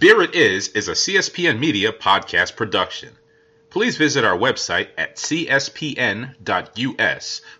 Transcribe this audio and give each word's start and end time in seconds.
Beer 0.00 0.22
It 0.22 0.34
Is 0.34 0.68
is 0.68 0.88
a 0.88 0.92
CSPN 0.92 1.58
Media 1.58 1.92
podcast 1.92 2.56
production. 2.56 3.10
Please 3.68 3.98
visit 3.98 4.24
our 4.24 4.38
website 4.38 4.88
at 4.96 5.16
cspn.us 5.16 5.82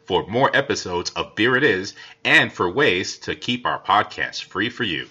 for 0.06 0.26
more 0.26 0.50
episodes 0.56 1.10
of 1.10 1.34
Beer 1.34 1.54
It 1.56 1.64
Is 1.64 1.92
and 2.24 2.50
for 2.50 2.70
ways 2.70 3.18
to 3.18 3.34
keep 3.34 3.66
our 3.66 3.82
podcast 3.82 4.44
free 4.44 4.70
for 4.70 4.84
you. 4.84 5.06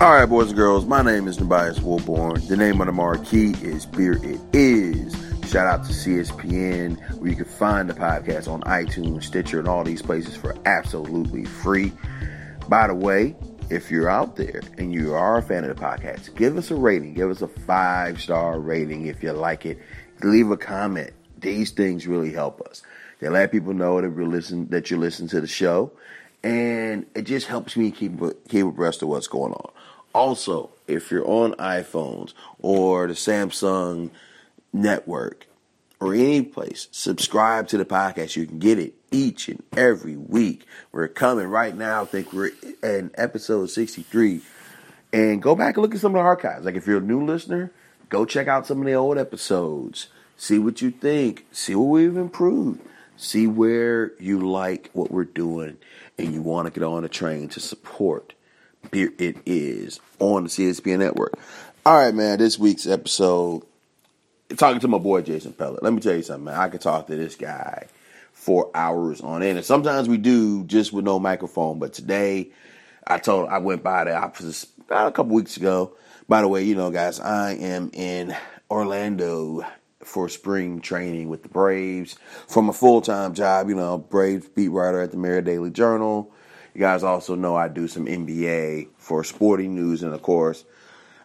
All 0.00 0.12
right, 0.12 0.26
boys 0.26 0.50
and 0.50 0.56
girls, 0.56 0.86
my 0.86 1.02
name 1.02 1.26
is 1.26 1.36
Tobias 1.36 1.80
Woolborn. 1.80 2.46
The 2.46 2.56
name 2.56 2.80
on 2.80 2.86
the 2.86 2.92
marquee 2.92 3.56
is 3.62 3.84
Beer 3.84 4.24
It 4.24 4.38
Is. 4.52 5.12
Shout 5.50 5.66
out 5.66 5.84
to 5.86 5.92
CSPN, 5.92 7.18
where 7.18 7.28
you 7.28 7.34
can 7.34 7.44
find 7.44 7.90
the 7.90 7.94
podcast 7.94 8.46
on 8.46 8.60
iTunes, 8.62 9.24
Stitcher, 9.24 9.58
and 9.58 9.66
all 9.66 9.82
these 9.82 10.00
places 10.00 10.36
for 10.36 10.54
absolutely 10.66 11.44
free. 11.44 11.92
By 12.68 12.86
the 12.86 12.94
way, 12.94 13.34
if 13.70 13.90
you're 13.90 14.08
out 14.08 14.36
there 14.36 14.60
and 14.78 14.94
you 14.94 15.14
are 15.14 15.38
a 15.38 15.42
fan 15.42 15.64
of 15.64 15.76
the 15.76 15.82
podcast, 15.82 16.32
give 16.36 16.56
us 16.56 16.70
a 16.70 16.76
rating. 16.76 17.14
Give 17.14 17.28
us 17.28 17.42
a 17.42 17.48
five 17.48 18.20
star 18.20 18.60
rating 18.60 19.06
if 19.06 19.20
you 19.20 19.32
like 19.32 19.66
it. 19.66 19.80
Leave 20.22 20.52
a 20.52 20.56
comment. 20.56 21.10
These 21.38 21.72
things 21.72 22.06
really 22.06 22.30
help 22.30 22.60
us. 22.60 22.82
They 23.18 23.28
let 23.30 23.50
people 23.50 23.74
know 23.74 24.00
that 24.00 24.10
we 24.10 24.24
listen 24.24 24.68
that 24.68 24.92
you 24.92 24.96
listen 24.96 25.26
to 25.26 25.40
the 25.40 25.48
show, 25.48 25.90
and 26.44 27.04
it 27.16 27.22
just 27.22 27.48
helps 27.48 27.76
me 27.76 27.90
keep 27.90 28.12
keep 28.48 28.64
abreast 28.64 29.02
of 29.02 29.08
what's 29.08 29.26
going 29.26 29.54
on. 29.54 29.72
Also, 30.14 30.70
if 30.86 31.10
you're 31.10 31.26
on 31.28 31.52
iPhones 31.54 32.32
or 32.60 33.06
the 33.06 33.14
Samsung 33.14 34.10
network 34.72 35.46
or 36.00 36.14
any 36.14 36.42
place, 36.42 36.88
subscribe 36.90 37.68
to 37.68 37.78
the 37.78 37.84
podcast. 37.84 38.36
You 38.36 38.46
can 38.46 38.58
get 38.58 38.78
it 38.78 38.94
each 39.10 39.48
and 39.48 39.62
every 39.76 40.16
week. 40.16 40.66
We're 40.92 41.08
coming 41.08 41.46
right 41.46 41.76
now. 41.76 42.02
I 42.02 42.04
think 42.06 42.32
we're 42.32 42.50
in 42.82 43.10
episode 43.14 43.70
63. 43.70 44.40
And 45.12 45.42
go 45.42 45.54
back 45.54 45.76
and 45.76 45.82
look 45.82 45.94
at 45.94 46.00
some 46.00 46.14
of 46.14 46.20
the 46.20 46.24
archives. 46.24 46.64
Like 46.64 46.74
if 46.74 46.86
you're 46.86 46.98
a 46.98 47.02
new 47.02 47.24
listener, 47.24 47.72
go 48.08 48.24
check 48.24 48.48
out 48.48 48.66
some 48.66 48.80
of 48.80 48.86
the 48.86 48.94
old 48.94 49.18
episodes. 49.18 50.08
See 50.36 50.58
what 50.58 50.82
you 50.82 50.90
think. 50.90 51.46
See 51.50 51.74
what 51.74 51.86
we've 51.86 52.16
improved. 52.16 52.80
See 53.16 53.46
where 53.46 54.12
you 54.20 54.48
like 54.48 54.90
what 54.92 55.10
we're 55.10 55.24
doing 55.24 55.78
and 56.18 56.32
you 56.32 56.42
want 56.42 56.66
to 56.66 56.72
get 56.78 56.86
on 56.86 57.04
a 57.04 57.08
train 57.08 57.48
to 57.48 57.60
support 57.60 58.34
Beer 58.90 59.12
It 59.18 59.36
Is 59.46 60.00
on 60.18 60.44
the 60.44 60.48
CSPN 60.48 60.98
network. 60.98 61.38
All 61.84 61.96
right, 61.96 62.14
man, 62.14 62.38
this 62.38 62.58
week's 62.58 62.86
episode, 62.86 63.62
talking 64.56 64.80
to 64.80 64.88
my 64.88 64.98
boy 64.98 65.22
Jason 65.22 65.52
Pellet. 65.52 65.82
Let 65.82 65.92
me 65.92 66.00
tell 66.00 66.14
you 66.14 66.22
something, 66.22 66.44
man. 66.44 66.54
I 66.54 66.68
could 66.68 66.80
talk 66.80 67.06
to 67.06 67.16
this 67.16 67.34
guy 67.34 67.86
for 68.32 68.70
hours 68.74 69.20
on 69.20 69.42
end. 69.42 69.58
And 69.58 69.66
sometimes 69.66 70.08
we 70.08 70.16
do 70.16 70.64
just 70.64 70.92
with 70.92 71.04
no 71.04 71.18
microphone. 71.18 71.78
But 71.78 71.92
today, 71.92 72.50
I 73.06 73.18
told 73.18 73.48
I 73.48 73.58
went 73.58 73.82
by 73.82 74.04
the 74.04 74.14
office 74.14 74.66
about 74.86 75.08
a 75.08 75.12
couple 75.12 75.34
weeks 75.34 75.56
ago. 75.56 75.94
By 76.28 76.42
the 76.42 76.48
way, 76.48 76.62
you 76.62 76.74
know, 76.74 76.90
guys, 76.90 77.20
I 77.20 77.52
am 77.52 77.90
in 77.92 78.36
Orlando 78.70 79.64
for 80.02 80.28
spring 80.28 80.80
training 80.80 81.28
with 81.28 81.42
the 81.42 81.48
Braves 81.48 82.16
from 82.46 82.68
a 82.68 82.72
full 82.72 83.00
time 83.00 83.34
job. 83.34 83.68
You 83.68 83.74
know, 83.74 83.98
Braves 83.98 84.48
beat 84.48 84.68
writer 84.68 85.00
at 85.00 85.10
the 85.10 85.16
Marietta 85.16 85.44
Daily 85.44 85.70
Journal. 85.70 86.32
You 86.74 86.80
guys 86.80 87.02
also 87.02 87.34
know 87.34 87.56
I 87.56 87.68
do 87.68 87.88
some 87.88 88.06
NBA 88.06 88.88
for 88.96 89.24
sporting 89.24 89.74
news, 89.74 90.02
and 90.02 90.14
of 90.14 90.22
course, 90.22 90.64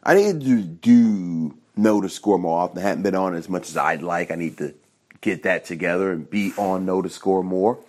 I 0.03 0.15
need 0.15 0.41
to 0.41 0.61
do 0.61 1.57
know 1.75 2.01
the 2.01 2.09
score 2.09 2.37
more 2.37 2.61
often. 2.61 2.79
I 2.79 2.81
haven't 2.81 3.03
been 3.03 3.15
on 3.15 3.35
as 3.35 3.49
much 3.49 3.69
as 3.69 3.77
I'd 3.77 4.01
like. 4.01 4.31
I 4.31 4.35
need 4.35 4.57
to 4.59 4.73
get 5.21 5.43
that 5.43 5.65
together 5.65 6.11
and 6.11 6.29
be 6.29 6.53
on 6.57 6.85
know 6.85 7.01
the 7.01 7.09
score 7.09 7.43
more. 7.43 7.79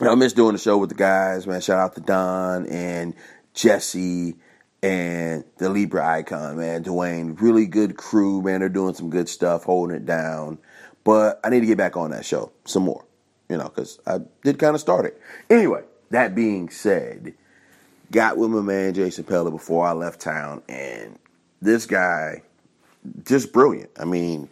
I 0.00 0.14
miss 0.14 0.32
doing 0.32 0.54
the 0.54 0.58
show 0.58 0.78
with 0.78 0.88
the 0.88 0.96
guys, 0.96 1.46
man. 1.46 1.60
Shout 1.60 1.78
out 1.78 1.94
to 1.94 2.00
Don 2.00 2.66
and 2.66 3.14
Jesse 3.54 4.36
and 4.82 5.44
the 5.58 5.68
Libra 5.68 6.04
icon, 6.04 6.56
man. 6.56 6.82
Dwayne, 6.82 7.40
really 7.40 7.66
good 7.66 7.96
crew, 7.96 8.42
man. 8.42 8.60
They're 8.60 8.68
doing 8.68 8.94
some 8.94 9.10
good 9.10 9.28
stuff, 9.28 9.64
holding 9.64 9.96
it 9.96 10.06
down. 10.06 10.58
But 11.04 11.40
I 11.44 11.50
need 11.50 11.60
to 11.60 11.66
get 11.66 11.78
back 11.78 11.96
on 11.96 12.10
that 12.10 12.24
show 12.24 12.52
some 12.64 12.84
more, 12.84 13.04
you 13.48 13.56
know, 13.56 13.64
because 13.64 14.00
I 14.06 14.18
did 14.42 14.58
kind 14.58 14.74
of 14.74 14.80
start 14.80 15.04
it. 15.04 15.20
Anyway, 15.50 15.82
that 16.12 16.34
being 16.34 16.70
said, 16.70 17.34
got 18.10 18.36
with 18.36 18.50
my 18.50 18.60
man 18.60 18.94
Jason 18.94 19.24
Pellet 19.24 19.52
before 19.52 19.86
I 19.86 19.92
left 19.92 20.20
town, 20.20 20.62
and 20.68 21.18
this 21.60 21.86
guy, 21.86 22.42
just 23.24 23.52
brilliant. 23.52 23.90
I 23.98 24.04
mean, 24.04 24.48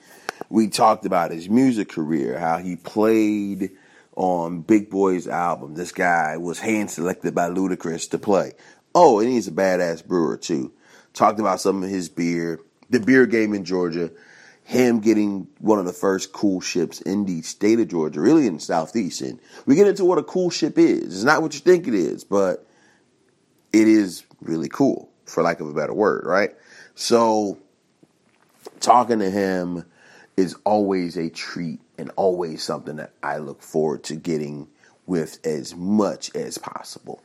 we 0.48 0.69
talked 0.69 1.06
about 1.06 1.31
his 1.31 1.48
music 1.48 1.91
career, 1.91 2.38
how 2.38 2.59
he 2.59 2.76
played 2.76 3.71
on 4.16 4.62
Big 4.62 4.91
Boi's 4.91 5.28
album. 5.28 5.75
This 5.75 5.93
guy 5.93 6.37
was 6.37 6.59
hand 6.59 6.91
selected 6.91 7.34
by 7.34 7.48
Ludacris 7.48 8.10
to 8.10 8.19
play. 8.19 8.53
Oh, 8.94 9.21
and 9.21 9.28
he's 9.28 9.48
a 9.48 9.53
badass 9.53 10.04
brewer 10.04 10.37
too. 10.37 10.72
Talked 11.12 11.41
about 11.41 11.60
some 11.60 11.82
of 11.82 11.91
his 11.91 12.09
beer, 12.09 12.60
the 12.88 13.00
beer 13.00 13.27
game 13.27 13.54
in 13.54 13.65
Georgia, 13.65 14.10
him 14.70 15.00
getting 15.00 15.48
one 15.58 15.81
of 15.81 15.84
the 15.84 15.92
first 15.92 16.32
cool 16.32 16.60
ships 16.60 17.00
in 17.00 17.25
the 17.25 17.42
state 17.42 17.81
of 17.81 17.88
Georgia, 17.88 18.20
really 18.20 18.47
in 18.47 18.54
the 18.54 18.60
southeast. 18.60 19.20
And 19.20 19.41
we 19.66 19.75
get 19.75 19.88
into 19.88 20.04
what 20.04 20.19
a 20.19 20.22
cool 20.22 20.48
ship 20.48 20.78
is. 20.78 21.12
It's 21.12 21.25
not 21.25 21.42
what 21.42 21.54
you 21.54 21.58
think 21.58 21.88
it 21.88 21.94
is, 21.94 22.22
but 22.22 22.64
it 23.72 23.88
is 23.88 24.25
really 24.41 24.69
cool, 24.69 25.10
for 25.25 25.42
lack 25.42 25.59
of 25.59 25.69
a 25.69 25.75
better 25.75 25.92
word, 25.92 26.25
right? 26.25 26.50
So 26.94 27.59
talking 28.78 29.19
to 29.19 29.28
him 29.28 29.86
is 30.36 30.54
always 30.62 31.16
a 31.16 31.30
treat 31.30 31.80
and 31.98 32.12
always 32.14 32.62
something 32.62 32.94
that 32.94 33.10
I 33.25 33.38
look 33.38 33.62
forward 33.62 34.04
to 34.04 34.14
getting 34.14 34.69
with 35.04 35.44
as 35.44 35.75
much 35.75 36.32
as 36.36 36.59
possible. 36.59 37.25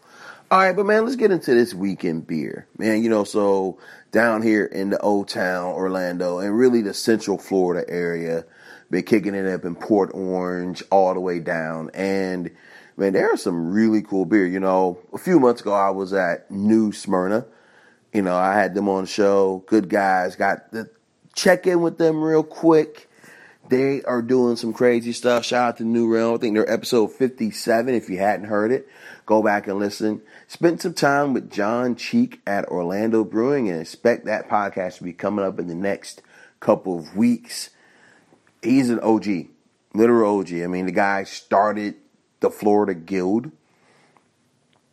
All 0.52 0.60
right, 0.60 0.76
but 0.76 0.86
man, 0.86 1.06
let's 1.06 1.16
get 1.16 1.32
into 1.32 1.56
this 1.56 1.74
weekend 1.74 2.28
beer. 2.28 2.68
Man, 2.78 3.02
you 3.02 3.10
know, 3.10 3.24
so 3.24 3.80
down 4.12 4.44
here 4.44 4.64
in 4.64 4.92
the 4.92 5.00
old 5.00 5.28
town, 5.28 5.74
Orlando, 5.74 6.38
and 6.38 6.56
really 6.56 6.84
the 6.84 6.94
central 6.94 7.40
Florida 7.40 7.84
area, 7.90 8.46
been 8.92 9.04
kicking 9.04 9.34
it 9.34 9.48
up 9.48 9.66
in 9.66 9.76
Port 9.76 10.12
Orange 10.14 10.84
all 10.92 11.16
the 11.16 11.20
way 11.20 11.40
down. 11.40 11.90
And 11.96 12.52
man, 12.96 13.14
there 13.14 13.34
are 13.34 13.38
some 13.38 13.72
really 13.72 14.04
cool 14.04 14.26
beer. 14.26 14.46
You 14.46 14.60
know, 14.60 15.00
a 15.12 15.18
few 15.18 15.40
months 15.40 15.62
ago, 15.62 15.74
I 15.74 15.90
was 15.90 16.14
at 16.14 16.52
New 16.52 16.92
Smyrna. 16.92 17.48
You 18.14 18.22
know, 18.22 18.36
I 18.36 18.54
had 18.54 18.76
them 18.76 18.88
on 18.88 19.06
the 19.06 19.10
show. 19.10 19.64
Good 19.66 19.90
guys. 19.90 20.36
Got 20.36 20.72
the 20.72 20.92
check 21.34 21.66
in 21.66 21.82
with 21.82 21.98
them 21.98 22.24
real 22.24 22.44
quick. 22.44 23.10
They 23.68 24.04
are 24.04 24.22
doing 24.22 24.58
some 24.58 24.74
crazy 24.74 25.12
stuff. 25.12 25.44
Shout 25.44 25.70
out 25.70 25.78
to 25.78 25.84
New 25.84 26.14
Realm. 26.14 26.36
I 26.36 26.38
think 26.38 26.56
they're 26.56 26.72
episode 26.72 27.14
57. 27.14 27.96
If 27.96 28.10
you 28.12 28.20
hadn't 28.20 28.46
heard 28.46 28.72
it, 28.72 28.88
go 29.26 29.42
back 29.42 29.68
and 29.68 29.80
listen. 29.80 30.22
Spent 30.48 30.82
some 30.82 30.94
time 30.94 31.34
with 31.34 31.52
John 31.52 31.96
Cheek 31.96 32.42
at 32.46 32.68
Orlando 32.68 33.24
Brewing 33.24 33.70
and 33.70 33.82
expect 33.82 34.26
that 34.26 34.50
podcast 34.50 34.98
to 34.98 35.04
be 35.04 35.14
coming 35.14 35.46
up 35.46 35.60
in 35.60 35.68
the 35.68 35.76
next 35.76 36.22
couple 36.60 36.98
of 36.98 37.16
weeks. 37.16 37.70
He's 38.62 38.90
an 38.90 39.00
OG, 39.00 39.48
literal 39.94 40.40
OG. 40.40 40.54
I 40.54 40.68
mean, 40.68 40.86
the 40.86 40.92
guy 40.92 41.24
started 41.24 41.96
the 42.40 42.50
Florida 42.50 42.94
Guild 42.94 43.52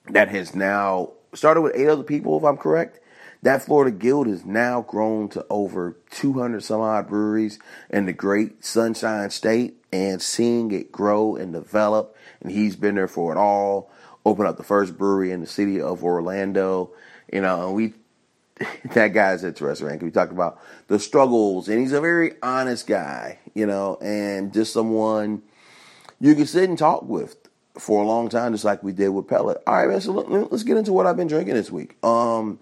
that 0.08 0.28
has 0.28 0.54
now 0.54 1.12
started 1.34 1.62
with 1.62 1.74
eight 1.74 1.88
other 1.88 2.02
people, 2.02 2.36
if 2.36 2.44
I'm 2.44 2.56
correct. 2.56 3.00
That 3.42 3.64
Florida 3.64 3.90
Guild 3.90 4.28
has 4.28 4.44
now 4.44 4.82
grown 4.82 5.28
to 5.30 5.44
over 5.50 5.96
200 6.10 6.62
some 6.62 6.80
odd 6.80 7.08
breweries 7.08 7.58
in 7.90 8.06
the 8.06 8.12
great 8.12 8.64
Sunshine 8.64 9.30
State 9.30 9.82
and 9.92 10.22
seeing 10.22 10.70
it 10.70 10.92
grow 10.92 11.34
and 11.34 11.52
develop. 11.52 12.16
And 12.40 12.52
he's 12.52 12.76
been 12.76 12.94
there 12.94 13.08
for 13.08 13.32
it 13.32 13.38
all. 13.38 13.90
Opened 14.24 14.48
up 14.48 14.56
the 14.56 14.62
first 14.62 14.96
brewery 14.96 15.32
in 15.32 15.40
the 15.40 15.46
city 15.46 15.80
of 15.80 16.04
Orlando. 16.04 16.92
You 17.32 17.40
know, 17.40 17.66
and 17.66 17.74
we, 17.74 17.94
that 18.94 19.08
guy's 19.08 19.44
interesting, 19.44 19.86
man. 19.88 19.98
We 19.98 20.10
talked 20.10 20.32
about 20.32 20.60
the 20.88 20.98
struggles, 20.98 21.68
and 21.68 21.80
he's 21.80 21.92
a 21.92 22.00
very 22.00 22.34
honest 22.42 22.86
guy, 22.86 23.38
you 23.54 23.66
know, 23.66 23.98
and 24.00 24.52
just 24.52 24.72
someone 24.72 25.42
you 26.20 26.34
can 26.34 26.46
sit 26.46 26.68
and 26.68 26.78
talk 26.78 27.02
with 27.02 27.36
for 27.78 28.02
a 28.02 28.06
long 28.06 28.28
time, 28.28 28.52
just 28.52 28.64
like 28.64 28.82
we 28.82 28.92
did 28.92 29.08
with 29.08 29.26
Pellet. 29.26 29.62
All 29.66 29.74
right, 29.74 29.88
man. 29.88 30.00
So 30.00 30.12
let's 30.12 30.62
get 30.62 30.76
into 30.76 30.92
what 30.92 31.06
I've 31.06 31.16
been 31.16 31.26
drinking 31.26 31.54
this 31.54 31.70
week. 31.70 31.96
Um, 32.04 32.60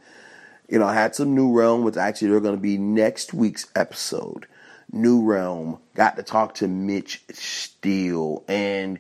you 0.68 0.78
know, 0.78 0.86
I 0.86 0.94
had 0.94 1.14
some 1.14 1.34
New 1.34 1.52
Realm, 1.52 1.82
which 1.82 1.96
actually 1.96 2.28
they're 2.28 2.40
going 2.40 2.54
to 2.54 2.60
be 2.60 2.78
next 2.78 3.34
week's 3.34 3.66
episode. 3.74 4.46
New 4.92 5.22
Realm. 5.22 5.78
Got 5.94 6.16
to 6.16 6.22
talk 6.22 6.54
to 6.56 6.68
Mitch 6.68 7.22
Steele. 7.32 8.44
And 8.48 8.98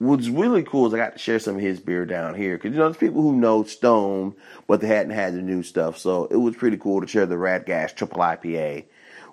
what's 0.00 0.28
really 0.28 0.64
cool 0.64 0.88
is 0.88 0.94
I 0.94 0.96
got 0.96 1.12
to 1.12 1.18
share 1.18 1.38
some 1.38 1.54
of 1.54 1.60
his 1.60 1.78
beer 1.78 2.04
down 2.04 2.34
here. 2.34 2.56
Because, 2.56 2.72
you 2.72 2.78
know, 2.78 2.86
there's 2.86 2.96
people 2.96 3.22
who 3.22 3.36
know 3.36 3.62
Stone, 3.62 4.34
but 4.66 4.80
they 4.80 4.88
hadn't 4.88 5.12
had 5.12 5.34
the 5.34 5.42
new 5.42 5.62
stuff. 5.62 5.96
So 5.98 6.24
it 6.26 6.36
was 6.36 6.56
pretty 6.56 6.78
cool 6.78 7.00
to 7.00 7.06
share 7.06 7.26
the 7.26 7.38
Rat 7.38 7.66
Gas 7.66 7.92
Triple 7.92 8.18
IPA 8.20 8.86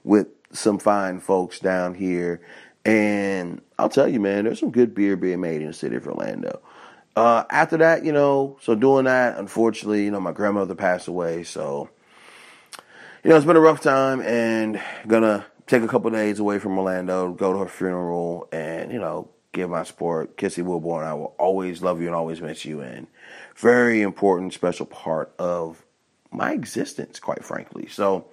with 0.04 0.28
some 0.52 0.78
fine 0.78 1.20
folks 1.20 1.60
down 1.60 1.96
here. 1.96 2.42
And 2.86 3.62
I'll 3.80 3.90
tell 3.90 4.08
you, 4.08 4.20
man, 4.20 4.44
there's 4.44 4.60
some 4.60 4.72
good 4.72 4.94
beer 4.94 5.16
being 5.18 5.42
made 5.42 5.62
in 5.62 5.68
the 5.68 5.74
city 5.74 5.96
of 5.96 6.08
Orlando. 6.08 6.62
uh, 7.18 7.44
after 7.50 7.78
that, 7.78 8.06
you 8.06 8.12
know, 8.12 8.58
so 8.62 8.76
doing 8.76 9.06
that, 9.06 9.40
unfortunately, 9.40 10.06
you 10.06 10.12
know, 10.12 10.20
my 10.20 10.32
grandmother 10.32 10.76
passed 10.76 11.08
away, 11.08 11.44
so 11.44 11.90
you 13.24 13.32
know, 13.32 13.36
it's 13.36 13.46
been 13.46 13.56
a 13.56 13.60
rough 13.60 13.82
time, 13.82 14.22
and 14.22 14.80
gonna 15.08 15.44
take 15.66 15.82
a 15.82 15.88
couple 15.88 16.12
days 16.12 16.38
away 16.40 16.60
from 16.60 16.78
Orlando, 16.78 17.34
go 17.34 17.54
to 17.54 17.60
her 17.60 17.68
funeral, 17.68 18.48
and 18.52 18.92
you 18.92 19.00
know, 19.00 19.30
give 19.58 19.70
my 19.70 19.84
support. 19.84 20.38
Kissy 20.38 20.64
Wilborn, 20.64 21.04
I 21.04 21.14
will 21.14 21.36
always 21.38 21.82
love 21.82 22.00
you 22.00 22.08
and 22.08 22.16
always 22.16 22.42
miss 22.42 22.64
you, 22.66 22.82
and 22.82 23.08
very 23.56 24.02
important, 24.02 24.54
special 24.54 24.86
part 24.86 25.34
of 25.38 25.84
my 26.32 26.52
existence, 26.54 27.20
quite 27.20 27.44
frankly. 27.44 27.88
So, 27.88 28.28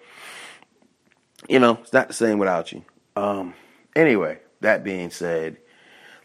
you 1.49 1.59
know, 1.59 1.79
it's 1.83 1.93
not 1.93 2.09
the 2.09 2.15
same 2.15 2.39
without 2.39 2.73
you. 2.73 2.85
Um, 3.17 3.55
anyway, 3.97 4.39
that 4.61 4.85
being 4.85 5.11
said, 5.11 5.57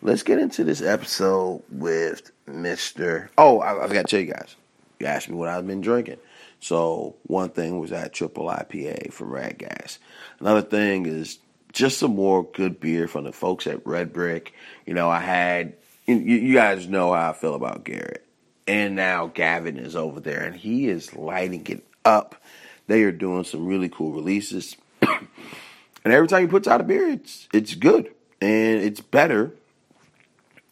let's 0.02 0.24
get 0.24 0.40
into 0.40 0.64
this 0.64 0.82
episode 0.82 1.64
with 1.70 2.32
Mr. 2.48 3.30
Oh, 3.38 3.60
I, 3.60 3.86
I 3.86 3.88
got 3.88 3.94
to 3.94 4.04
tell 4.04 4.20
you 4.20 4.34
guys. 4.34 4.56
You 5.00 5.08
asked 5.08 5.30
me 5.30 5.36
what 5.36 5.50
I've 5.50 5.66
been 5.66 5.82
drinking. 5.82 6.18
So 6.60 7.16
one 7.24 7.50
thing 7.50 7.80
was 7.80 7.92
that 7.92 8.14
triple 8.14 8.48
IPA 8.48 9.14
from 9.14 9.32
Rad 9.32 9.58
Gas. 9.58 9.98
Another 10.40 10.62
thing 10.62 11.06
is 11.06 11.40
just 11.72 12.00
some 12.00 12.16
more 12.16 12.44
good 12.44 12.80
beer 12.80 13.08
from 13.08 13.26
the 13.26 13.32
folks 13.32 13.68
at 13.68 13.86
Red 13.86 14.14
Brick. 14.14 14.54
You 14.86 14.94
know, 14.94 15.10
I 15.10 15.20
had 15.20 15.76
you, 16.06 16.54
guys 16.54 16.88
know 16.88 17.14
how 17.14 17.30
I 17.30 17.34
feel 17.34 17.54
about 17.54 17.84
Garrett, 17.84 18.26
and 18.68 18.96
now 18.96 19.28
Gavin 19.28 19.78
is 19.78 19.96
over 19.96 20.20
there, 20.20 20.44
and 20.44 20.56
he 20.56 20.88
is 20.88 21.16
lighting 21.16 21.66
it 21.68 21.86
up. 22.04 22.42
They 22.88 23.04
are 23.04 23.12
doing 23.12 23.44
some 23.44 23.68
really 23.68 23.90
cool 23.90 24.12
releases, 24.12 24.76
and 25.02 26.14
every 26.14 26.28
time 26.28 26.42
he 26.42 26.48
puts 26.48 26.68
out 26.68 26.82
a 26.82 26.84
beer, 26.84 27.08
it's 27.10 27.48
it's 27.54 27.76
good 27.76 28.12
and 28.42 28.82
it's 28.82 29.02
better 29.02 29.52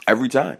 every 0.07 0.29
time. 0.29 0.57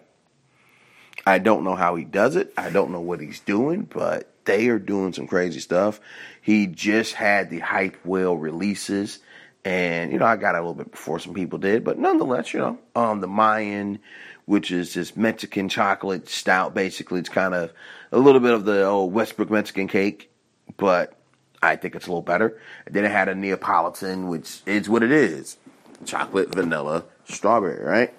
I 1.25 1.39
don't 1.39 1.63
know 1.63 1.75
how 1.75 1.95
he 1.95 2.05
does 2.05 2.35
it. 2.35 2.53
I 2.57 2.69
don't 2.69 2.91
know 2.91 3.01
what 3.01 3.19
he's 3.19 3.39
doing, 3.41 3.83
but 3.83 4.31
they 4.45 4.69
are 4.69 4.79
doing 4.79 5.13
some 5.13 5.27
crazy 5.27 5.59
stuff. 5.59 5.99
He 6.41 6.67
just 6.67 7.13
had 7.13 7.49
the 7.49 7.59
Hype 7.59 7.97
Whale 8.05 8.37
releases, 8.37 9.19
and 9.67 10.13
you 10.13 10.17
know 10.17 10.25
I 10.25 10.37
got 10.37 10.55
a 10.55 10.59
little 10.59 10.73
bit 10.73 10.91
before 10.91 11.19
some 11.19 11.33
people 11.33 11.59
did, 11.59 11.83
but 11.83 11.99
nonetheless, 11.99 12.53
you 12.53 12.59
know, 12.61 12.79
um, 12.95 13.19
the 13.19 13.27
Mayan, 13.27 13.99
which 14.45 14.71
is 14.71 14.93
this 14.93 15.17
Mexican 15.17 15.67
chocolate 15.67 16.29
stout. 16.29 16.73
Basically, 16.73 17.19
it's 17.19 17.27
kind 17.27 17.53
of 17.53 17.73
a 18.13 18.17
little 18.17 18.39
bit 18.39 18.53
of 18.53 18.63
the 18.63 18.85
old 18.85 19.11
Westbrook 19.11 19.49
Mexican 19.49 19.89
cake, 19.89 20.31
but 20.77 21.19
I 21.61 21.75
think 21.75 21.95
it's 21.95 22.07
a 22.07 22.09
little 22.09 22.21
better. 22.21 22.57
And 22.85 22.95
then 22.95 23.03
it 23.03 23.11
had 23.11 23.27
a 23.27 23.35
Neapolitan, 23.35 24.29
which 24.29 24.61
is 24.65 24.87
what 24.87 25.03
it 25.03 25.11
is: 25.11 25.57
chocolate, 26.05 26.55
vanilla, 26.55 27.03
strawberry, 27.25 27.83
right? 27.83 28.13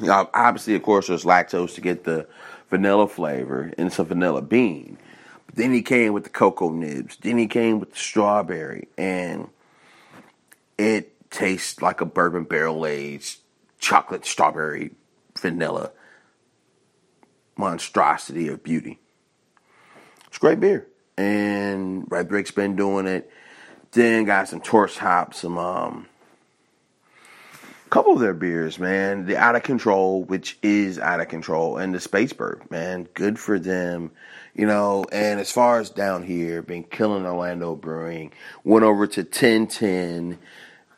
Now, 0.00 0.30
obviously, 0.32 0.74
of 0.74 0.82
course, 0.82 1.08
there's 1.08 1.24
lactose 1.24 1.74
to 1.74 1.82
get 1.82 2.04
the 2.04 2.26
vanilla 2.70 3.08
flavor 3.08 3.74
and 3.76 3.92
some 3.92 4.06
vanilla 4.06 4.40
bean. 4.40 4.96
But 5.44 5.56
then 5.56 5.74
he 5.74 5.82
came 5.82 6.14
with 6.14 6.24
the 6.24 6.30
cocoa 6.30 6.70
nibs. 6.70 7.18
Then 7.18 7.36
he 7.36 7.46
came 7.46 7.78
with 7.78 7.92
the 7.92 7.98
strawberry, 7.98 8.88
and 8.96 9.50
it 10.78 11.30
tastes 11.30 11.82
like 11.82 12.00
a 12.00 12.06
bourbon 12.06 12.44
barrel 12.44 12.86
aged 12.86 13.40
chocolate, 13.78 14.24
strawberry, 14.24 14.92
vanilla 15.38 15.90
monstrosity 17.56 18.48
of 18.48 18.62
beauty. 18.62 18.98
It's 20.26 20.38
great 20.38 20.60
beer, 20.60 20.86
and 21.16 22.04
Red 22.10 22.28
Brick's 22.28 22.50
been 22.50 22.76
doing 22.76 23.06
it. 23.06 23.30
Then 23.92 24.24
got 24.24 24.48
some 24.48 24.60
torch 24.60 24.98
hops, 24.98 25.40
some 25.40 25.56
um, 25.56 26.06
couple 27.94 28.12
of 28.12 28.18
their 28.18 28.34
beers, 28.34 28.80
man. 28.80 29.24
The 29.24 29.36
Out 29.36 29.54
of 29.54 29.62
Control, 29.62 30.24
which 30.24 30.58
is 30.64 30.98
out 30.98 31.20
of 31.20 31.28
control, 31.28 31.76
and 31.76 31.94
the 31.94 31.98
Spacebird, 31.98 32.68
man. 32.68 33.06
Good 33.14 33.38
for 33.38 33.60
them. 33.60 34.10
You 34.52 34.66
know, 34.66 35.04
and 35.12 35.38
as 35.38 35.52
far 35.52 35.78
as 35.78 35.90
down 35.90 36.24
here, 36.24 36.60
been 36.60 36.82
killing 36.82 37.24
Orlando 37.24 37.76
Brewing. 37.76 38.32
Went 38.64 38.84
over 38.84 39.06
to 39.06 39.20
1010 39.20 40.38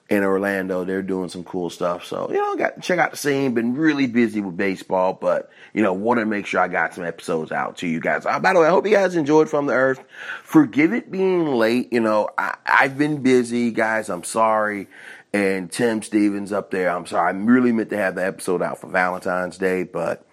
in 0.08 0.22
Orlando. 0.22 0.84
They're 0.84 1.02
doing 1.02 1.28
some 1.28 1.44
cool 1.44 1.70
stuff. 1.70 2.04
So, 2.04 2.30
you 2.30 2.36
know, 2.36 2.56
got 2.56 2.80
check 2.80 2.98
out 2.98 3.10
the 3.10 3.16
scene. 3.16 3.54
Been 3.54 3.74
really 3.74 4.06
busy 4.06 4.40
with 4.40 4.56
baseball, 4.56 5.14
but 5.14 5.50
you 5.72 5.82
know, 5.82 5.92
want 5.92 6.20
to 6.20 6.26
make 6.26 6.46
sure 6.46 6.60
I 6.60 6.68
got 6.68 6.94
some 6.94 7.04
episodes 7.04 7.52
out 7.52 7.78
to 7.78 7.88
you 7.88 8.00
guys. 8.00 8.24
Uh, 8.26 8.38
by 8.38 8.52
the 8.52 8.60
way, 8.60 8.66
I 8.66 8.70
hope 8.70 8.86
you 8.86 8.94
guys 8.94 9.16
enjoyed 9.16 9.48
From 9.48 9.66
the 9.66 9.74
Earth. 9.74 10.02
Forgive 10.42 10.92
it 10.92 11.10
being 11.10 11.46
late. 11.46 11.92
You 11.92 12.00
know, 12.00 12.28
I, 12.38 12.56
I've 12.64 12.96
been 12.96 13.22
busy, 13.22 13.70
guys. 13.70 14.08
I'm 14.08 14.24
sorry 14.24 14.88
and 15.32 15.70
Tim 15.70 16.02
Stevens 16.02 16.50
up 16.52 16.70
there. 16.70 16.88
I'm 16.88 17.04
sorry, 17.04 17.34
I 17.34 17.36
really 17.36 17.72
meant 17.72 17.90
to 17.90 17.96
have 17.96 18.14
the 18.14 18.24
episode 18.24 18.62
out 18.62 18.80
for 18.80 18.88
Valentine's 18.88 19.58
Day, 19.58 19.82
but 19.82 20.26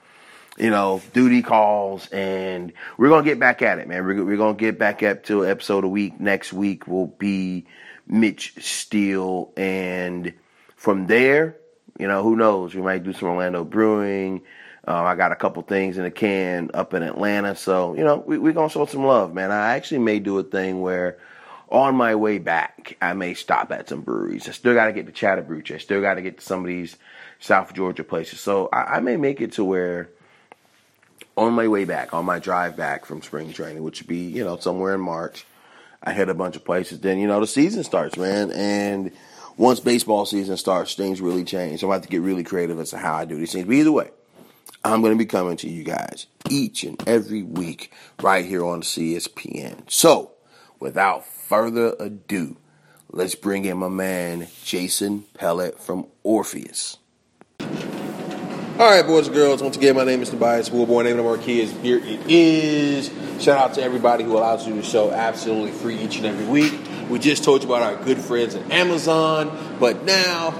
you 0.57 0.69
know, 0.69 1.01
duty 1.13 1.41
calls, 1.41 2.07
and 2.11 2.73
we're 2.97 3.09
gonna 3.09 3.23
get 3.23 3.39
back 3.39 3.61
at 3.61 3.79
it, 3.79 3.87
man. 3.87 4.05
We're, 4.05 4.23
we're 4.23 4.37
gonna 4.37 4.53
get 4.53 4.77
back 4.77 5.01
up 5.03 5.23
to 5.25 5.45
episode 5.45 5.83
a 5.83 5.87
week. 5.87 6.19
Next 6.19 6.53
week 6.53 6.87
will 6.87 7.07
be 7.07 7.65
Mitch 8.07 8.53
Steele, 8.59 9.51
and 9.55 10.33
from 10.75 11.07
there, 11.07 11.57
you 11.99 12.07
know, 12.07 12.23
who 12.23 12.35
knows? 12.35 12.75
We 12.75 12.81
might 12.81 13.03
do 13.03 13.13
some 13.13 13.29
Orlando 13.29 13.63
Brewing. 13.63 14.41
Um, 14.85 15.05
I 15.05 15.15
got 15.15 15.31
a 15.31 15.35
couple 15.35 15.61
things 15.63 15.97
in 15.97 16.03
the 16.03 16.11
can 16.11 16.69
up 16.73 16.93
in 16.93 17.03
Atlanta, 17.03 17.55
so 17.55 17.95
you 17.95 18.03
know, 18.03 18.17
we, 18.25 18.37
we're 18.37 18.53
gonna 18.53 18.69
show 18.69 18.85
some 18.85 19.05
love, 19.05 19.33
man. 19.33 19.51
I 19.51 19.75
actually 19.75 19.99
may 19.99 20.19
do 20.19 20.37
a 20.39 20.43
thing 20.43 20.81
where 20.81 21.17
on 21.73 21.95
my 21.95 22.13
way 22.13 22.37
back, 22.37 22.95
I 23.01 23.13
may 23.13 23.33
stop 23.33 23.71
at 23.71 23.89
some 23.89 24.01
breweries. 24.01 24.47
I 24.47 24.51
still 24.51 24.75
got 24.75 24.85
to 24.85 24.93
get 24.93 25.07
to 25.07 25.11
Chattahoochee. 25.11 25.73
I 25.73 25.79
still 25.79 26.01
got 26.01 26.13
to 26.13 26.21
get 26.21 26.37
to 26.37 26.45
some 26.45 26.59
of 26.59 26.67
these 26.67 26.97
South 27.39 27.73
Georgia 27.73 28.03
places. 28.03 28.39
So 28.39 28.69
I, 28.71 28.97
I, 28.97 28.99
may 28.99 29.17
make 29.17 29.41
it 29.41 29.53
to 29.53 29.63
where 29.63 30.09
on 31.35 31.53
my 31.53 31.67
way 31.67 31.83
back, 31.83 32.13
on 32.13 32.25
my 32.25 32.37
drive 32.37 32.77
back 32.77 33.05
from 33.05 33.23
spring 33.23 33.51
training, 33.51 33.81
which 33.81 34.01
would 34.01 34.07
be, 34.07 34.19
you 34.19 34.43
know, 34.43 34.57
somewhere 34.57 34.93
in 34.93 35.01
March, 35.01 35.47
I 36.03 36.11
hit 36.13 36.29
a 36.29 36.33
bunch 36.33 36.55
of 36.55 36.65
places. 36.65 36.99
Then, 36.99 37.17
you 37.17 37.27
know, 37.27 37.39
the 37.39 37.47
season 37.47 37.83
starts, 37.83 38.17
man. 38.17 38.51
And 38.51 39.11
once 39.57 39.79
baseball 39.79 40.25
season 40.25 40.57
starts, 40.57 40.95
things 40.95 41.21
really 41.21 41.45
change. 41.45 41.79
So 41.79 41.89
I 41.89 41.93
have 41.93 42.03
to 42.03 42.09
get 42.09 42.21
really 42.21 42.43
creative 42.43 42.79
as 42.79 42.89
to 42.89 42.97
how 42.97 43.15
I 43.15 43.25
do 43.25 43.37
these 43.37 43.53
things. 43.53 43.65
But 43.65 43.75
either 43.75 43.91
way, 43.91 44.09
I'm 44.83 45.01
going 45.01 45.13
to 45.13 45.17
be 45.17 45.25
coming 45.25 45.55
to 45.57 45.69
you 45.69 45.83
guys 45.83 46.25
each 46.49 46.83
and 46.83 47.01
every 47.07 47.41
week 47.41 47.93
right 48.21 48.45
here 48.45 48.65
on 48.65 48.81
CSPN. 48.81 49.89
So, 49.89 50.31
without 50.79 51.25
further 51.25 51.95
ado, 51.99 52.57
let's 53.09 53.35
bring 53.35 53.63
in 53.63 53.77
my 53.77 53.87
man 53.87 54.47
Jason 54.65 55.23
Pellet 55.35 55.79
from 55.79 56.07
Orpheus. 56.23 56.97
All 57.61 58.89
right, 58.89 59.05
boys 59.05 59.27
and 59.27 59.35
girls. 59.35 59.61
Once 59.61 59.77
again, 59.77 59.95
my 59.95 60.03
name 60.03 60.21
is 60.21 60.31
Tobias 60.31 60.69
Woolborn. 60.69 61.05
Name 61.05 61.19
of 61.19 61.25
our 61.27 61.37
is 61.47 61.71
Beer 61.73 61.99
It 61.99 62.19
Is. 62.27 63.09
Shout 63.39 63.57
out 63.57 63.73
to 63.75 63.83
everybody 63.83 64.23
who 64.23 64.37
allows 64.37 64.67
you 64.67 64.75
to 64.75 64.83
show 64.83 65.11
absolutely 65.11 65.71
free 65.71 65.97
each 65.97 66.17
and 66.17 66.25
every 66.25 66.45
week. 66.45 66.73
We 67.09 67.19
just 67.19 67.43
told 67.43 67.61
you 67.61 67.67
about 67.67 67.81
our 67.81 68.03
good 68.03 68.19
friends 68.19 68.55
at 68.55 68.71
Amazon, 68.71 69.77
but 69.79 70.05
now 70.05 70.53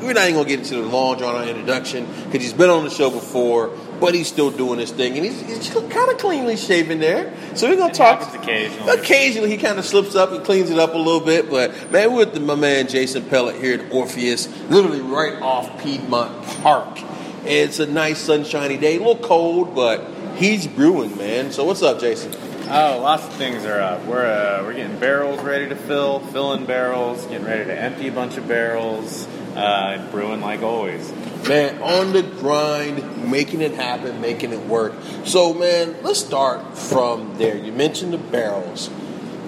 we're 0.00 0.14
not 0.14 0.24
even 0.24 0.34
gonna 0.36 0.48
get 0.48 0.60
into 0.60 0.76
the 0.76 0.82
long 0.82 1.18
drawn 1.18 1.36
out 1.36 1.48
introduction 1.48 2.06
because 2.24 2.42
he's 2.42 2.52
been 2.52 2.70
on 2.70 2.84
the 2.84 2.90
show 2.90 3.10
before, 3.10 3.68
but 4.00 4.14
he's 4.14 4.28
still 4.28 4.50
doing 4.50 4.78
his 4.78 4.90
thing, 4.90 5.16
and 5.16 5.24
he's, 5.24 5.40
he's 5.42 5.68
kind 5.68 6.10
of 6.10 6.18
cleanly 6.18 6.56
shaven 6.56 7.00
there. 7.00 7.34
So 7.54 7.68
we're 7.68 7.76
gonna 7.76 7.92
it 7.92 7.96
talk. 7.96 8.34
occasionally. 8.34 8.92
Occasionally, 8.92 9.50
he 9.50 9.58
kind 9.58 9.78
of 9.78 9.84
slips 9.84 10.14
up 10.14 10.32
and 10.32 10.44
cleans 10.44 10.70
it 10.70 10.78
up 10.78 10.94
a 10.94 10.98
little 10.98 11.20
bit, 11.20 11.50
but 11.50 11.90
man, 11.90 12.12
we're 12.12 12.26
with 12.26 12.40
my 12.40 12.54
man 12.54 12.88
Jason 12.88 13.24
Pellet 13.24 13.56
here 13.56 13.78
at 13.80 13.92
Orpheus, 13.92 14.48
literally 14.70 15.00
right 15.00 15.40
off 15.42 15.82
Piedmont 15.82 16.46
Park. 16.62 16.98
It's 17.44 17.78
a 17.78 17.86
nice 17.86 18.18
sunshiny 18.18 18.76
day, 18.76 18.96
a 18.96 18.98
little 18.98 19.16
cold, 19.16 19.74
but 19.74 20.04
he's 20.40 20.66
brewing, 20.66 21.16
man. 21.16 21.52
So 21.52 21.64
what's 21.64 21.82
up, 21.82 22.00
Jason? 22.00 22.34
Oh, 22.72 23.00
lots 23.02 23.24
of 23.24 23.32
things 23.34 23.64
are 23.64 23.80
up. 23.80 24.04
We're 24.06 24.26
uh, 24.26 24.62
we're 24.64 24.74
getting 24.74 24.98
barrels 24.98 25.40
ready 25.42 25.68
to 25.68 25.76
fill, 25.76 26.20
filling 26.20 26.64
barrels, 26.66 27.24
getting 27.26 27.46
ready 27.46 27.64
to 27.64 27.78
empty 27.78 28.08
a 28.08 28.12
bunch 28.12 28.36
of 28.36 28.48
barrels, 28.48 29.26
uh, 29.54 30.06
brewing 30.10 30.40
like 30.40 30.62
always. 30.62 31.12
Man, 31.48 31.82
on 31.82 32.12
the 32.12 32.22
grind, 32.22 33.30
making 33.30 33.60
it 33.60 33.72
happen, 33.72 34.20
making 34.20 34.52
it 34.52 34.66
work. 34.66 34.94
So, 35.24 35.52
man, 35.52 35.96
let's 36.02 36.20
start 36.20 36.76
from 36.78 37.36
there. 37.38 37.56
You 37.56 37.72
mentioned 37.72 38.12
the 38.12 38.18
barrels. 38.18 38.88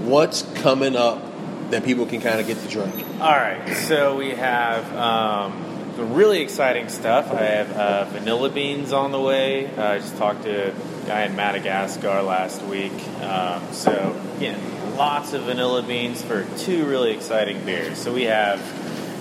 What's 0.01 0.43
coming 0.61 0.97
up 0.97 1.23
that 1.71 1.85
people 1.85 2.07
can 2.07 2.21
kind 2.21 2.41
of 2.41 2.47
get 2.47 2.59
to 2.59 2.69
drink? 2.69 2.95
All 3.21 3.31
right, 3.31 3.73
so 3.87 4.17
we 4.17 4.31
have 4.31 4.93
um, 4.97 5.72
some 5.97 6.15
really 6.15 6.41
exciting 6.41 6.89
stuff. 6.89 7.31
I 7.31 7.43
have 7.43 7.73
uh, 7.73 8.05
vanilla 8.07 8.49
beans 8.49 8.93
on 8.93 9.13
the 9.13 9.21
way. 9.21 9.67
Uh, 9.67 9.93
I 9.93 9.99
just 9.99 10.17
talked 10.17 10.45
to 10.45 10.71
a 10.71 11.07
guy 11.07 11.25
in 11.25 11.37
Madagascar 11.37 12.23
last 12.23 12.63
week. 12.63 12.93
Um, 13.21 13.73
so, 13.73 14.19
again, 14.37 14.97
lots 14.97 15.33
of 15.33 15.43
vanilla 15.43 15.83
beans 15.83 16.23
for 16.23 16.47
two 16.59 16.87
really 16.87 17.13
exciting 17.13 17.65
beers. 17.65 17.99
So 17.99 18.13
we 18.13 18.25
have 18.25 18.61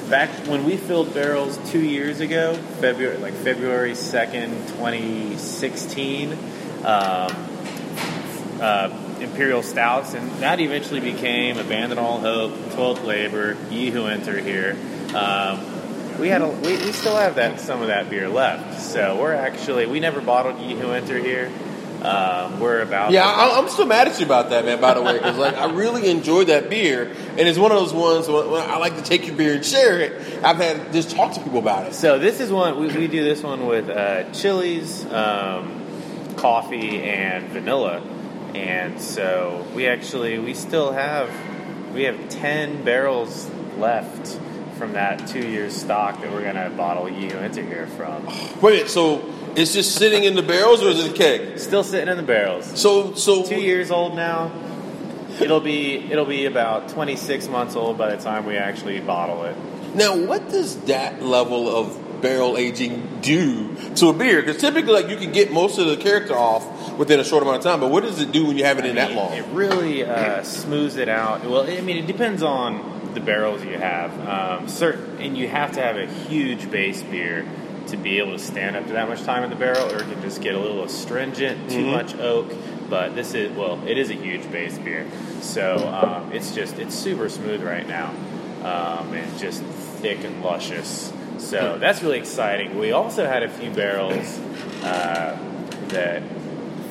back 0.10 0.30
when 0.48 0.66
we 0.66 0.78
filled 0.78 1.14
barrels 1.14 1.60
two 1.72 1.82
years 1.82 2.20
ago, 2.20 2.54
February 2.80 3.18
like 3.18 3.34
February 3.34 3.96
second, 3.96 4.68
twenty 4.78 5.38
sixteen. 5.38 6.38
Um, 6.84 7.48
uh, 8.62 8.96
Imperial 9.20 9.64
Stouts, 9.64 10.14
and 10.14 10.30
that 10.42 10.60
eventually 10.60 11.00
became 11.00 11.58
Abandon 11.58 11.98
All 11.98 12.20
Hope, 12.20 12.52
12th 12.52 13.04
Labor, 13.04 13.58
Ye 13.72 13.90
Who 13.90 14.06
Enter 14.06 14.40
Here. 14.40 14.78
Um, 15.16 15.71
we 16.20 16.30
had 16.30 16.42
a, 16.42 16.48
we, 16.48 16.78
we 16.78 16.92
still 16.92 17.16
have 17.16 17.36
that 17.36 17.60
some 17.60 17.82
of 17.82 17.88
that 17.88 18.10
beer 18.10 18.28
left. 18.30 18.82
So 18.82 19.20
we're 19.20 19.34
actually 19.34 19.86
we 19.86 20.00
never 20.00 20.22
bottled 20.22 20.60
Ye 20.60 20.76
Who 20.76 20.92
Enter 20.92 21.18
Here. 21.18 21.52
Um, 22.02 22.60
we're 22.60 22.82
about 22.82 23.12
Yeah, 23.12 23.26
I, 23.26 23.60
I'm 23.60 23.70
still 23.70 23.86
mad 23.86 24.08
at 24.08 24.20
you 24.20 24.26
about 24.26 24.50
that, 24.50 24.66
man. 24.66 24.82
By 24.82 24.96
the 24.96 25.04
way, 25.04 25.14
because 25.14 25.38
like 25.38 25.56
I 25.56 25.72
really 25.72 26.10
enjoyed 26.10 26.48
that 26.48 26.68
beer, 26.68 27.04
and 27.04 27.40
it's 27.40 27.60
one 27.60 27.72
of 27.72 27.78
those 27.78 27.94
ones 27.94 28.28
when, 28.28 28.50
when 28.50 28.68
I 28.68 28.78
like 28.78 28.96
to 28.98 29.04
take 29.04 29.28
your 29.28 29.36
beer 29.36 29.54
and 29.54 29.64
share 29.64 30.00
it. 30.00 30.44
I've 30.44 30.58
had 30.58 30.94
just 30.94 31.12
talk 31.12 31.34
to 31.34 31.40
people 31.42 31.60
about 31.60 31.86
it. 31.86 31.94
So 31.94 32.18
this 32.18 32.40
is 32.40 32.52
one 32.52 32.80
we, 32.80 32.88
we 32.88 33.08
do 33.08 33.24
this 33.24 33.44
one 33.44 33.68
with 33.68 33.88
uh, 33.88 34.32
chilies, 34.32 35.06
um, 35.12 35.86
coffee, 36.38 37.04
and 37.04 37.48
vanilla, 37.50 38.02
and 38.56 39.00
so 39.00 39.64
we 39.76 39.88
actually 39.88 40.40
we 40.40 40.56
still 40.56 40.92
have 40.92 41.30
we 41.94 42.04
have 42.04 42.30
ten 42.30 42.84
barrels 42.84 43.48
left 43.78 44.40
from 44.82 44.94
that 44.94 45.28
two 45.28 45.48
year 45.48 45.70
stock 45.70 46.20
that 46.22 46.32
we're 46.32 46.42
gonna 46.42 46.72
bottle 46.72 47.08
you 47.08 47.30
into 47.38 47.62
here 47.62 47.86
from. 47.86 48.28
Wait, 48.62 48.90
so 48.90 49.24
it's 49.56 49.74
just 49.74 49.94
sitting 49.94 50.24
in 50.24 50.36
the 50.36 50.42
barrels, 50.42 50.82
or 50.82 50.88
is 50.88 51.06
it 51.06 51.12
a 51.12 51.14
keg? 51.14 51.60
Still 51.60 51.84
sitting 51.84 52.10
in 52.10 52.18
the 52.18 52.24
barrels. 52.24 52.66
So, 52.80 53.14
so 53.14 53.44
Two 53.44 53.62
years 53.62 53.92
old 53.92 54.16
now. 54.16 54.52
It'll 55.40 55.60
be 55.60 55.98
it'll 55.98 56.26
be 56.26 56.46
about 56.46 56.90
26 56.90 57.48
months 57.48 57.76
old 57.76 58.00
by 58.00 58.16
the 58.16 58.24
time 58.24 58.48
we 58.48 58.58
actually 58.58 59.00
bottle 59.02 59.44
it. 59.44 59.56
Now, 59.94 60.18
what 60.18 60.50
does 60.50 60.78
that 60.86 61.22
level 61.22 61.70
of 61.70 62.22
barrel 62.24 62.58
aging 62.58 63.20
do 63.22 63.76
to 63.98 64.08
a 64.08 64.14
beer? 64.14 64.42
Because 64.42 64.60
typically, 64.60 64.94
like 64.94 65.10
you 65.10 65.18
can 65.18 65.32
get 65.32 65.54
most 65.54 65.78
of 65.78 65.86
the 65.86 65.98
character 65.98 66.36
off 66.36 66.98
within 66.98 67.20
a 67.20 67.24
short 67.24 67.44
amount 67.44 67.58
of 67.58 67.64
time, 67.64 67.80
but 67.80 67.92
what 67.92 68.02
does 68.02 68.20
it 68.20 68.32
do 68.32 68.48
when 68.48 68.58
you 68.58 68.64
have 68.64 68.80
it 68.80 68.86
in 68.86 68.98
I 68.98 69.06
that 69.06 69.16
long? 69.16 69.32
It 69.34 69.46
really 69.54 70.04
uh, 70.04 70.42
smooths 70.42 70.96
it 70.96 71.08
out. 71.08 71.46
Well, 71.46 71.70
I 71.70 71.82
mean, 71.82 71.98
it 71.98 72.08
depends 72.08 72.42
on 72.42 72.91
the 73.14 73.20
barrels 73.20 73.64
you 73.64 73.78
have. 73.78 74.12
Um, 74.28 74.68
certain, 74.68 75.18
and 75.20 75.38
you 75.38 75.48
have 75.48 75.74
to 75.74 75.82
have 75.82 75.98
a 75.98 76.06
huge 76.06 76.70
base 76.72 77.02
beer 77.04 77.46
to 77.88 77.98
be 77.98 78.20
able 78.20 78.32
to 78.34 78.40
stand 78.40 78.76
up 78.76 78.86
to 78.88 78.94
that 78.94 79.10
much 79.10 79.22
time 79.24 79.44
in 79.44 79.50
the 79.50 79.56
barrel, 79.56 79.92
or 79.92 79.98
it 80.02 80.10
can 80.12 80.22
just 80.22 80.42
get 80.42 80.56
a 80.56 80.60
little 80.60 80.84
astringent, 80.84 81.70
too 81.70 81.84
Mhm. 81.86 81.92
much 81.92 82.16
oak. 82.20 82.54
But 82.90 83.16
this 83.16 83.34
is 83.34 83.52
well, 83.56 83.80
it 83.88 83.98
is 83.98 84.10
a 84.10 84.14
huge 84.14 84.50
base 84.52 84.78
beer, 84.78 85.06
so 85.42 85.78
um, 85.88 86.32
it's 86.34 86.54
just 86.54 86.78
it's 86.78 86.94
super 86.94 87.30
smooth 87.30 87.64
right 87.64 87.88
now, 87.88 88.12
um, 88.64 89.14
and 89.14 89.40
just 89.40 89.64
thick 89.64 90.24
and 90.26 90.44
luscious. 90.44 91.12
So 91.38 91.78
that's 91.80 92.04
really 92.04 92.18
exciting. 92.20 92.78
We 92.78 92.92
also 92.92 93.26
had 93.26 93.44
a 93.44 93.50
few 93.50 93.72
barrels 93.72 94.40
uh, 94.84 95.38
that 95.88 96.22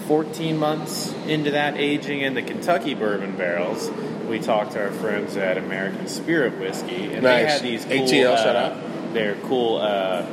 14 0.08 0.56
months 0.56 1.14
into 1.28 1.52
that 1.52 1.76
aging 1.76 2.22
in 2.22 2.34
the 2.34 2.42
Kentucky 2.42 2.94
bourbon 2.94 3.36
barrels, 3.36 3.90
we 4.30 4.38
talked 4.38 4.72
to 4.72 4.80
our 4.80 4.92
friends 4.92 5.36
at 5.36 5.58
American 5.58 6.06
Spirit 6.06 6.58
Whiskey, 6.58 7.12
and 7.12 7.26
they 7.26 7.44
had 7.44 7.62
these 7.62 7.84
cool, 7.84 7.92
ATL, 7.92 8.32
uh, 8.32 8.36
shout 8.36 8.56
out. 8.56 9.12
They're 9.12 9.34
cool 9.42 9.78
uh, 9.78 10.24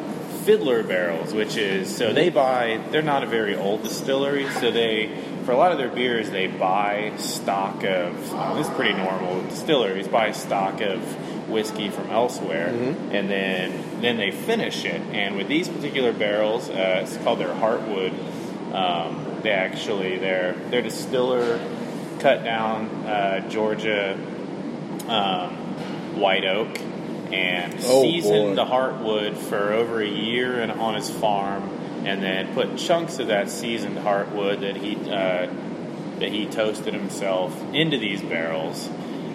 fiddler 0.46 0.84
barrels, 0.84 1.34
which 1.34 1.58
is 1.58 1.94
so 1.94 2.14
they 2.14 2.30
buy. 2.30 2.80
They're 2.92 3.02
not 3.02 3.24
a 3.24 3.26
very 3.26 3.56
old 3.56 3.84
distillery, 3.84 4.50
so 4.52 4.72
they 4.72 5.12
for 5.46 5.52
a 5.52 5.58
lot 5.58 5.72
of 5.72 5.80
their 5.80 5.90
beers 5.90 6.30
they 6.30 6.48
buy 6.48 7.14
stock 7.18 7.84
of. 7.84 8.16
this 8.56 8.68
is 8.68 8.74
pretty 8.76 8.94
normal. 8.94 9.42
Distilleries 9.50 10.08
buy 10.08 10.32
stock 10.32 10.80
of 10.82 11.02
whiskey 11.50 11.90
from 11.90 12.10
elsewhere, 12.12 12.68
and 13.12 13.30
then 13.30 14.02
then 14.02 14.18
they 14.18 14.30
finish 14.30 14.86
it. 14.86 15.02
And 15.12 15.36
with 15.36 15.48
these 15.48 15.68
particular 15.68 16.14
barrels, 16.14 16.70
uh, 16.70 17.02
it's 17.04 17.18
called 17.18 17.40
their 17.40 17.54
Heartwood. 17.54 18.14
Um, 18.74 19.42
they 19.42 19.52
actually 19.52 20.20
their 20.20 20.54
their 20.70 20.84
distiller 20.84 21.60
cut 22.28 22.44
down 22.44 22.88
uh, 23.06 23.40
Georgia 23.50 24.14
um, 25.08 25.56
white 26.20 26.44
oak 26.44 26.68
and 27.32 27.74
Oh, 27.86 28.02
seasoned 28.04 28.56
boy. 28.56 28.56
the 28.56 28.66
heartwood 28.66 29.38
for 29.38 29.72
over 29.72 30.02
a 30.02 30.08
year 30.08 30.60
and 30.60 30.72
on 30.74 30.96
his 30.96 31.10
farm, 31.10 31.64
and 32.06 32.22
then 32.22 32.54
put 32.54 32.78
chunks 32.78 33.20
of 33.20 33.28
that 33.28 33.50
seasoned 33.50 33.98
heartwood 33.98 34.60
that 34.62 34.76
he 34.76 34.96
uh, 35.10 35.48
that 36.20 36.30
he 36.30 36.48
toasted 36.48 36.94
himself 36.94 37.54
into 37.74 37.98
these 37.98 38.22
barrels, 38.22 38.90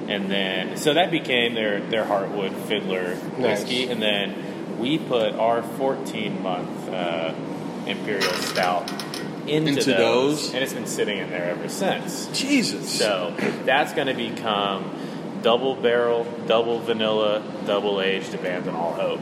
and 0.09 0.31
then 0.31 0.77
so 0.77 0.93
that 0.93 1.11
became 1.11 1.55
their 1.55 1.81
their 1.81 2.05
heartwood 2.05 2.53
fiddler 2.67 3.15
whiskey, 3.39 3.87
Nice. 3.87 3.91
and 3.93 4.03
then 4.03 4.79
we 4.79 4.99
put 4.99 5.33
our 5.35 5.63
14 5.63 6.43
month 6.43 6.89
uh, 6.91 7.33
imperial 7.87 8.33
stout 8.35 8.91
into, 9.49 9.71
Into 9.71 9.85
those, 9.85 10.43
those? 10.43 10.55
and 10.55 10.63
it's 10.63 10.73
been 10.73 10.87
sitting 10.87 11.19
in 11.19 11.31
there 11.31 11.51
ever 11.51 11.69
since. 11.69 12.29
Jesus. 12.33 12.91
So 12.99 13.35
that's 13.65 13.93
going 13.93 14.09
to 14.09 14.15
become 14.15 14.91
double 15.43 15.75
barrel, 15.75 16.27
double 16.47 16.79
vanilla, 16.79 17.43
double 17.67 18.01
aged 18.01 18.35
abandon 18.35 18.75
all 18.75 18.93
hope. 18.95 19.21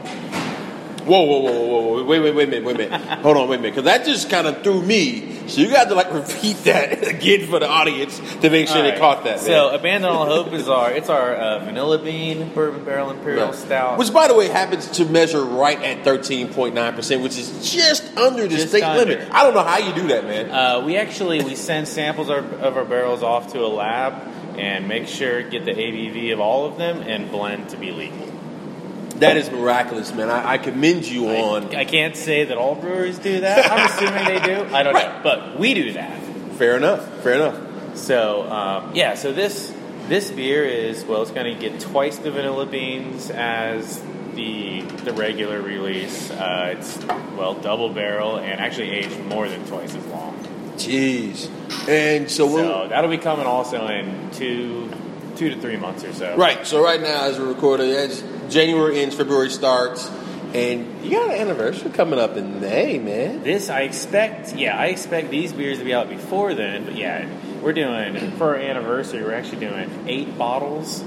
Whoa, 1.05 1.21
whoa, 1.23 1.39
whoa, 1.39 1.51
whoa, 1.51 1.81
whoa, 1.81 2.03
wait, 2.03 2.19
wait, 2.19 2.35
wait 2.35 2.47
a 2.47 2.51
minute, 2.51 2.63
wait 2.63 2.75
a 2.75 2.89
minute. 2.89 3.01
Hold 3.19 3.37
on, 3.37 3.49
wait 3.49 3.55
a 3.59 3.61
minute, 3.61 3.75
because 3.75 3.85
that 3.85 4.05
just 4.05 4.29
kind 4.29 4.45
of 4.47 4.61
threw 4.63 4.81
me. 4.81 5.29
So 5.47 5.59
you 5.59 5.69
got 5.69 5.89
to 5.89 5.95
like 5.95 6.13
repeat 6.13 6.57
that 6.65 7.07
again 7.15 7.47
for 7.49 7.59
the 7.59 7.67
audience 7.67 8.19
to 8.41 8.49
make 8.49 8.67
sure 8.67 8.77
All 8.77 8.83
they 8.83 8.97
caught 8.97 9.23
that. 9.23 9.39
So 9.39 9.71
man. 9.71 9.79
abandon 9.79 10.11
all 10.11 10.25
hope 10.25 10.53
is 10.53 10.69
our 10.69 10.91
it's 10.91 11.09
our 11.09 11.33
uh, 11.35 11.65
vanilla 11.65 11.97
bean 11.97 12.49
bourbon 12.53 12.85
barrel 12.85 13.09
imperial 13.09 13.47
Right. 13.47 13.55
stout. 13.55 13.97
Which, 13.97 14.13
by 14.13 14.27
the 14.27 14.35
way, 14.35 14.47
happens 14.47 14.89
to 14.91 15.05
measure 15.05 15.43
right 15.43 15.81
at 15.81 16.05
13.9%, 16.05 17.23
which 17.23 17.37
is 17.37 17.71
just 17.73 18.15
under 18.17 18.43
the 18.43 18.49
Just 18.49 18.69
state 18.69 18.83
under. 18.83 19.03
limit. 19.05 19.27
I 19.31 19.43
don't 19.43 19.53
know 19.55 19.63
how 19.63 19.79
you 19.79 19.93
do 19.93 20.07
that, 20.09 20.23
man. 20.25 20.49
Uh, 20.51 20.85
we 20.85 20.97
actually 20.97 21.43
we 21.43 21.55
send 21.55 21.87
samples 21.87 22.29
of, 22.29 22.45
of 22.61 22.77
our 22.77 22.85
barrels 22.85 23.23
off 23.23 23.51
to 23.53 23.59
a 23.65 23.67
lab 23.67 24.13
and 24.57 24.87
make 24.87 25.07
sure 25.07 25.41
get 25.41 25.65
the 25.65 25.71
ABV 25.73 26.31
of 26.33 26.39
all 26.39 26.65
of 26.65 26.77
them 26.77 27.01
and 27.01 27.31
blend 27.31 27.69
to 27.69 27.77
be 27.77 27.91
legal. 27.91 28.30
That 29.21 29.37
is 29.37 29.49
miraculous, 29.49 30.13
man. 30.13 30.29
I, 30.29 30.53
I 30.53 30.57
commend 30.57 31.07
you 31.07 31.29
on. 31.29 31.75
I 31.75 31.85
can't 31.85 32.15
say 32.15 32.43
that 32.45 32.57
all 32.57 32.75
breweries 32.75 33.19
do 33.19 33.41
that. 33.41 33.71
I'm 33.71 33.85
assuming 33.89 34.25
they 34.25 34.45
do. 34.55 34.75
I 34.75 34.83
don't 34.83 34.93
know, 34.93 35.19
but 35.23 35.59
we 35.59 35.73
do 35.73 35.93
that. 35.93 36.21
Fair 36.57 36.75
enough. 36.77 37.07
Fair 37.23 37.33
enough. 37.35 37.97
So 37.97 38.43
um, 38.49 38.91
yeah, 38.95 39.15
so 39.15 39.31
this 39.31 39.73
this 40.07 40.31
beer 40.31 40.65
is 40.65 41.03
well, 41.05 41.21
it's 41.21 41.31
going 41.31 41.53
to 41.53 41.59
get 41.59 41.79
twice 41.79 42.17
the 42.17 42.31
vanilla 42.31 42.65
beans 42.65 43.29
as 43.29 44.01
the 44.35 44.81
the 44.81 45.13
regular 45.13 45.61
release. 45.61 46.31
Uh, 46.31 46.75
it's 46.77 46.97
well 47.37 47.53
double 47.55 47.89
barrel 47.93 48.37
and 48.37 48.59
actually 48.59 48.89
aged 48.91 49.19
more 49.25 49.47
than 49.47 49.65
twice 49.67 49.93
as 49.95 50.05
long. 50.07 50.37
Jeez. 50.77 51.49
And 51.87 52.29
so, 52.29 52.45
we'll, 52.47 52.83
So 52.83 52.87
that'll 52.89 53.09
be 53.09 53.17
coming 53.17 53.45
also 53.45 53.87
in 53.87 54.31
two 54.31 54.89
two 55.35 55.49
to 55.49 55.59
three 55.61 55.77
months 55.77 56.03
or 56.03 56.13
so. 56.13 56.35
right. 56.37 56.65
So 56.65 56.83
right 56.83 56.99
now, 57.01 57.25
as 57.25 57.37
we're 57.39 57.47
recording, 57.47 57.89
it's 57.89 58.23
January 58.51 58.99
ends, 58.99 59.15
February 59.15 59.49
starts, 59.49 60.09
and 60.53 61.03
you 61.03 61.11
got 61.11 61.29
an 61.29 61.35
anniversary 61.39 61.89
coming 61.91 62.19
up 62.19 62.35
in 62.35 62.59
May, 62.59 62.99
man. 62.99 63.43
This 63.43 63.69
I 63.69 63.81
expect. 63.81 64.53
Yeah, 64.53 64.77
I 64.77 64.87
expect 64.87 65.31
these 65.31 65.53
beers 65.53 65.79
to 65.79 65.85
be 65.85 65.93
out 65.93 66.09
before 66.09 66.53
then. 66.53 66.85
But 66.85 66.97
yeah, 66.97 67.27
we're 67.61 67.73
doing 67.73 68.31
for 68.31 68.49
our 68.49 68.55
anniversary. 68.57 69.23
We're 69.23 69.33
actually 69.33 69.61
doing 69.65 69.89
eight 70.07 70.37
bottles. 70.37 71.03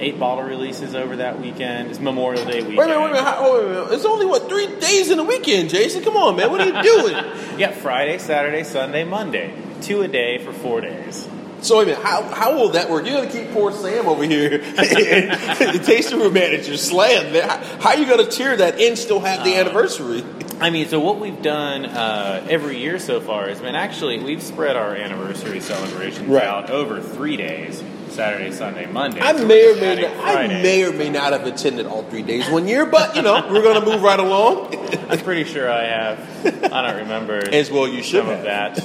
Eight 0.00 0.18
bottle 0.18 0.44
releases 0.44 0.94
over 0.94 1.16
that 1.16 1.40
weekend. 1.40 1.90
It's 1.90 2.00
Memorial 2.00 2.44
Day 2.46 2.62
weekend. 2.62 2.78
Wait 2.78 2.84
a 2.84 2.88
minute, 2.88 3.00
wait 3.00 3.10
a 3.10 3.12
minute. 3.12 3.22
How, 3.22 3.52
wait 3.52 3.64
a 3.64 3.68
minute. 3.68 3.92
It's 3.92 4.06
only 4.06 4.24
what 4.24 4.48
three 4.48 4.66
days 4.80 5.10
in 5.10 5.18
the 5.18 5.24
weekend, 5.24 5.68
Jason. 5.68 6.02
Come 6.02 6.16
on, 6.16 6.36
man. 6.36 6.50
What 6.50 6.62
are 6.62 6.66
you 6.66 6.82
doing? 6.82 7.24
Yeah, 7.60 7.72
Friday, 7.72 8.16
Saturday, 8.16 8.64
Sunday, 8.64 9.04
Monday. 9.04 9.52
Two 9.82 10.00
a 10.00 10.08
day 10.08 10.38
for 10.38 10.50
four 10.50 10.80
days. 10.80 11.28
So 11.62 11.78
wait 11.78 11.84
a 11.84 11.86
minute. 11.92 12.02
How, 12.02 12.22
how 12.22 12.54
will 12.56 12.70
that 12.70 12.88
work? 12.90 13.06
You're 13.06 13.16
gonna 13.16 13.30
keep 13.30 13.50
poor 13.52 13.72
Sam 13.72 14.06
over 14.06 14.24
here, 14.24 14.58
the 14.58 15.82
tasting 15.84 16.18
room 16.18 16.32
manager, 16.32 16.76
slam. 16.76 17.32
Man. 17.32 17.48
How, 17.80 17.90
are 17.90 17.96
you 17.96 18.06
gonna 18.06 18.26
tear 18.26 18.56
that 18.56 18.80
and 18.80 18.98
still 18.98 19.20
have 19.20 19.44
the 19.44 19.54
Uh, 19.56 19.60
anniversary? 19.60 20.24
I 20.60 20.68
mean, 20.70 20.88
so 20.88 21.00
what 21.00 21.18
we've 21.18 21.40
done 21.40 21.86
uh, 21.86 22.46
every 22.50 22.78
year 22.78 22.98
so 22.98 23.20
far 23.20 23.48
has 23.48 23.60
been 23.60 23.74
actually 23.74 24.18
we've 24.22 24.42
spread 24.42 24.76
our 24.76 24.94
anniversary 24.94 25.60
celebrations 25.60 26.28
Right. 26.28 26.44
out 26.44 26.68
over 26.70 27.00
three 27.00 27.36
days: 27.36 27.82
Saturday, 28.10 28.52
Sunday, 28.52 28.86
Monday. 28.86 29.20
I 29.20 29.32
may 29.44 29.72
or 29.72 29.76
may 29.80 30.02
not, 30.02 30.24
I 30.24 30.46
may 30.48 30.84
or 30.84 30.92
may 30.92 31.08
not 31.10 31.32
have 31.32 31.46
attended 31.46 31.86
all 31.86 32.02
three 32.04 32.22
days 32.22 32.48
one 32.50 32.66
year, 32.68 32.86
but 32.86 33.16
you 33.16 33.22
know 33.22 33.46
we're 33.50 33.62
gonna 33.62 33.84
move 33.84 34.02
right 34.02 34.18
along. 34.20 34.74
I'm 35.10 35.18
pretty 35.20 35.44
sure 35.44 35.70
I 35.70 35.84
have. 35.84 36.72
I 36.72 36.86
don't 36.88 37.00
remember 37.02 37.42
As 37.52 37.70
well, 37.70 37.88
you 37.88 38.02
should 38.02 38.24
some 38.24 38.28
of 38.28 38.42
that. 38.42 38.78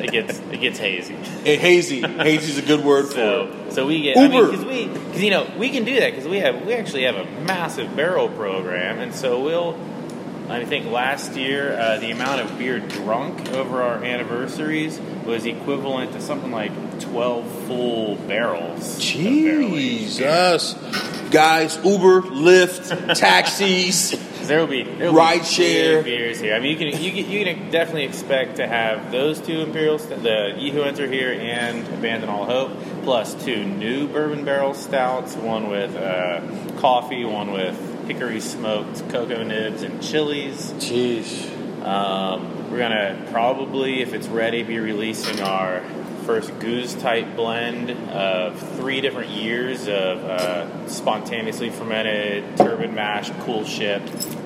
It 0.00 0.10
gets 0.12 0.38
it 0.38 0.60
gets 0.60 0.78
hazy. 0.78 1.14
And 1.14 1.60
hazy, 1.60 2.00
hazy 2.02 2.52
is 2.52 2.58
a 2.58 2.62
good 2.62 2.84
word 2.84 3.06
for 3.06 3.12
So 3.14 3.52
it. 3.66 3.72
so 3.72 3.86
we 3.86 4.02
get 4.02 4.16
I 4.16 4.28
mean 4.28 4.32
Uber. 4.38 4.50
because 4.50 4.64
we 4.64 4.86
because 4.88 5.22
you 5.22 5.30
know 5.30 5.50
we 5.58 5.70
can 5.70 5.84
do 5.84 5.98
that 6.00 6.10
because 6.12 6.26
we 6.28 6.38
have 6.38 6.64
we 6.64 6.72
actually 6.72 7.02
have 7.04 7.16
a 7.16 7.24
massive 7.42 7.94
barrel 7.96 8.28
program 8.28 8.98
and 9.00 9.14
so 9.14 9.42
we'll. 9.42 9.76
I 10.50 10.64
think 10.64 10.86
last 10.86 11.36
year 11.36 11.78
uh, 11.78 11.98
the 11.98 12.10
amount 12.10 12.40
of 12.40 12.56
beer 12.58 12.80
drunk 12.80 13.50
over 13.50 13.82
our 13.82 14.02
anniversaries 14.02 14.98
was 15.28 15.46
equivalent 15.46 16.12
to 16.12 16.20
something 16.20 16.50
like 16.50 16.72
twelve 17.00 17.46
full 17.66 18.16
barrels. 18.16 18.98
Jesus, 18.98 20.74
guys, 21.30 21.76
Uber, 21.84 22.22
Lyft, 22.22 23.14
taxis. 23.16 24.16
There 24.48 24.60
will 24.60 24.66
be 24.66 24.82
there 24.82 25.08
will 25.08 25.18
Ride 25.18 25.40
be 25.40 25.44
share. 25.44 26.02
beers 26.02 26.40
here. 26.40 26.54
I 26.54 26.60
mean, 26.60 26.70
you 26.70 26.78
can 26.78 27.02
you 27.02 27.10
can, 27.10 27.30
you 27.30 27.44
can 27.44 27.70
definitely 27.70 28.04
expect 28.04 28.56
to 28.56 28.66
have 28.66 29.12
those 29.12 29.42
two 29.42 29.60
imperials, 29.60 30.06
the 30.06 30.54
Enter 30.86 31.06
here 31.06 31.38
and 31.38 31.86
Abandon 31.88 32.30
All 32.30 32.46
Hope, 32.46 32.72
plus 33.04 33.34
two 33.44 33.62
new 33.62 34.08
bourbon 34.08 34.46
barrel 34.46 34.72
stouts, 34.72 35.36
one 35.36 35.68
with 35.68 35.94
uh, 35.94 36.40
coffee, 36.80 37.26
one 37.26 37.52
with 37.52 37.76
hickory 38.06 38.40
smoked 38.40 39.06
cocoa 39.10 39.42
nibs 39.42 39.82
and 39.82 40.02
chilies. 40.02 40.72
Jeez. 40.78 41.84
Um, 41.84 42.57
we're 42.70 42.78
gonna 42.78 43.28
probably, 43.30 44.02
if 44.02 44.14
it's 44.14 44.28
ready, 44.28 44.62
be 44.62 44.78
releasing 44.78 45.40
our 45.40 45.82
first 46.24 46.50
gueuze 46.58 47.00
type 47.00 47.36
blend 47.36 47.90
of 48.10 48.58
three 48.76 49.00
different 49.00 49.30
years 49.30 49.88
of 49.88 50.18
uh, 50.18 50.88
spontaneously 50.88 51.70
fermented 51.70 52.56
turbid 52.58 52.92
mash 52.92 53.30
cool 53.40 53.64
ship. 53.64 54.02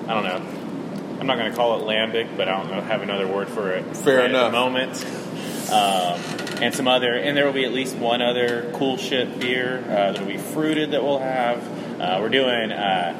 I 0.07 0.13
don't 0.13 0.23
know. 0.23 1.19
I'm 1.19 1.27
not 1.27 1.37
gonna 1.37 1.55
call 1.55 1.79
it 1.79 1.83
lambic, 1.83 2.37
but 2.37 2.47
I 2.47 2.57
don't 2.57 2.71
know 2.71 2.81
have 2.81 3.01
another 3.01 3.27
word 3.27 3.49
for 3.49 3.71
it. 3.71 3.83
Fair 3.97 4.19
right 4.19 4.29
enough. 4.29 4.47
At 4.47 4.51
the 4.51 4.57
moment. 4.57 5.05
Um, 5.69 6.43
and 6.61 6.73
some 6.73 6.87
other, 6.87 7.13
and 7.13 7.35
there 7.35 7.45
will 7.45 7.53
be 7.53 7.65
at 7.65 7.73
least 7.73 7.95
one 7.95 8.21
other 8.21 8.71
cool 8.75 8.95
ship 8.95 9.39
beer 9.39 9.79
uh, 9.79 10.11
that'll 10.11 10.25
be 10.25 10.37
fruited 10.37 10.91
that 10.91 11.03
we'll 11.03 11.19
have. 11.19 11.99
Uh, 11.99 12.19
we're 12.21 12.29
doing. 12.29 12.71
Uh, 12.71 13.13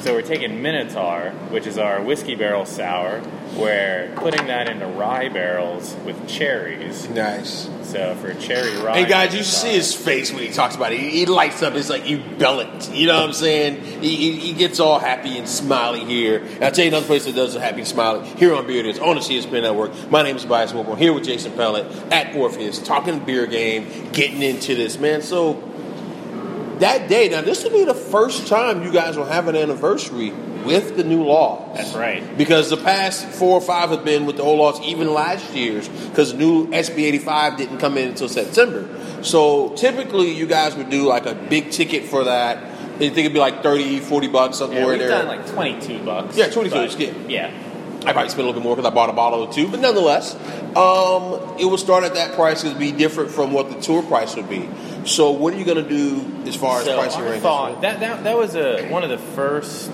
so 0.00 0.12
we're 0.14 0.22
taking 0.22 0.60
Minotaur, 0.60 1.30
which 1.50 1.66
is 1.66 1.78
our 1.78 2.02
whiskey 2.02 2.34
barrel 2.34 2.66
sour. 2.66 3.22
We're 3.56 4.10
putting 4.16 4.46
that 4.46 4.68
into 4.68 4.86
rye 4.86 5.28
barrels 5.28 5.94
with 6.06 6.26
cherries. 6.26 7.08
Nice. 7.10 7.68
So 7.82 8.14
for 8.16 8.32
cherry 8.34 8.76
rye. 8.78 9.02
Hey 9.02 9.08
guys, 9.08 9.34
you 9.34 9.42
see 9.42 9.72
his 9.72 9.94
face 9.94 10.32
when 10.32 10.42
he 10.42 10.50
talks 10.50 10.74
about 10.74 10.92
it. 10.92 11.00
He, 11.00 11.10
he 11.10 11.26
lights 11.26 11.62
up. 11.62 11.74
It's 11.74 11.90
like 11.90 12.08
you 12.08 12.22
bell 12.38 12.60
it. 12.60 12.90
You 12.90 13.06
know 13.06 13.16
what 13.16 13.26
I'm 13.26 13.32
saying? 13.34 13.82
He, 14.00 14.16
he, 14.16 14.36
he 14.38 14.52
gets 14.54 14.80
all 14.80 14.98
happy 14.98 15.36
and 15.36 15.46
smiley 15.46 16.04
here. 16.04 16.38
And 16.38 16.64
I'll 16.64 16.72
tell 16.72 16.84
you 16.84 16.90
another 16.90 17.06
place 17.06 17.26
that 17.26 17.34
does 17.34 17.54
a 17.54 17.60
happy 17.60 17.80
and 17.80 17.88
smiley 17.88 18.26
here 18.36 18.54
on 18.54 18.66
Beard 18.66 18.86
is 18.86 18.98
on 18.98 19.16
the 19.16 19.20
CSPN 19.20 19.62
Network. 19.62 20.10
My 20.10 20.22
name 20.22 20.36
is 20.36 20.46
Bias 20.46 20.72
Wilborn 20.72 20.96
here 20.96 21.12
with 21.12 21.24
Jason 21.24 21.52
Pellet 21.52 21.84
at 22.10 22.34
Orpheus, 22.34 22.78
talking 22.78 23.18
beer 23.20 23.46
game, 23.46 24.10
getting 24.12 24.40
into 24.42 24.74
this 24.74 24.98
man. 24.98 25.20
So 25.20 25.62
that 26.78 27.08
day, 27.08 27.28
now 27.28 27.42
this 27.42 27.62
will 27.62 27.70
be 27.70 27.84
the 27.84 27.94
first 27.94 28.48
time 28.48 28.82
you 28.82 28.90
guys 28.90 29.16
will 29.16 29.26
have 29.26 29.46
an 29.46 29.56
anniversary 29.56 30.32
with 30.64 30.96
the 30.96 31.04
new 31.04 31.22
law. 31.24 31.72
That's 31.74 31.94
right. 31.94 32.22
Because 32.36 32.70
the 32.70 32.76
past 32.76 33.26
four 33.26 33.58
or 33.58 33.60
five 33.60 33.90
have 33.90 34.04
been 34.04 34.26
with 34.26 34.36
the 34.36 34.42
old 34.42 34.58
laws, 34.58 34.80
even 34.82 35.12
last 35.12 35.52
year's, 35.54 35.88
because 35.88 36.34
new 36.34 36.66
SB 36.68 36.98
85 37.04 37.56
didn't 37.58 37.78
come 37.78 37.98
in 37.98 38.08
until 38.08 38.28
September. 38.28 38.88
So 39.22 39.70
typically, 39.70 40.32
you 40.32 40.46
guys 40.46 40.74
would 40.76 40.90
do 40.90 41.06
like 41.06 41.26
a 41.26 41.34
big 41.34 41.70
ticket 41.70 42.04
for 42.04 42.24
that. 42.24 42.58
You 43.00 43.08
think 43.08 43.18
it'd 43.20 43.32
be 43.32 43.40
like 43.40 43.62
30, 43.62 44.00
40 44.00 44.28
bucks, 44.28 44.58
something 44.58 44.76
Yeah, 44.78 44.86
we've 44.86 44.98
there. 44.98 45.08
done 45.08 45.26
like 45.26 45.46
22 45.46 46.00
bucks. 46.04 46.36
Yeah, 46.36 46.48
22 46.48 46.74
but- 46.76 46.88
is 46.88 46.94
good. 46.94 47.14
Yeah. 47.28 47.50
I 48.04 48.12
probably 48.12 48.30
spent 48.30 48.42
a 48.42 48.46
little 48.46 48.60
bit 48.60 48.64
more 48.64 48.74
because 48.74 48.90
I 48.90 48.92
bought 48.92 49.10
a 49.10 49.12
bottle 49.12 49.44
or 49.44 49.52
two, 49.52 49.68
but 49.68 49.78
nonetheless, 49.78 50.34
um, 50.74 51.38
it 51.60 51.64
will 51.66 51.78
start 51.78 52.02
at 52.02 52.14
that 52.14 52.32
price. 52.34 52.64
It'll 52.64 52.76
be 52.76 52.90
different 52.90 53.30
from 53.30 53.52
what 53.52 53.70
the 53.70 53.80
tour 53.80 54.02
price 54.02 54.34
would 54.34 54.48
be. 54.50 54.68
So, 55.04 55.30
what 55.30 55.54
are 55.54 55.56
you 55.56 55.64
going 55.64 55.82
to 55.84 55.88
do 55.88 56.24
as 56.48 56.56
far 56.56 56.80
as 56.80 56.84
So 56.86 56.96
pricing 56.96 57.40
thought 57.40 57.80
that, 57.82 58.00
that 58.00 58.24
that 58.24 58.36
was 58.36 58.56
a 58.56 58.88
one 58.88 59.04
of 59.04 59.10
the 59.10 59.18
first 59.18 59.90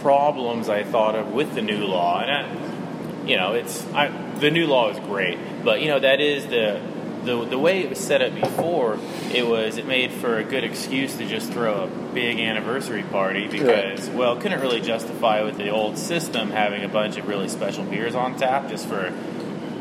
problems 0.00 0.68
I 0.68 0.84
thought 0.84 1.14
of 1.14 1.32
with 1.32 1.54
the 1.54 1.62
new 1.62 1.84
law, 1.84 2.20
and 2.20 2.30
I, 2.30 3.26
you 3.26 3.36
know, 3.36 3.52
it's 3.52 3.84
I, 3.92 4.08
the 4.38 4.50
new 4.50 4.66
law 4.66 4.90
is 4.90 4.98
great, 5.00 5.38
but 5.64 5.80
you 5.80 5.88
know 5.88 6.00
that 6.00 6.20
is 6.20 6.46
the 6.46 6.80
the 7.24 7.44
the 7.44 7.58
way 7.58 7.80
it 7.80 7.90
was 7.90 7.98
set 7.98 8.22
up 8.22 8.34
before. 8.34 8.98
It 9.32 9.46
was 9.46 9.78
it 9.78 9.86
made 9.86 10.12
for 10.12 10.38
a 10.38 10.44
good 10.44 10.64
excuse 10.64 11.16
to 11.16 11.26
just 11.26 11.52
throw 11.52 11.84
a 11.84 11.86
big 12.14 12.38
anniversary 12.38 13.02
party 13.02 13.46
because 13.46 14.08
well, 14.10 14.36
couldn't 14.36 14.60
really 14.60 14.80
justify 14.80 15.42
with 15.42 15.56
the 15.56 15.70
old 15.70 15.98
system 15.98 16.50
having 16.50 16.82
a 16.82 16.88
bunch 16.88 17.16
of 17.16 17.28
really 17.28 17.48
special 17.48 17.84
beers 17.84 18.14
on 18.14 18.36
tap 18.36 18.68
just 18.68 18.86
for. 18.86 19.12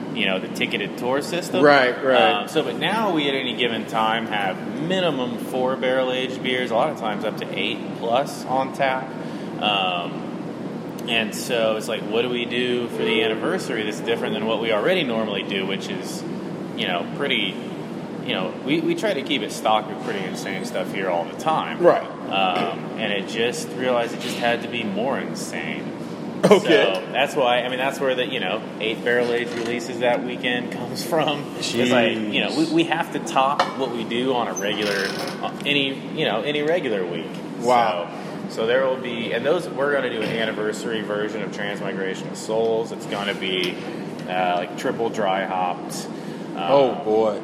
You 0.09 0.25
know 0.25 0.39
the 0.39 0.49
ticketed 0.49 0.97
tour 0.97 1.21
system, 1.21 1.63
Right, 1.63 2.03
right. 2.03 2.41
Um, 2.41 2.47
so, 2.49 2.63
but 2.63 2.77
now 2.77 3.13
we 3.13 3.29
at 3.29 3.35
any 3.35 3.55
given 3.55 3.85
time 3.85 4.25
have 4.25 4.81
minimum 4.81 5.38
four 5.38 5.77
barrel 5.77 6.11
aged 6.11 6.41
beers, 6.43 6.71
a 6.71 6.73
lot 6.73 6.89
of 6.89 6.99
times 6.99 7.23
up 7.23 7.38
to 7.38 7.47
eight 7.57 7.77
plus 7.99 8.43
on 8.45 8.73
tap. 8.73 9.07
Um, 9.61 10.29
and 11.09 11.33
so 11.33 11.75
it's 11.77 11.87
like, 11.87 12.01
what 12.03 12.21
do 12.21 12.29
we 12.29 12.45
do 12.45 12.87
for 12.89 13.03
the 13.03 13.23
anniversary 13.23 13.83
that's 13.83 13.99
different 13.99 14.35
than 14.35 14.45
what 14.45 14.61
we 14.61 14.71
already 14.71 15.03
normally 15.03 15.43
do, 15.43 15.65
which 15.65 15.89
is, 15.89 16.23
you 16.77 16.87
know, 16.87 17.11
pretty, 17.17 17.55
you 18.25 18.33
know, 18.33 18.53
we, 18.65 18.79
we 18.79 18.95
try 18.95 19.13
to 19.13 19.23
keep 19.23 19.41
it 19.41 19.51
stocked 19.51 19.89
with 19.89 20.03
pretty 20.03 20.23
insane 20.23 20.65
stuff 20.65 20.93
here 20.93 21.10
all 21.10 21.25
the 21.25 21.38
time. 21.38 21.79
Right. 21.79 22.05
Um, 22.05 22.79
and 22.99 23.12
it 23.12 23.27
just 23.27 23.69
realized 23.69 24.13
it 24.13 24.21
just 24.21 24.38
had 24.38 24.62
to 24.63 24.67
be 24.67 24.84
more 24.84 25.17
insane. 25.17 25.95
Okay. 26.39 26.93
So 26.93 27.12
that's 27.12 27.36
why, 27.36 27.63
I 27.63 27.67
mean, 27.67 27.79
that's 27.79 27.99
where 27.99 28.15
the, 28.15 28.25
you 28.25 28.39
know, 28.39 28.63
eight 28.79 29.03
barrel 29.03 29.34
age 29.34 29.49
releases 29.49 29.99
that 29.99 30.23
weekend 30.23 30.71
comes 30.79 31.03
from. 31.03 31.43
It's 31.57 31.75
like, 31.75 32.15
you 32.15 32.39
know, 32.39 32.57
we, 32.57 32.71
we 32.71 32.84
have 32.86 33.12
to 33.12 33.19
top 33.19 33.62
what 33.77 33.91
we 33.91 34.05
do 34.05 34.34
on 34.34 34.47
a 34.47 34.53
regular, 34.53 35.07
uh, 35.43 35.53
any, 35.65 35.93
you 36.17 36.23
know, 36.23 36.41
any 36.41 36.62
regular 36.62 37.05
week. 37.05 37.27
Wow. 37.60 38.07
So, 38.07 38.28
so 38.49 38.65
there 38.65 38.85
will 38.85 38.97
be, 38.97 39.31
and 39.33 39.45
those, 39.45 39.67
we're 39.69 39.91
going 39.91 40.03
to 40.03 40.09
do 40.09 40.21
an 40.21 40.29
anniversary 40.29 41.01
version 41.01 41.41
of 41.41 41.55
Transmigration 41.55 42.27
of 42.29 42.38
Souls. 42.38 42.91
It's 42.91 43.05
going 43.05 43.27
to 43.27 43.35
be 43.39 43.75
uh, 44.27 44.55
like 44.57 44.77
triple 44.77 45.09
dry 45.09 45.45
hopped. 45.45 46.07
Uh, 46.55 46.67
Oh 46.69 46.95
boy. 47.03 47.41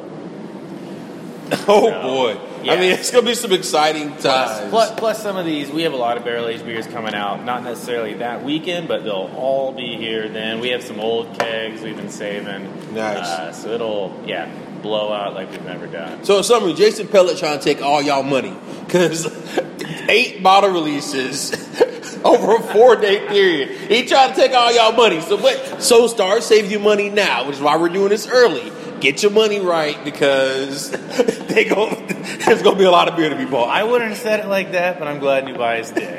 Oh 1.68 1.88
So, 1.90 2.02
boy. 2.02 2.40
yeah. 2.64 2.72
I 2.72 2.76
mean, 2.76 2.90
it's 2.92 3.10
going 3.12 3.24
to 3.24 3.30
be 3.30 3.34
some 3.36 3.52
exciting 3.52 4.16
times. 4.16 4.68
plus, 4.70 4.90
plus 4.98 5.22
some 5.22 5.36
of 5.36 5.46
these, 5.46 5.70
we 5.70 5.82
have 5.82 5.92
a 5.92 5.96
lot 5.96 6.16
of 6.16 6.24
barrel 6.24 6.48
aged 6.48 6.64
beers 6.64 6.86
coming 6.88 7.14
out. 7.14 7.44
Not 7.44 7.62
necessarily 7.62 8.14
that 8.14 8.42
weekend, 8.44 8.88
but 8.88 9.04
they'll 9.04 9.30
all 9.36 9.70
be 9.72 9.96
here 9.96 10.28
then. 10.28 10.58
We 10.58 10.70
have 10.70 10.82
some 10.82 10.98
old 10.98 11.38
kegs 11.38 11.82
we've 11.82 11.96
been 11.96 12.10
saving. 12.10 12.94
Nice. 12.94 13.18
Uh, 13.18 13.52
so 13.52 13.70
it'll, 13.70 14.20
yeah, 14.26 14.50
blow 14.82 15.12
out 15.12 15.34
like 15.34 15.50
we've 15.52 15.64
never 15.64 15.86
done. 15.86 16.24
So 16.24 16.38
in 16.38 16.42
summary, 16.44 16.74
Jason 16.74 17.06
Pellet 17.06 17.38
trying 17.38 17.58
to 17.58 17.64
take 17.64 17.80
all 17.80 18.02
y'all 18.02 18.24
money 18.24 18.56
because 18.84 19.24
eight 20.08 20.42
bottle 20.42 20.70
releases 20.70 21.52
over 22.24 22.56
a 22.56 22.62
four 22.62 22.96
day 22.96 23.26
period. 23.26 23.70
He 23.90 24.06
trying 24.06 24.30
to 24.30 24.36
take 24.36 24.52
all 24.52 24.72
y'all 24.72 24.92
money. 24.92 25.20
So 25.20 25.36
what? 25.36 25.82
So 25.82 26.06
Star 26.06 26.40
save 26.40 26.70
you 26.70 26.78
money 26.78 27.10
now, 27.10 27.46
which 27.46 27.56
is 27.56 27.62
why 27.62 27.76
we're 27.76 27.88
doing 27.88 28.10
this 28.10 28.26
early. 28.26 28.72
Get 29.00 29.22
your 29.22 29.32
money 29.32 29.60
right 29.60 30.02
because 30.04 30.90
they 31.48 31.64
go. 31.64 31.94
There's 32.46 32.62
gonna 32.62 32.78
be 32.78 32.84
a 32.84 32.90
lot 32.90 33.08
of 33.08 33.16
beer 33.16 33.28
to 33.28 33.36
be 33.36 33.44
bought. 33.44 33.68
I 33.68 33.84
wouldn't 33.84 34.10
have 34.10 34.18
said 34.18 34.40
it 34.40 34.46
like 34.46 34.72
that, 34.72 34.98
but 34.98 35.08
I'm 35.08 35.18
glad 35.18 35.44
New 35.44 35.56
Bias 35.56 35.90
did. 35.90 36.18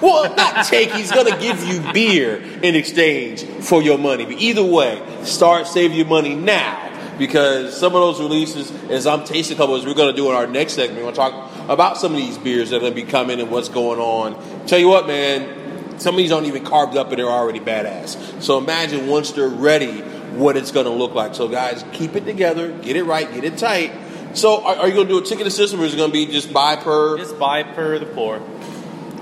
Well, 0.00 0.34
not 0.36 0.64
take. 0.66 0.92
He's 0.92 1.10
gonna 1.10 1.38
give 1.38 1.62
you 1.64 1.92
beer 1.92 2.36
in 2.62 2.74
exchange 2.74 3.44
for 3.44 3.82
your 3.82 3.98
money. 3.98 4.24
But 4.24 4.40
either 4.40 4.64
way, 4.64 5.02
start 5.24 5.66
saving 5.66 5.96
your 5.96 6.06
money 6.06 6.34
now 6.34 7.14
because 7.18 7.76
some 7.76 7.94
of 7.94 8.00
those 8.00 8.20
releases, 8.20 8.70
as 8.90 9.06
I'm 9.06 9.24
tasting 9.24 9.56
a 9.56 9.58
couple, 9.58 9.76
as 9.76 9.84
we're 9.84 9.94
gonna 9.94 10.12
do 10.12 10.28
in 10.30 10.34
our 10.34 10.46
next 10.46 10.74
segment, 10.74 11.04
we're 11.04 11.12
gonna 11.12 11.30
talk 11.30 11.55
about 11.68 11.98
some 11.98 12.12
of 12.12 12.18
these 12.18 12.38
beers 12.38 12.70
that 12.70 12.76
are 12.76 12.80
gonna 12.80 12.94
be 12.94 13.02
coming 13.02 13.40
and 13.40 13.50
what's 13.50 13.68
going 13.68 13.98
on. 13.98 14.66
Tell 14.66 14.78
you 14.78 14.88
what, 14.88 15.06
man, 15.06 15.98
some 15.98 16.14
of 16.14 16.18
these 16.18 16.32
aren't 16.32 16.46
even 16.46 16.64
carved 16.64 16.96
up 16.96 17.10
and 17.10 17.18
they're 17.18 17.26
already 17.26 17.60
badass. 17.60 18.42
So 18.42 18.58
imagine 18.58 19.06
once 19.06 19.32
they're 19.32 19.48
ready, 19.48 20.00
what 20.36 20.56
it's 20.56 20.70
gonna 20.70 20.90
look 20.90 21.14
like. 21.14 21.34
So 21.34 21.48
guys, 21.48 21.84
keep 21.92 22.14
it 22.14 22.24
together, 22.24 22.70
get 22.70 22.96
it 22.96 23.04
right, 23.04 23.32
get 23.32 23.44
it 23.44 23.58
tight. 23.58 23.92
So 24.34 24.62
are, 24.62 24.76
are 24.76 24.88
you 24.88 24.94
gonna 24.94 25.08
do 25.08 25.18
a 25.18 25.22
ticketed 25.22 25.52
system 25.52 25.80
or 25.80 25.84
is 25.84 25.94
it 25.94 25.96
gonna 25.96 26.12
be 26.12 26.26
just 26.26 26.52
buy 26.52 26.76
per? 26.76 27.16
Just 27.18 27.38
buy 27.38 27.62
per 27.62 27.98
the 27.98 28.06
pour. 28.06 28.40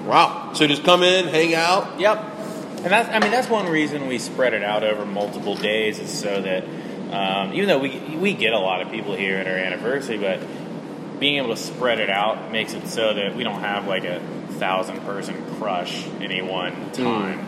Wow. 0.04 0.52
So 0.54 0.66
just 0.66 0.84
come 0.84 1.02
in, 1.02 1.28
hang 1.28 1.54
out. 1.54 1.98
Yep. 1.98 2.18
And 2.84 2.92
that's, 2.92 3.08
I 3.08 3.18
mean, 3.20 3.30
that's 3.30 3.48
one 3.48 3.66
reason 3.70 4.08
we 4.08 4.18
spread 4.18 4.52
it 4.52 4.62
out 4.62 4.84
over 4.84 5.06
multiple 5.06 5.54
days 5.54 5.98
is 5.98 6.10
so 6.10 6.42
that, 6.42 6.64
um, 7.14 7.54
even 7.54 7.66
though 7.66 7.78
we, 7.78 7.98
we 8.18 8.34
get 8.34 8.52
a 8.52 8.58
lot 8.58 8.82
of 8.82 8.90
people 8.90 9.14
here 9.14 9.38
at 9.38 9.46
our 9.46 9.56
anniversary, 9.56 10.18
but 10.18 10.40
being 11.18 11.36
able 11.36 11.50
to 11.50 11.56
spread 11.56 12.00
it 12.00 12.10
out 12.10 12.50
makes 12.52 12.74
it 12.74 12.86
so 12.88 13.14
that 13.14 13.34
we 13.36 13.44
don't 13.44 13.60
have 13.60 13.86
like 13.86 14.04
a 14.04 14.20
thousand 14.58 15.00
person 15.02 15.34
crush 15.56 16.06
any 16.20 16.42
one 16.42 16.92
time. 16.92 17.38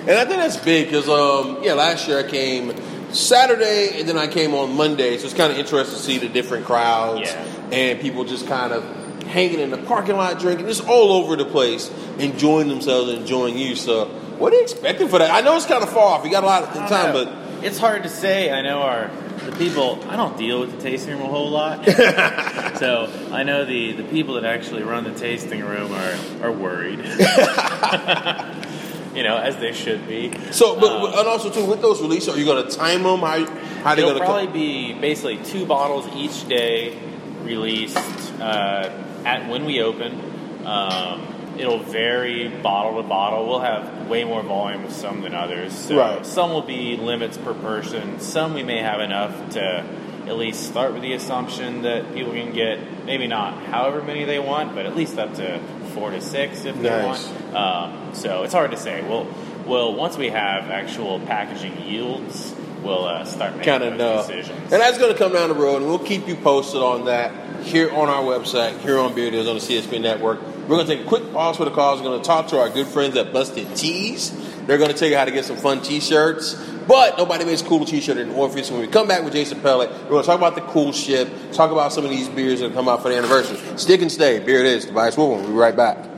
And 0.00 0.10
I 0.10 0.24
think 0.26 0.36
that's 0.36 0.56
big 0.58 0.86
because, 0.86 1.08
um, 1.08 1.62
yeah, 1.62 1.72
last 1.74 2.06
year 2.08 2.18
I 2.18 2.28
came 2.28 2.74
Saturday 3.12 3.98
and 4.00 4.08
then 4.08 4.18
I 4.18 4.26
came 4.26 4.54
on 4.54 4.76
Monday, 4.76 5.16
so 5.18 5.24
it's 5.24 5.34
kind 5.34 5.50
of 5.52 5.58
interesting 5.58 5.96
to 5.96 6.02
see 6.02 6.18
the 6.18 6.28
different 6.28 6.66
crowds 6.66 7.30
Yeah. 7.30 7.44
and 7.72 8.00
people 8.00 8.24
just 8.24 8.46
kind 8.46 8.72
of 8.72 8.84
hanging 9.24 9.60
in 9.60 9.70
the 9.70 9.78
parking 9.78 10.16
lot, 10.16 10.38
drinking, 10.38 10.66
just 10.66 10.86
all 10.86 11.12
over 11.12 11.36
the 11.36 11.46
place, 11.46 11.90
enjoying 12.18 12.68
themselves 12.68 13.08
and 13.10 13.20
enjoying 13.20 13.56
you. 13.56 13.76
So, 13.76 14.06
what 14.38 14.52
are 14.52 14.56
you 14.56 14.62
expecting 14.62 15.08
for 15.08 15.18
that? 15.18 15.30
I 15.30 15.40
know 15.40 15.56
it's 15.56 15.64
kind 15.66 15.82
of 15.82 15.90
far 15.90 16.18
off. 16.18 16.24
You 16.24 16.30
got 16.30 16.42
a 16.42 16.46
lot 16.46 16.64
of 16.64 16.74
time, 16.88 17.14
know. 17.14 17.24
but 17.24 17.64
it's 17.64 17.78
hard 17.78 18.02
to 18.02 18.08
say. 18.10 18.50
I 18.52 18.60
know 18.62 18.82
our 18.82 19.10
people. 19.56 19.98
I 20.08 20.16
don't 20.16 20.36
deal 20.36 20.60
with 20.60 20.72
the 20.72 20.80
tasting 20.80 21.14
room 21.14 21.22
a 21.22 21.28
whole 21.28 21.50
lot, 21.50 21.84
so 21.86 23.10
I 23.32 23.42
know 23.42 23.64
the 23.64 23.92
the 23.92 24.04
people 24.04 24.34
that 24.34 24.44
actually 24.44 24.82
run 24.82 25.04
the 25.04 25.14
tasting 25.14 25.64
room 25.64 25.92
are 25.92 26.46
are 26.46 26.52
worried. 26.52 26.98
you 29.14 29.22
know, 29.22 29.36
as 29.36 29.56
they 29.58 29.72
should 29.72 30.06
be. 30.08 30.32
so, 30.50 30.78
but 30.78 30.90
Um, 30.90 31.18
and 31.18 31.28
also 31.28 31.50
too 31.50 31.64
with 31.64 31.80
those 31.80 32.00
releases, 32.00 32.30
are 32.30 32.38
you 32.38 32.44
going 32.44 32.66
to 32.66 32.76
time 32.76 33.02
them? 33.02 33.20
How 33.20 33.44
how 33.82 33.94
they 33.94 34.02
going 34.02 34.18
to 34.18 34.24
probably 34.24 34.46
be 34.48 34.92
basically 34.94 35.38
two 35.44 35.66
bottles 35.66 36.06
each 36.14 36.46
day 36.48 36.98
released 37.42 37.96
uh, 38.40 38.90
at 39.24 39.48
when 39.48 39.64
we 39.64 39.82
open. 39.82 40.20
Um, 40.66 41.33
it'll 41.58 41.78
vary 41.78 42.48
bottle 42.48 43.00
to 43.02 43.08
bottle. 43.08 43.46
We'll 43.48 43.60
have 43.60 44.08
way 44.08 44.24
more 44.24 44.42
volume 44.42 44.84
of 44.84 44.92
some 44.92 45.22
than 45.22 45.34
others. 45.34 45.72
So 45.72 45.96
Right. 45.96 46.26
some 46.26 46.50
will 46.50 46.62
be 46.62 46.96
limits 46.96 47.36
per 47.36 47.54
person. 47.54 48.20
Some 48.20 48.54
we 48.54 48.62
may 48.62 48.78
have 48.78 49.00
enough 49.00 49.50
to 49.50 49.84
at 50.26 50.36
least 50.36 50.64
start 50.64 50.92
with 50.94 51.02
the 51.02 51.12
assumption 51.12 51.82
that 51.82 52.14
people 52.14 52.32
can 52.32 52.52
get 52.52 52.78
maybe 53.04 53.26
not 53.26 53.62
however 53.64 54.02
many 54.02 54.24
they 54.24 54.38
want, 54.38 54.74
but 54.74 54.86
at 54.86 54.96
least 54.96 55.18
up 55.18 55.34
to 55.34 55.58
four 55.94 56.10
to 56.10 56.20
six 56.20 56.64
if 56.64 56.80
they 56.80 56.88
want. 57.04 57.54
Um, 57.54 58.14
so 58.14 58.42
it's 58.42 58.54
hard 58.54 58.70
to 58.70 58.76
say. 58.76 59.02
We'll, 59.02 59.26
well, 59.66 59.94
once 59.94 60.16
we 60.16 60.30
have 60.30 60.70
actual 60.70 61.20
packaging 61.20 61.82
yields, 61.82 62.54
we'll 62.82 63.04
uh, 63.04 63.24
start 63.24 63.52
making 63.56 63.64
kind 63.72 63.82
of 63.84 63.98
those 63.98 64.28
know. 64.28 64.34
decisions. 64.34 64.72
And 64.72 64.80
that's 64.80 64.98
going 64.98 65.12
to 65.12 65.18
come 65.18 65.32
down 65.32 65.50
the 65.50 65.54
road, 65.54 65.76
and 65.82 65.86
we'll 65.86 65.98
keep 65.98 66.26
you 66.26 66.36
posted 66.36 66.80
on 66.80 67.04
that 67.04 67.62
here 67.62 67.90
on 67.92 68.08
our 68.08 68.22
website, 68.22 68.78
here 68.80 68.98
on 68.98 69.14
Beard 69.14 69.34
Is 69.34 69.46
on 69.46 69.54
the 69.56 69.60
CSPN 69.60 70.02
Network. 70.02 70.40
We're 70.64 70.76
going 70.76 70.86
to 70.86 70.96
take 70.96 71.04
a 71.04 71.08
quick 71.08 71.30
pause 71.30 71.58
for 71.58 71.66
the 71.66 71.70
cause. 71.70 72.00
We're 72.00 72.06
going 72.06 72.22
to 72.22 72.26
talk 72.26 72.48
to 72.48 72.58
our 72.58 72.70
good 72.70 72.86
friends 72.86 73.16
at 73.18 73.34
Busted 73.34 73.76
Tees. 73.76 74.32
They're 74.66 74.78
going 74.78 74.90
to 74.90 74.96
tell 74.96 75.08
you 75.08 75.16
how 75.16 75.26
to 75.26 75.30
get 75.30 75.44
some 75.44 75.58
fun 75.58 75.82
T-shirts. 75.82 76.54
But 76.88 77.18
nobody 77.18 77.44
makes 77.44 77.60
a 77.60 77.66
cooler 77.66 77.84
T-shirt 77.84 78.16
than 78.16 78.30
Orpheus. 78.30 78.70
When 78.70 78.80
we 78.80 78.86
come 78.86 79.06
back 79.06 79.22
with 79.24 79.34
Jason 79.34 79.60
Pellet, 79.60 79.90
we're 79.90 80.08
going 80.08 80.22
to 80.22 80.26
talk 80.26 80.38
about 80.38 80.54
the 80.54 80.62
cool 80.62 80.92
ship, 80.92 81.28
talk 81.52 81.70
about 81.70 81.92
some 81.92 82.04
of 82.04 82.10
these 82.10 82.30
beers 82.30 82.60
that 82.60 82.72
come 82.72 82.88
out 82.88 83.02
for 83.02 83.10
the 83.10 83.18
anniversary. 83.18 83.58
Stick 83.76 84.00
and 84.00 84.10
stay. 84.10 84.38
Beer 84.38 84.64
Is. 84.64 84.86
Tobias 84.86 85.18
Woolman. 85.18 85.42
We'll 85.42 85.50
be 85.50 85.56
right 85.58 85.76
back. 85.76 86.13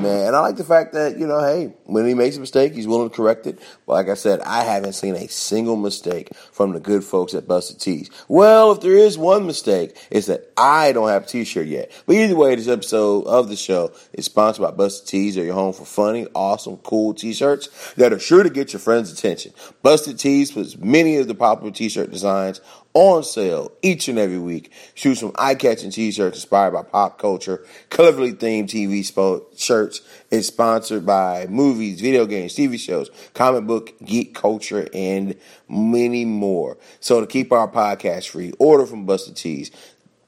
Man, 0.00 0.28
and 0.28 0.36
I 0.36 0.40
like 0.40 0.56
the 0.56 0.64
fact 0.64 0.94
that, 0.94 1.18
you 1.18 1.26
know, 1.26 1.40
hey, 1.40 1.74
when 1.84 2.06
he 2.06 2.14
makes 2.14 2.36
a 2.36 2.40
mistake, 2.40 2.72
he's 2.72 2.86
willing 2.86 3.10
to 3.10 3.14
correct 3.14 3.46
it. 3.46 3.58
But 3.86 3.92
like 3.92 4.08
I 4.08 4.14
said, 4.14 4.40
I 4.40 4.64
haven't 4.64 4.94
seen 4.94 5.14
a 5.14 5.28
single 5.28 5.76
mistake 5.76 6.34
from 6.52 6.72
the 6.72 6.80
good 6.80 7.04
folks 7.04 7.34
at 7.34 7.46
Busted 7.46 7.80
Tees. 7.80 8.10
Well, 8.26 8.72
if 8.72 8.80
there 8.80 8.96
is 8.96 9.18
one 9.18 9.46
mistake, 9.46 9.96
it's 10.10 10.26
that 10.28 10.50
I 10.56 10.92
don't 10.92 11.10
have 11.10 11.24
a 11.24 11.26
t-shirt 11.26 11.66
yet. 11.66 11.92
But 12.06 12.16
either 12.16 12.34
way, 12.34 12.54
this 12.54 12.68
episode 12.68 13.26
of 13.26 13.48
the 13.48 13.56
show 13.56 13.92
is 14.14 14.24
sponsored 14.24 14.62
by 14.62 14.70
Busted 14.70 15.08
Tees. 15.08 15.34
They're 15.34 15.44
your 15.44 15.54
home 15.54 15.74
for 15.74 15.84
funny, 15.84 16.26
awesome, 16.34 16.78
cool 16.78 17.12
t-shirts 17.12 17.92
that 17.94 18.12
are 18.12 18.18
sure 18.18 18.42
to 18.42 18.50
get 18.50 18.72
your 18.72 18.80
friends' 18.80 19.12
attention. 19.12 19.52
Busted 19.82 20.18
Tees 20.18 20.52
puts 20.52 20.78
many 20.78 21.16
of 21.16 21.28
the 21.28 21.34
popular 21.34 21.72
t-shirt 21.72 22.10
designs 22.10 22.62
on 22.92 23.22
sale 23.22 23.72
each 23.82 24.08
and 24.08 24.18
every 24.18 24.38
week. 24.38 24.72
Choose 24.94 25.20
from 25.20 25.32
eye-catching 25.36 25.90
t-shirts 25.90 26.38
inspired 26.38 26.72
by 26.72 26.82
pop 26.82 27.18
culture, 27.18 27.64
colorfully 27.90 28.34
themed 28.34 28.64
TV 28.68 29.00
spo- 29.00 29.44
shirts. 29.58 30.00
It's 30.30 30.48
sponsored 30.48 31.06
by 31.06 31.46
movies, 31.48 32.00
video 32.00 32.26
games, 32.26 32.54
TV 32.54 32.78
shows, 32.78 33.10
comic 33.34 33.64
book, 33.66 33.94
geek 34.04 34.34
culture, 34.34 34.88
and 34.92 35.36
many 35.68 36.24
more. 36.24 36.78
So 37.00 37.20
to 37.20 37.26
keep 37.26 37.52
our 37.52 37.70
podcast 37.70 38.28
free, 38.28 38.52
order 38.58 38.86
from 38.86 39.06
Busted 39.06 39.36
Tees 39.36 39.70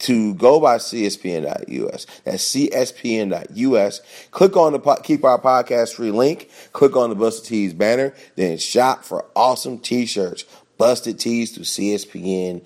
to 0.03 0.35
go 0.35 0.59
by 0.59 0.79
cspn.us. 0.79 2.07
That's 2.25 2.53
cspn.us. 2.55 4.01
Click 4.33 4.57
on 4.57 4.73
the 4.73 4.79
po- 4.81 4.97
keep 4.97 5.25
our 5.25 5.41
podcast 5.41 5.95
free 5.95 6.11
link. 6.11 6.51
Click 6.73 6.97
on 6.97 7.09
the 7.11 7.15
Busted 7.15 7.49
Tees 7.49 7.73
banner. 7.73 8.13
Then 8.35 8.59
shop 8.59 9.05
for 9.05 9.27
awesome 9.37 9.79
t-shirts. 9.79 10.45
Busted 10.83 11.21
Tees 11.21 11.53
to 11.53 11.61
cspn.us. 11.61 12.65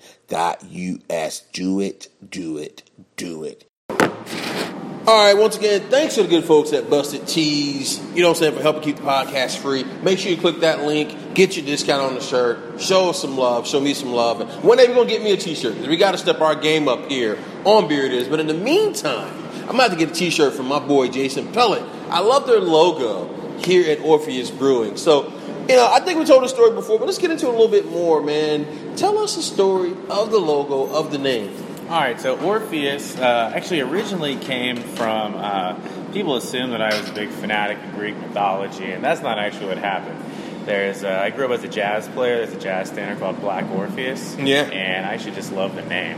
Do 1.53 1.79
it, 1.79 2.07
do 2.27 2.57
it, 2.57 2.81
do 3.15 3.43
it. 3.43 3.65
All 3.91 5.23
right, 5.23 5.37
once 5.37 5.55
again, 5.55 5.81
thanks 5.91 6.15
to 6.15 6.23
the 6.23 6.27
good 6.27 6.43
folks 6.43 6.73
at 6.73 6.89
Busted 6.89 7.27
Tees. 7.27 7.99
You 8.15 8.23
know 8.23 8.29
what 8.29 8.37
I'm 8.37 8.41
saying, 8.41 8.55
for 8.55 8.63
helping 8.63 8.81
keep 8.81 8.95
the 8.95 9.03
podcast 9.03 9.59
free. 9.59 9.83
Make 10.01 10.17
sure 10.17 10.31
you 10.31 10.37
click 10.37 10.61
that 10.61 10.81
link, 10.81 11.35
get 11.35 11.55
your 11.55 11.63
discount 11.67 12.01
on 12.01 12.15
the 12.15 12.21
shirt, 12.21 12.81
show 12.81 13.11
us 13.11 13.21
some 13.21 13.37
love, 13.37 13.67
show 13.67 13.79
me 13.79 13.93
some 13.93 14.11
love. 14.11 14.41
And 14.41 14.49
one 14.63 14.79
day 14.79 14.87
we're 14.87 14.95
going 14.95 15.09
to 15.09 15.13
get 15.13 15.21
me 15.21 15.33
a 15.33 15.37
t 15.37 15.53
shirt 15.53 15.77
we 15.77 15.95
got 15.95 16.13
to 16.13 16.17
step 16.17 16.41
our 16.41 16.55
game 16.55 16.87
up 16.87 17.11
here 17.11 17.37
on 17.65 17.87
Beard 17.87 18.11
Is. 18.13 18.27
But 18.27 18.39
in 18.39 18.47
the 18.47 18.55
meantime, 18.55 19.31
I'm 19.69 19.75
about 19.75 19.91
to 19.91 19.95
get 19.95 20.09
a 20.09 20.13
t 20.15 20.31
shirt 20.31 20.55
from 20.55 20.65
my 20.65 20.79
boy 20.79 21.09
Jason 21.09 21.51
Pellet. 21.53 21.83
I 22.09 22.21
love 22.21 22.47
their 22.47 22.61
logo 22.61 23.59
here 23.59 23.87
at 23.91 23.99
Orpheus 23.99 24.49
Brewing. 24.49 24.97
So, 24.97 25.31
you 25.69 25.75
know, 25.75 25.91
I 25.91 25.99
think 25.99 26.19
we 26.19 26.25
told 26.25 26.43
the 26.43 26.47
story 26.47 26.71
before, 26.71 26.97
but 26.99 27.05
let's 27.05 27.17
get 27.17 27.31
into 27.31 27.47
it 27.47 27.49
a 27.49 27.51
little 27.51 27.67
bit 27.67 27.89
more, 27.89 28.21
man. 28.21 28.95
Tell 28.95 29.17
us 29.19 29.35
the 29.35 29.41
story 29.41 29.91
of 30.09 30.31
the 30.31 30.39
logo, 30.39 30.93
of 30.93 31.11
the 31.11 31.17
name. 31.17 31.53
All 31.89 32.01
right, 32.01 32.19
so 32.19 32.37
Orpheus 32.39 33.17
uh, 33.17 33.51
actually 33.55 33.81
originally 33.81 34.35
came 34.35 34.77
from. 34.77 35.35
Uh, 35.35 35.79
people 36.11 36.35
assume 36.35 36.71
that 36.71 36.81
I 36.81 36.97
was 36.99 37.09
a 37.09 37.13
big 37.13 37.29
fanatic 37.29 37.77
of 37.83 37.95
Greek 37.95 38.15
mythology, 38.17 38.91
and 38.91 39.03
that's 39.03 39.21
not 39.21 39.39
actually 39.39 39.67
what 39.67 39.77
happened. 39.77 40.21
There's, 40.65 41.03
uh, 41.03 41.21
I 41.23 41.29
grew 41.29 41.45
up 41.45 41.51
as 41.51 41.63
a 41.63 41.69
jazz 41.69 42.07
player. 42.09 42.37
There's 42.37 42.53
a 42.53 42.59
jazz 42.59 42.89
standard 42.89 43.19
called 43.19 43.39
Black 43.39 43.69
Orpheus. 43.71 44.35
Yeah. 44.35 44.63
and 44.63 45.05
I 45.05 45.13
actually 45.13 45.35
just 45.35 45.53
love 45.53 45.75
the 45.75 45.83
name. 45.83 46.17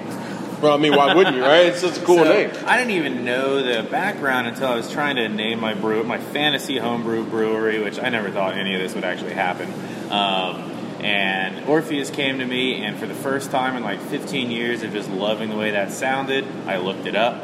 Well, 0.61 0.73
I 0.73 0.77
mean, 0.77 0.93
why 0.95 1.13
wouldn't 1.13 1.37
you, 1.37 1.41
right? 1.41 1.67
It's 1.67 1.79
such 1.79 1.97
a 1.97 2.01
cool 2.05 2.17
So, 2.17 2.23
name. 2.25 2.51
I 2.65 2.77
didn't 2.77 2.91
even 2.91 3.23
know 3.23 3.63
the 3.63 3.89
background 3.89 4.47
until 4.47 4.67
I 4.67 4.75
was 4.75 4.91
trying 4.91 5.15
to 5.15 5.29
name 5.29 5.59
my 5.61 5.73
brew, 5.73 6.03
my 6.03 6.17
fantasy 6.19 6.77
homebrew 6.77 7.23
brewery, 7.25 7.81
which 7.81 7.97
I 7.97 8.09
never 8.09 8.29
thought 8.29 8.55
any 8.55 8.75
of 8.75 8.81
this 8.81 8.93
would 8.93 9.05
actually 9.05 9.33
happen. 9.33 9.71
Um, 10.11 10.69
and 11.01 11.65
Orpheus 11.65 12.09
came 12.09 12.39
to 12.39 12.45
me, 12.45 12.83
and 12.83 12.97
for 12.97 13.05
the 13.07 13.13
first 13.13 13.51
time 13.51 13.77
in 13.77 13.83
like 13.83 14.01
15 14.01 14.51
years 14.51 14.83
of 14.83 14.91
just 14.91 15.09
loving 15.09 15.49
the 15.49 15.55
way 15.55 15.71
that 15.71 15.91
sounded, 15.93 16.45
I 16.67 16.77
looked 16.77 17.05
it 17.05 17.15
up, 17.15 17.41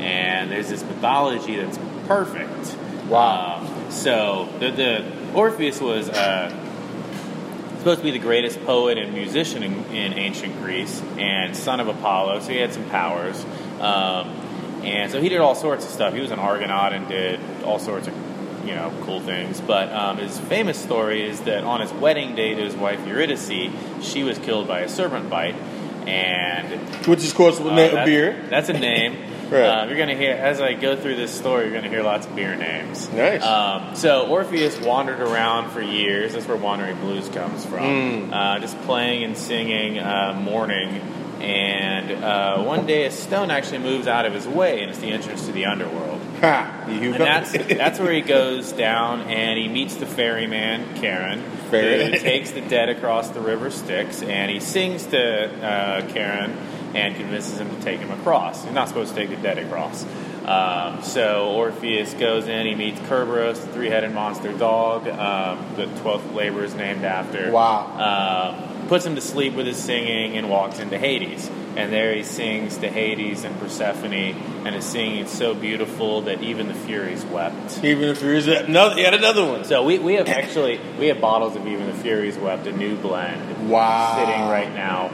and 0.00 0.50
there's 0.50 0.68
this 0.68 0.82
mythology 0.82 1.56
that's 1.56 1.78
perfect. 2.08 2.76
Wow. 3.08 3.58
Um, 3.60 3.90
so 3.92 4.48
the, 4.58 4.70
the 4.72 5.32
Orpheus 5.34 5.80
was. 5.80 6.08
Uh, 6.08 6.64
supposed 7.86 8.00
to 8.00 8.04
be 8.04 8.10
the 8.10 8.18
greatest 8.18 8.60
poet 8.64 8.98
and 8.98 9.14
musician 9.14 9.62
in, 9.62 9.72
in 9.94 10.12
ancient 10.14 10.58
Greece 10.58 11.00
and 11.18 11.56
son 11.56 11.78
of 11.78 11.86
Apollo, 11.86 12.40
so 12.40 12.50
he 12.50 12.58
had 12.58 12.72
some 12.72 12.84
powers. 12.86 13.44
Um, 13.78 14.26
and 14.82 15.12
so 15.12 15.20
he 15.20 15.28
did 15.28 15.38
all 15.38 15.54
sorts 15.54 15.84
of 15.84 15.92
stuff. 15.92 16.12
He 16.12 16.18
was 16.18 16.32
an 16.32 16.40
Argonaut 16.40 16.92
and 16.92 17.06
did 17.06 17.38
all 17.62 17.78
sorts 17.78 18.08
of, 18.08 18.66
you 18.66 18.74
know, 18.74 18.92
cool 19.02 19.20
things. 19.20 19.60
But 19.60 19.92
um, 19.92 20.16
his 20.16 20.36
famous 20.36 20.82
story 20.82 21.30
is 21.30 21.42
that 21.42 21.62
on 21.62 21.80
his 21.80 21.92
wedding 21.92 22.34
day 22.34 22.56
to 22.56 22.60
his 22.60 22.74
wife 22.74 23.06
Eurydice, 23.06 23.70
she 24.02 24.24
was 24.24 24.36
killed 24.40 24.66
by 24.66 24.80
a 24.80 24.88
serpent 24.88 25.30
bite. 25.30 25.54
And 26.08 27.06
Which 27.06 27.20
is, 27.20 27.30
of 27.30 27.36
course, 27.36 27.60
uh, 27.60 27.66
a 27.66 28.04
beer. 28.04 28.46
That's 28.50 28.68
a 28.68 28.72
name. 28.72 29.25
Right. 29.50 29.62
Uh, 29.62 29.86
you're 29.86 29.98
gonna 29.98 30.16
hear 30.16 30.32
as 30.32 30.60
I 30.60 30.74
go 30.74 30.96
through 30.96 31.16
this 31.16 31.32
story. 31.32 31.66
You're 31.66 31.74
gonna 31.74 31.88
hear 31.88 32.02
lots 32.02 32.26
of 32.26 32.34
beer 32.34 32.56
names. 32.56 33.10
Nice. 33.12 33.42
Um, 33.42 33.94
so 33.94 34.26
Orpheus 34.26 34.80
wandered 34.80 35.20
around 35.20 35.70
for 35.70 35.80
years. 35.80 36.32
That's 36.32 36.46
where 36.46 36.56
Wandering 36.56 36.96
Blues 36.98 37.28
comes 37.28 37.64
from. 37.64 37.80
Mm. 37.80 38.32
Uh, 38.32 38.58
just 38.58 38.78
playing 38.82 39.24
and 39.24 39.36
singing, 39.36 39.98
uh, 39.98 40.38
mourning. 40.42 41.00
And 41.40 42.24
uh, 42.24 42.62
one 42.62 42.86
day, 42.86 43.04
a 43.04 43.10
stone 43.10 43.50
actually 43.50 43.78
moves 43.78 44.06
out 44.06 44.24
of 44.24 44.32
his 44.32 44.48
way, 44.48 44.80
and 44.80 44.90
it's 44.90 45.00
the 45.00 45.10
entrance 45.10 45.46
to 45.46 45.52
the 45.52 45.66
underworld. 45.66 46.20
Ha! 46.40 46.86
You 46.88 47.12
And 47.12 47.22
that's 47.22 47.52
that's 47.68 47.98
where 47.98 48.12
he 48.12 48.22
goes 48.22 48.72
down, 48.72 49.20
and 49.22 49.58
he 49.58 49.68
meets 49.68 49.96
the 49.96 50.06
ferryman 50.06 50.96
Charon, 51.00 51.42
Ferry- 51.70 52.10
who 52.10 52.18
takes 52.18 52.52
the 52.52 52.62
dead 52.62 52.88
across 52.88 53.28
the 53.30 53.40
river 53.40 53.70
Styx, 53.70 54.22
and 54.22 54.50
he 54.50 54.60
sings 54.60 55.06
to 55.06 55.50
uh, 55.62 56.08
Charon 56.12 56.56
and 56.94 57.16
convinces 57.16 57.58
him 57.60 57.68
to 57.74 57.82
take 57.82 58.00
him 58.00 58.10
across. 58.10 58.64
He's 58.64 58.72
not 58.72 58.88
supposed 58.88 59.14
to 59.14 59.20
take 59.20 59.30
the 59.30 59.36
dead 59.36 59.58
across. 59.58 60.04
Um, 60.44 61.02
so 61.02 61.50
Orpheus 61.54 62.14
goes 62.14 62.46
in, 62.46 62.66
he 62.66 62.74
meets 62.76 63.00
Kerberos, 63.00 63.60
the 63.60 63.66
three-headed 63.72 64.12
monster 64.12 64.52
dog, 64.52 65.08
um, 65.08 65.74
the 65.74 65.86
twelfth 66.00 66.32
labor 66.32 66.62
is 66.64 66.74
named 66.74 67.04
after. 67.04 67.50
Wow. 67.50 68.54
Um, 68.60 68.86
puts 68.86 69.04
him 69.04 69.16
to 69.16 69.20
sleep 69.20 69.54
with 69.54 69.66
his 69.66 69.76
singing 69.76 70.36
and 70.36 70.48
walks 70.48 70.78
into 70.78 70.96
Hades. 70.96 71.50
And 71.74 71.92
there 71.92 72.14
he 72.14 72.22
sings 72.22 72.78
to 72.78 72.88
Hades 72.88 73.42
and 73.44 73.58
Persephone, 73.58 74.12
and 74.64 74.74
his 74.74 74.84
singing 74.84 75.24
is 75.24 75.30
so 75.30 75.52
beautiful 75.54 76.22
that 76.22 76.40
even 76.42 76.68
the 76.68 76.74
Furies 76.74 77.22
wept. 77.26 77.84
Even 77.84 78.04
if 78.08 78.20
there 78.20 78.32
is 78.32 78.46
another, 78.46 78.98
yet 78.98 79.12
another 79.12 79.44
one. 79.44 79.64
So 79.64 79.82
we, 79.82 79.98
we 79.98 80.14
have 80.14 80.28
actually 80.28 80.80
we 80.98 81.08
have 81.08 81.20
bottles 81.20 81.54
of 81.56 81.66
even 81.66 81.86
the 81.86 81.92
Furies 81.92 82.38
wept, 82.38 82.66
a 82.68 82.72
new 82.72 82.96
blend, 82.96 83.68
Wow. 83.68 84.16
sitting 84.24 84.40
right 84.48 84.72
now, 84.72 85.10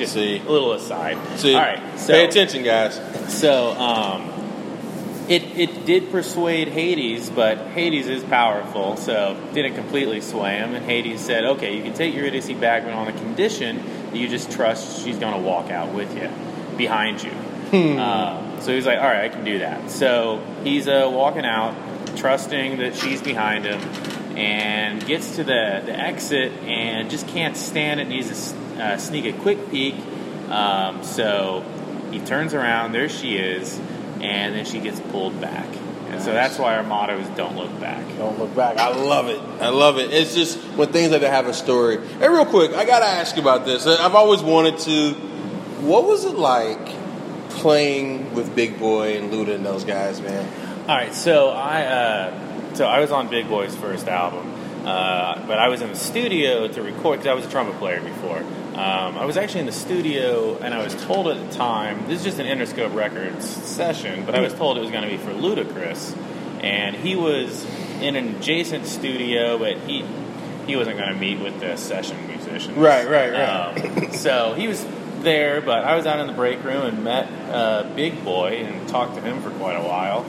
just 0.00 0.14
See. 0.14 0.38
a 0.38 0.42
little 0.50 0.72
aside. 0.72 1.16
See, 1.38 1.54
All 1.54 1.60
right, 1.60 1.98
so 1.98 2.12
pay 2.14 2.24
attention, 2.24 2.64
guys. 2.64 3.00
so 3.32 3.72
um, 3.72 4.32
it 5.28 5.42
it 5.56 5.86
did 5.86 6.10
persuade 6.10 6.68
Hades, 6.68 7.30
but 7.30 7.58
Hades 7.58 8.08
is 8.08 8.24
powerful, 8.24 8.96
so 8.96 9.36
didn't 9.54 9.74
completely 9.76 10.20
sway 10.20 10.56
him. 10.56 10.74
And 10.74 10.84
Hades 10.84 11.20
said, 11.20 11.44
"Okay, 11.44 11.76
you 11.76 11.82
can 11.84 11.94
take 11.94 12.14
Eurydice 12.14 12.50
back, 12.52 12.84
but 12.84 12.92
on 12.92 13.06
the 13.06 13.12
condition 13.12 13.76
that 14.10 14.16
you 14.16 14.26
just 14.28 14.50
trust 14.50 15.04
she's 15.04 15.18
going 15.18 15.34
to 15.34 15.40
walk 15.40 15.70
out 15.70 15.94
with 15.94 16.12
you, 16.20 16.28
behind 16.76 17.22
you." 17.22 17.30
Uh, 17.72 18.60
so 18.60 18.74
he's 18.74 18.84
like, 18.86 18.98
"All 18.98 19.04
right, 19.04 19.24
I 19.24 19.28
can 19.28 19.44
do 19.44 19.60
that." 19.60 19.90
So 19.92 20.42
he's 20.64 20.88
uh, 20.88 21.08
walking 21.12 21.44
out, 21.44 21.74
trusting 22.16 22.78
that 22.78 22.96
she's 22.96 23.22
behind 23.22 23.64
him, 23.64 23.80
and 24.36 25.06
gets 25.06 25.36
to 25.36 25.44
the 25.44 25.80
the 25.86 25.92
exit 25.96 26.50
and 26.64 27.08
just 27.08 27.28
can't 27.28 27.56
stand 27.56 28.00
it. 28.00 28.08
Needs 28.08 28.28
to 28.28 28.34
uh, 28.80 28.96
sneak 28.96 29.26
a 29.26 29.38
quick 29.38 29.70
peek. 29.70 29.94
Um, 30.48 31.04
so 31.04 31.64
he 32.10 32.18
turns 32.18 32.54
around, 32.54 32.92
there 32.92 33.08
she 33.08 33.36
is, 33.36 33.78
and 34.20 34.54
then 34.54 34.64
she 34.64 34.80
gets 34.80 34.98
pulled 35.00 35.40
back. 35.40 35.68
And 36.10 36.20
so 36.20 36.32
that's 36.32 36.58
why 36.58 36.76
our 36.76 36.82
motto 36.82 37.18
is 37.18 37.28
"Don't 37.36 37.56
look 37.56 37.78
back." 37.78 38.04
Don't 38.18 38.36
look 38.38 38.54
back. 38.56 38.78
I 38.78 38.88
love 38.92 39.28
it. 39.28 39.38
I 39.60 39.68
love 39.68 39.98
it. 39.98 40.12
It's 40.12 40.34
just 40.34 40.58
when 40.76 40.88
things 40.92 41.12
like 41.12 41.20
that 41.20 41.32
have 41.32 41.46
a 41.46 41.54
story. 41.54 41.98
And 41.98 42.20
real 42.20 42.46
quick, 42.46 42.72
I 42.72 42.84
gotta 42.84 43.06
ask 43.06 43.36
you 43.36 43.42
about 43.42 43.64
this. 43.64 43.86
I've 43.86 44.16
always 44.16 44.42
wanted 44.42 44.78
to. 44.78 45.12
What 45.82 46.04
was 46.04 46.24
it 46.24 46.34
like 46.34 46.84
playing 47.50 48.34
with 48.34 48.56
Big 48.56 48.78
Boi 48.78 49.16
and 49.16 49.32
Luda 49.32 49.54
and 49.54 49.64
those 49.64 49.84
guys, 49.84 50.20
man? 50.20 50.46
All 50.88 50.96
right, 50.96 51.14
so 51.14 51.50
I 51.50 51.82
uh, 51.84 52.74
so 52.74 52.86
I 52.86 52.98
was 52.98 53.12
on 53.12 53.28
Big 53.28 53.48
Boi's 53.48 53.76
first 53.76 54.08
album. 54.08 54.52
Uh, 54.84 55.46
but 55.46 55.58
I 55.58 55.68
was 55.68 55.82
in 55.82 55.90
the 55.90 55.96
studio 55.96 56.66
to 56.66 56.82
record 56.82 57.18
because 57.18 57.30
I 57.30 57.34
was 57.34 57.44
a 57.44 57.50
trumpet 57.50 57.78
player 57.78 58.00
before. 58.00 58.38
Um, 58.38 59.18
I 59.18 59.26
was 59.26 59.36
actually 59.36 59.60
in 59.60 59.66
the 59.66 59.72
studio, 59.72 60.56
and 60.56 60.72
I 60.72 60.82
was 60.82 60.94
told 61.04 61.28
at 61.28 61.50
the 61.50 61.54
time 61.54 62.06
this 62.06 62.20
is 62.20 62.24
just 62.24 62.38
an 62.38 62.46
Interscope 62.46 62.94
Records 62.94 63.46
session, 63.46 64.24
but 64.24 64.34
I 64.34 64.40
was 64.40 64.54
told 64.54 64.78
it 64.78 64.80
was 64.80 64.90
going 64.90 65.02
to 65.02 65.10
be 65.10 65.18
for 65.18 65.32
Ludacris, 65.32 66.16
and 66.62 66.96
he 66.96 67.14
was 67.14 67.66
in 68.00 68.16
an 68.16 68.36
adjacent 68.36 68.86
studio, 68.86 69.58
but 69.58 69.76
he 69.78 70.04
he 70.66 70.76
wasn't 70.76 70.98
going 70.98 71.12
to 71.12 71.18
meet 71.18 71.40
with 71.40 71.60
the 71.60 71.76
session 71.76 72.26
musicians. 72.28 72.76
Right, 72.76 73.08
right, 73.08 73.32
right. 73.32 73.98
Um, 73.98 74.12
so 74.12 74.54
he 74.54 74.68
was 74.68 74.86
there, 75.20 75.60
but 75.60 75.84
I 75.84 75.96
was 75.96 76.06
out 76.06 76.20
in 76.20 76.26
the 76.26 76.32
break 76.32 76.62
room 76.64 76.86
and 76.86 77.04
met 77.04 77.28
uh, 77.50 77.82
Big 77.94 78.24
Boi 78.24 78.64
and 78.64 78.88
talked 78.88 79.16
to 79.16 79.20
him 79.20 79.42
for 79.42 79.50
quite 79.50 79.74
a 79.74 79.82
while, 79.82 80.24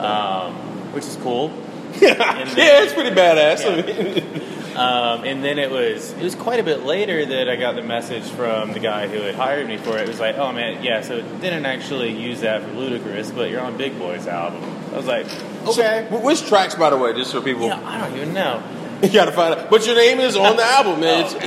um, 0.00 0.54
which 0.92 1.04
is 1.04 1.16
cool. 1.16 1.52
yeah, 2.00 2.44
then- 2.44 2.84
it's 2.84 2.92
pretty 2.94 3.10
badass. 3.10 3.60
Yeah. 3.64 4.54
Um, 4.78 5.24
and 5.24 5.42
then 5.42 5.58
it 5.58 5.72
was 5.72 6.12
it 6.12 6.22
was 6.22 6.36
quite 6.36 6.60
a 6.60 6.62
bit 6.62 6.84
later 6.84 7.26
that 7.26 7.48
I 7.48 7.56
got 7.56 7.74
the 7.74 7.82
message 7.82 8.22
from 8.22 8.72
the 8.74 8.78
guy 8.78 9.08
who 9.08 9.20
had 9.22 9.34
hired 9.34 9.66
me 9.66 9.76
for 9.76 9.98
it. 9.98 10.02
It 10.02 10.08
was 10.08 10.20
like, 10.20 10.36
oh 10.38 10.52
man, 10.52 10.84
yeah, 10.84 11.00
so 11.00 11.16
it 11.16 11.40
didn't 11.40 11.66
actually 11.66 12.16
use 12.16 12.42
that 12.42 12.62
for 12.62 12.68
Ludacris, 12.68 13.34
but 13.34 13.50
you're 13.50 13.60
on 13.60 13.76
Big 13.76 13.98
Boi's 13.98 14.28
album. 14.28 14.62
I 14.92 14.96
was 14.96 15.06
like, 15.06 15.26
okay. 15.66 16.06
So, 16.08 16.20
which 16.20 16.46
tracks, 16.46 16.76
by 16.76 16.90
the 16.90 16.96
way, 16.96 17.12
just 17.12 17.32
so 17.32 17.42
people 17.42 17.66
yeah, 17.66 17.80
I 17.84 17.98
don't 17.98 18.16
even 18.18 18.32
know. 18.32 18.62
you 19.02 19.08
gotta 19.10 19.32
find 19.32 19.58
out. 19.58 19.68
But 19.68 19.84
your 19.84 19.96
name 19.96 20.20
is 20.20 20.36
on 20.36 20.54
the 20.56 20.62
album, 20.76 21.00
man. 21.00 21.24
Oh, 21.24 21.38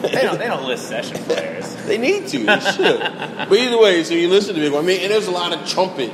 no. 0.00 0.08
they 0.08 0.22
don't 0.22 0.38
they 0.38 0.46
don't 0.46 0.64
list 0.64 0.88
session 0.88 1.18
players. 1.24 1.74
They 1.84 1.98
need 1.98 2.26
to. 2.28 2.38
They 2.38 2.60
should. 2.60 3.00
but 3.00 3.52
either 3.52 3.78
way, 3.78 4.02
so 4.02 4.14
you 4.14 4.30
listen 4.30 4.54
to 4.54 4.60
Big. 4.62 4.74
I 4.74 4.80
mean, 4.80 5.00
and 5.02 5.10
there's 5.12 5.26
a 5.26 5.30
lot 5.30 5.52
of 5.52 5.68
trumpet 5.68 6.10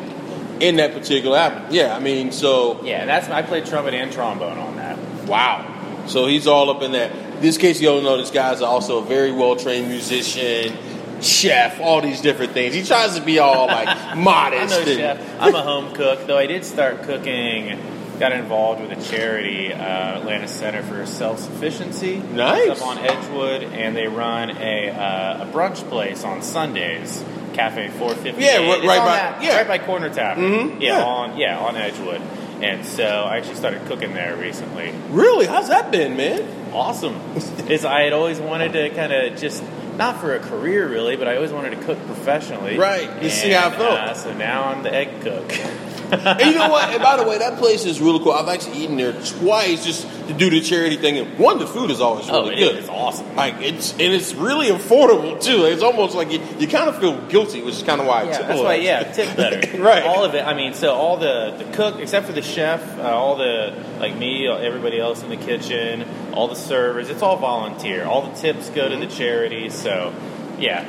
in 0.60 0.76
that 0.76 0.92
particular 0.94 1.36
album. 1.38 1.64
Yeah, 1.70 1.94
I 1.96 2.00
mean, 2.00 2.32
so 2.32 2.82
Yeah, 2.84 3.04
that's 3.06 3.28
I 3.28 3.42
played 3.42 3.66
trumpet 3.66 3.94
and 3.94 4.12
trombone 4.12 4.58
on 4.58 4.76
that. 4.76 4.98
wow. 5.26 5.70
So 6.06 6.26
he's 6.26 6.46
all 6.46 6.70
up 6.70 6.82
in 6.82 6.92
that. 6.92 7.40
This 7.40 7.58
case, 7.58 7.80
you 7.80 7.88
don't 7.88 8.04
know 8.04 8.16
this 8.16 8.30
guy's 8.30 8.60
also 8.62 8.98
a 8.98 9.04
very 9.04 9.32
well 9.32 9.56
trained 9.56 9.88
musician, 9.88 10.76
chef, 11.22 11.80
all 11.80 12.00
these 12.00 12.20
different 12.20 12.52
things. 12.52 12.74
He 12.74 12.82
tries 12.82 13.16
to 13.16 13.22
be 13.22 13.38
all 13.38 13.66
like 13.78 14.16
modest. 14.16 14.70
no 14.74 14.78
and- 14.80 14.86
chef. 14.98 15.36
I'm 15.40 15.54
a 15.54 15.62
home 15.62 15.94
cook, 15.94 16.26
though 16.26 16.38
I 16.38 16.46
did 16.46 16.64
start 16.64 17.02
cooking. 17.04 17.78
Got 18.20 18.30
involved 18.30 18.80
with 18.80 18.92
a 18.96 19.10
charity, 19.10 19.72
uh, 19.72 19.76
Atlanta 20.20 20.46
Center 20.46 20.84
for 20.84 21.04
Self 21.04 21.40
Sufficiency. 21.40 22.18
Nice. 22.18 22.80
Up 22.80 22.86
on 22.86 22.98
Edgewood, 22.98 23.64
and 23.64 23.96
they 23.96 24.06
run 24.06 24.50
a, 24.50 24.90
uh, 24.90 25.42
a 25.48 25.52
brunch 25.52 25.78
place 25.88 26.22
on 26.22 26.40
Sundays, 26.40 27.24
Cafe 27.54 27.88
450. 27.88 28.42
Yeah, 28.42 28.58
right- 28.58 28.82
right 28.84 28.98
by- 28.98 29.06
that- 29.16 29.42
yeah. 29.42 29.56
right 29.56 29.68
by 29.68 29.78
Corner 29.78 30.10
Tavern. 30.10 30.44
Mhm, 30.44 30.80
Yeah, 30.80 30.98
yeah. 30.98 31.04
on 31.04 31.36
yeah 31.38 31.58
on 31.58 31.76
Edgewood. 31.76 32.20
And 32.62 32.84
so 32.86 33.04
I 33.28 33.36
actually 33.38 33.56
started 33.56 33.84
cooking 33.86 34.14
there 34.14 34.36
recently. 34.36 34.92
Really? 35.10 35.46
How's 35.46 35.68
that 35.68 35.90
been, 35.90 36.16
man? 36.16 36.42
Awesome. 36.72 37.20
is 37.68 37.84
I 37.84 38.02
had 38.02 38.12
always 38.12 38.38
wanted 38.40 38.72
to 38.74 38.90
kind 38.90 39.12
of 39.12 39.36
just 39.38 39.62
not 39.98 40.20
for 40.20 40.34
a 40.34 40.38
career 40.40 40.88
really, 40.88 41.16
but 41.16 41.28
I 41.28 41.36
always 41.36 41.52
wanted 41.52 41.70
to 41.70 41.76
cook 41.84 41.98
professionally. 42.06 42.76
Right, 42.76 43.08
you 43.22 43.30
see 43.30 43.50
how 43.50 43.68
it 43.68 43.72
And, 43.74 43.74
felt. 43.76 43.98
Uh, 43.98 44.14
so 44.14 44.32
now 44.34 44.64
I'm 44.64 44.82
the 44.82 44.92
egg 44.94 45.20
cook. 45.22 45.52
And 46.34 46.40
you 46.40 46.54
know 46.58 46.68
what? 46.70 46.88
And 46.90 47.02
by 47.02 47.16
the 47.16 47.24
way, 47.24 47.38
that 47.38 47.58
place 47.58 47.84
is 47.84 48.00
really 48.00 48.18
cool. 48.20 48.32
I've 48.32 48.48
actually 48.48 48.78
eaten 48.78 48.96
there 48.96 49.12
twice 49.12 49.84
just 49.84 50.02
to 50.28 50.32
do 50.34 50.50
the 50.50 50.60
charity 50.60 50.96
thing. 50.96 51.18
And 51.18 51.38
one, 51.38 51.58
the 51.58 51.66
food 51.66 51.90
is 51.90 52.00
always 52.00 52.28
oh, 52.30 52.42
really 52.42 52.54
it 52.54 52.58
is. 52.60 52.68
good. 52.68 52.78
It's 52.80 52.88
awesome. 52.88 53.36
Like 53.36 53.54
it's 53.60 53.92
and 53.92 54.00
it's 54.02 54.34
really 54.34 54.68
affordable 54.68 55.40
too. 55.42 55.64
It's 55.64 55.82
almost 55.82 56.14
like 56.14 56.30
you, 56.32 56.40
you 56.58 56.68
kind 56.68 56.88
of 56.88 56.98
feel 56.98 57.20
guilty, 57.28 57.62
which 57.62 57.74
is 57.74 57.82
kind 57.82 58.00
of 58.00 58.06
why 58.06 58.20
I 58.20 58.24
Yeah, 58.24 58.38
tip 58.38 58.46
that's 58.48 58.60
why. 58.60 58.74
Yeah, 58.76 59.02
tip 59.12 59.36
better. 59.36 59.82
Right. 59.82 60.02
All 60.04 60.24
of 60.24 60.34
it. 60.34 60.44
I 60.46 60.54
mean, 60.54 60.74
so 60.74 60.92
all 60.94 61.16
the 61.16 61.54
the 61.58 61.64
cook, 61.76 61.98
except 62.00 62.26
for 62.26 62.32
the 62.32 62.42
chef, 62.42 62.98
uh, 62.98 63.02
all 63.02 63.36
the 63.36 63.74
like 64.00 64.16
me, 64.16 64.46
everybody 64.48 64.98
else 65.00 65.22
in 65.22 65.30
the 65.30 65.36
kitchen, 65.36 66.04
all 66.32 66.48
the 66.48 66.54
servers. 66.56 67.10
It's 67.10 67.22
all 67.22 67.36
volunteer. 67.36 68.04
All 68.04 68.22
the 68.28 68.34
tips 68.34 68.70
go 68.70 68.88
to 68.88 68.96
the 68.96 69.06
charity. 69.06 69.68
So, 69.70 70.12
yeah, 70.58 70.84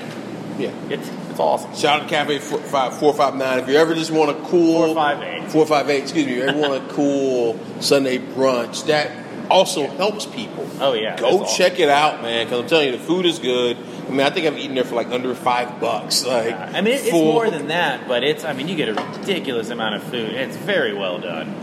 Yeah. 0.58 0.72
it's 0.90 1.10
it's 1.36 1.40
awesome. 1.42 1.76
Shout 1.76 2.00
out 2.02 2.04
to 2.04 2.10
Cafe 2.10 2.40
four 2.40 2.60
five 2.60 2.98
four 2.98 3.14
five 3.14 3.36
nine. 3.36 3.60
If 3.60 3.68
you 3.68 3.76
ever 3.76 3.94
just 3.94 4.10
want 4.10 4.32
a 4.32 4.36
cool 4.48 4.86
458. 4.96 5.52
four 5.52 5.66
five 5.66 5.90
eight, 5.90 6.04
excuse 6.04 6.26
me, 6.26 6.32
if 6.34 6.38
you 6.38 6.44
ever 6.46 6.58
want 6.58 6.84
a 6.84 6.94
cool 6.94 7.60
Sunday 7.82 8.20
brunch 8.20 8.86
that 8.88 9.12
also 9.52 9.86
helps 9.88 10.26
people. 10.26 10.66
Oh 10.80 10.94
yeah, 10.94 11.18
Go 11.18 11.40
that's 11.40 11.58
check 11.58 11.78
it 11.80 11.90
out, 11.90 12.22
man. 12.22 12.46
Because 12.46 12.62
I'm 12.62 12.68
telling 12.70 12.86
you, 12.88 12.98
the 12.98 13.04
food 13.04 13.26
is 13.26 13.40
good. 13.40 13.76
I 13.78 14.10
mean, 14.12 14.22
I 14.22 14.30
think 14.30 14.48
I've 14.48 14.58
eaten 14.58 14.76
there 14.76 14.86
for 14.86 14.96
like 14.96 15.08
under 15.08 15.36
five 15.36 15.82
bucks. 15.82 16.26
Like, 16.26 16.54
awesome. 16.56 16.76
I 16.76 16.82
mean, 16.82 16.94
it, 16.94 17.02
it's 17.02 17.10
full- 17.10 17.34
more 17.34 17.50
than 17.50 17.68
that, 17.68 18.08
but 18.08 18.24
it's. 18.24 18.46
I 18.46 18.54
mean, 18.54 18.70
you 18.70 18.76
get 18.78 18.88
a 18.88 18.94
ridiculous 18.94 19.70
amount 19.72 19.96
of 19.96 20.04
food. 20.04 20.32
It's 20.32 20.56
very 20.56 20.94
well 20.94 21.20
done. 21.20 21.54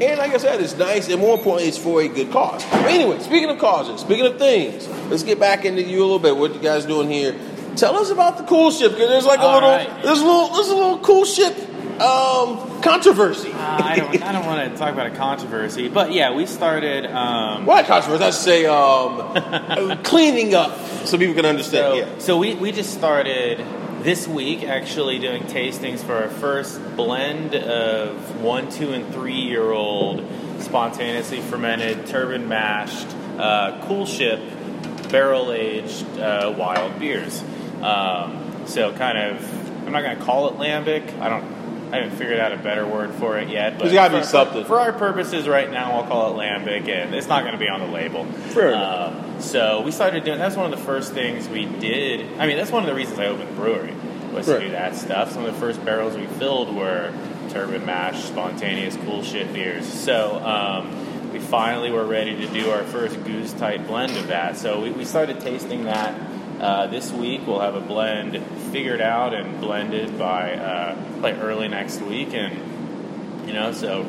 And 0.00 0.18
like 0.18 0.32
I 0.34 0.36
said, 0.36 0.60
it's 0.60 0.76
nice, 0.76 1.08
and 1.08 1.20
more 1.20 1.36
importantly, 1.38 1.68
it's 1.68 1.78
for 1.78 2.00
a 2.02 2.06
good 2.08 2.30
cause. 2.30 2.62
But 2.66 2.84
anyway, 2.84 3.18
speaking 3.20 3.48
of 3.48 3.58
causes, 3.58 4.02
speaking 4.02 4.26
of 4.26 4.38
things, 4.38 4.86
let's 5.10 5.22
get 5.22 5.40
back 5.40 5.64
into 5.64 5.82
you 5.82 6.00
a 6.00 6.04
little 6.04 6.18
bit. 6.18 6.36
What 6.36 6.54
you 6.54 6.60
guys 6.60 6.84
doing 6.84 7.10
here? 7.10 7.34
Tell 7.76 7.96
us 7.96 8.10
about 8.10 8.38
the 8.38 8.44
cool 8.44 8.70
ship 8.70 8.92
because 8.92 9.08
there's 9.08 9.26
like 9.26 9.40
a 9.40 9.42
All 9.42 9.54
little, 9.54 9.68
right. 9.68 10.02
there's 10.02 10.20
a 10.20 10.24
little, 10.24 10.48
there's 10.48 10.68
a 10.68 10.74
little 10.74 10.98
cool 11.00 11.24
ship 11.24 11.54
um, 12.00 12.82
controversy. 12.82 13.52
Uh, 13.52 13.56
I 13.58 13.96
don't. 13.96 14.22
I 14.22 14.32
don't 14.32 14.46
want 14.46 14.70
to 14.70 14.78
talk 14.78 14.92
about 14.92 15.06
a 15.06 15.16
controversy, 15.16 15.88
but 15.88 16.12
yeah, 16.12 16.34
we 16.34 16.46
started. 16.46 17.06
Um, 17.06 17.64
Why 17.66 17.82
controversy? 17.82 18.24
I 18.24 18.30
say 18.30 18.66
um, 18.66 19.98
cleaning 20.04 20.54
up 20.54 20.78
so 21.06 21.18
people 21.18 21.34
can 21.34 21.46
understand. 21.46 21.84
So, 21.84 21.94
yeah. 21.94 22.18
so 22.18 22.38
we, 22.38 22.54
we 22.54 22.72
just 22.72 22.92
started 22.92 23.64
this 24.02 24.28
week 24.28 24.64
actually 24.64 25.18
doing 25.18 25.42
tastings 25.44 26.00
for 26.00 26.14
our 26.14 26.28
first 26.28 26.80
blend 26.96 27.54
of 27.54 28.40
one, 28.42 28.70
two, 28.70 28.92
and 28.92 29.12
three 29.14 29.40
year 29.40 29.70
old 29.70 30.22
spontaneously 30.60 31.40
fermented, 31.40 32.06
turbid 32.06 32.46
mashed, 32.46 33.08
uh, 33.38 33.84
cool 33.86 34.06
ship, 34.06 34.40
barrel 35.10 35.52
aged 35.52 36.06
uh, 36.18 36.54
wild 36.56 36.98
beers. 36.98 37.42
Um, 37.82 38.66
so 38.66 38.92
kind 38.94 39.18
of, 39.18 39.86
I'm 39.86 39.92
not 39.92 40.02
going 40.02 40.18
to 40.18 40.24
call 40.24 40.48
it 40.48 40.54
lambic. 40.58 41.18
I 41.20 41.28
don't. 41.28 41.56
I 41.92 41.98
haven't 41.98 42.18
figured 42.18 42.40
out 42.40 42.52
a 42.52 42.56
better 42.56 42.84
word 42.84 43.14
for 43.14 43.38
it 43.38 43.48
yet. 43.48 43.74
But 43.74 43.84
There's 43.84 43.92
gotta 43.94 44.14
be 44.14 44.20
for- 44.22 44.26
something. 44.26 44.64
For 44.64 44.80
our 44.80 44.92
purposes 44.92 45.46
right 45.46 45.70
now, 45.70 45.92
I'll 45.92 46.06
call 46.08 46.32
it 46.32 46.42
lambic, 46.42 46.88
and 46.88 47.14
it's 47.14 47.28
not 47.28 47.42
going 47.42 47.52
to 47.52 47.60
be 47.60 47.68
on 47.68 47.78
the 47.78 47.86
label. 47.86 48.22
Enough. 48.22 49.14
Um, 49.14 49.40
so 49.40 49.82
we 49.82 49.92
started 49.92 50.24
doing. 50.24 50.38
That's 50.38 50.56
one 50.56 50.72
of 50.72 50.76
the 50.76 50.84
first 50.84 51.12
things 51.12 51.48
we 51.48 51.64
did. 51.66 52.40
I 52.40 52.48
mean, 52.48 52.56
that's 52.56 52.72
one 52.72 52.82
of 52.82 52.88
the 52.88 52.94
reasons 52.94 53.20
I 53.20 53.26
opened 53.26 53.50
the 53.50 53.54
brewery 53.54 53.94
was 54.32 54.46
to 54.46 54.58
do 54.58 54.70
that 54.70 54.96
stuff. 54.96 55.30
Some 55.32 55.44
of 55.44 55.54
the 55.54 55.60
first 55.60 55.82
barrels 55.84 56.16
we 56.16 56.26
filled 56.26 56.74
were 56.74 57.12
turbid 57.50 57.86
mash, 57.86 58.24
spontaneous, 58.24 58.96
cool 59.04 59.22
ship 59.22 59.52
beers. 59.52 59.86
So 59.86 60.44
um, 60.44 61.32
we 61.32 61.38
finally 61.38 61.92
were 61.92 62.04
ready 62.04 62.34
to 62.34 62.46
do 62.52 62.70
our 62.70 62.82
first 62.82 63.14
gueuze 63.20 63.56
type 63.58 63.86
blend 63.86 64.16
of 64.16 64.26
that. 64.26 64.56
So 64.56 64.80
we, 64.80 64.90
we 64.90 65.04
started 65.04 65.38
tasting 65.40 65.84
that. 65.84 66.14
Uh, 66.60 66.86
this 66.86 67.12
week 67.12 67.46
we'll 67.46 67.60
have 67.60 67.74
a 67.74 67.80
blend 67.80 68.42
figured 68.72 69.00
out 69.00 69.34
and 69.34 69.60
blended 69.60 70.18
by 70.18 70.54
uh, 70.54 70.96
like 71.20 71.36
early 71.38 71.68
next 71.68 72.00
week, 72.00 72.32
and 72.32 73.46
you 73.46 73.52
know, 73.52 73.72
so 73.72 74.06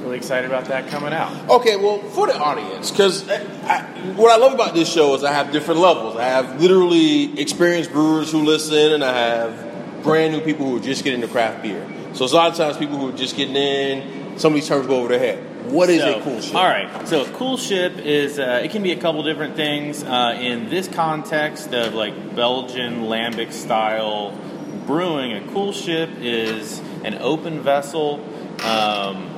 really 0.00 0.16
excited 0.16 0.50
about 0.50 0.66
that 0.66 0.88
coming 0.88 1.12
out. 1.12 1.48
Okay, 1.48 1.76
well, 1.76 1.98
for 1.98 2.26
the 2.26 2.36
audience, 2.36 2.90
because 2.90 3.22
what 3.22 4.32
I 4.32 4.36
love 4.36 4.52
about 4.52 4.74
this 4.74 4.92
show 4.92 5.14
is 5.14 5.22
I 5.22 5.32
have 5.32 5.52
different 5.52 5.80
levels. 5.80 6.16
I 6.16 6.24
have 6.24 6.60
literally 6.60 7.38
experienced 7.40 7.92
brewers 7.92 8.32
who 8.32 8.44
listen, 8.44 8.92
and 8.92 9.04
I 9.04 9.16
have 9.16 10.02
brand 10.02 10.32
new 10.32 10.40
people 10.40 10.66
who 10.66 10.78
are 10.78 10.80
just 10.80 11.04
getting 11.04 11.20
into 11.20 11.32
craft 11.32 11.62
beer. 11.62 11.86
So 12.14 12.24
it's 12.24 12.32
a 12.32 12.36
lot 12.36 12.50
of 12.50 12.56
times 12.56 12.76
people 12.76 12.98
who 12.98 13.10
are 13.10 13.16
just 13.16 13.36
getting 13.36 13.56
in, 13.56 14.38
some 14.38 14.52
of 14.52 14.54
these 14.54 14.66
terms 14.66 14.86
go 14.86 14.96
over 14.96 15.08
their 15.08 15.18
head. 15.18 15.46
What 15.70 15.88
is 15.88 16.02
So, 16.02 16.18
a 16.18 16.22
cool 16.22 16.40
ship? 16.40 16.54
All 16.56 16.64
right. 16.64 17.08
So 17.08 17.22
a 17.22 17.30
cool 17.30 17.56
ship 17.56 17.98
is 17.98 18.38
uh, 18.38 18.60
it 18.64 18.72
can 18.72 18.82
be 18.82 18.90
a 18.90 18.96
couple 18.96 19.22
different 19.22 19.54
things. 19.54 20.02
Uh, 20.02 20.36
in 20.40 20.68
this 20.68 20.88
context 20.88 21.72
of 21.72 21.94
like 21.94 22.34
Belgian 22.34 23.02
lambic 23.02 23.52
style 23.52 24.36
brewing, 24.86 25.32
a 25.32 25.52
cool 25.52 25.72
ship 25.72 26.10
is 26.18 26.80
an 27.04 27.18
open 27.18 27.60
vessel 27.60 28.20
um, 28.64 29.28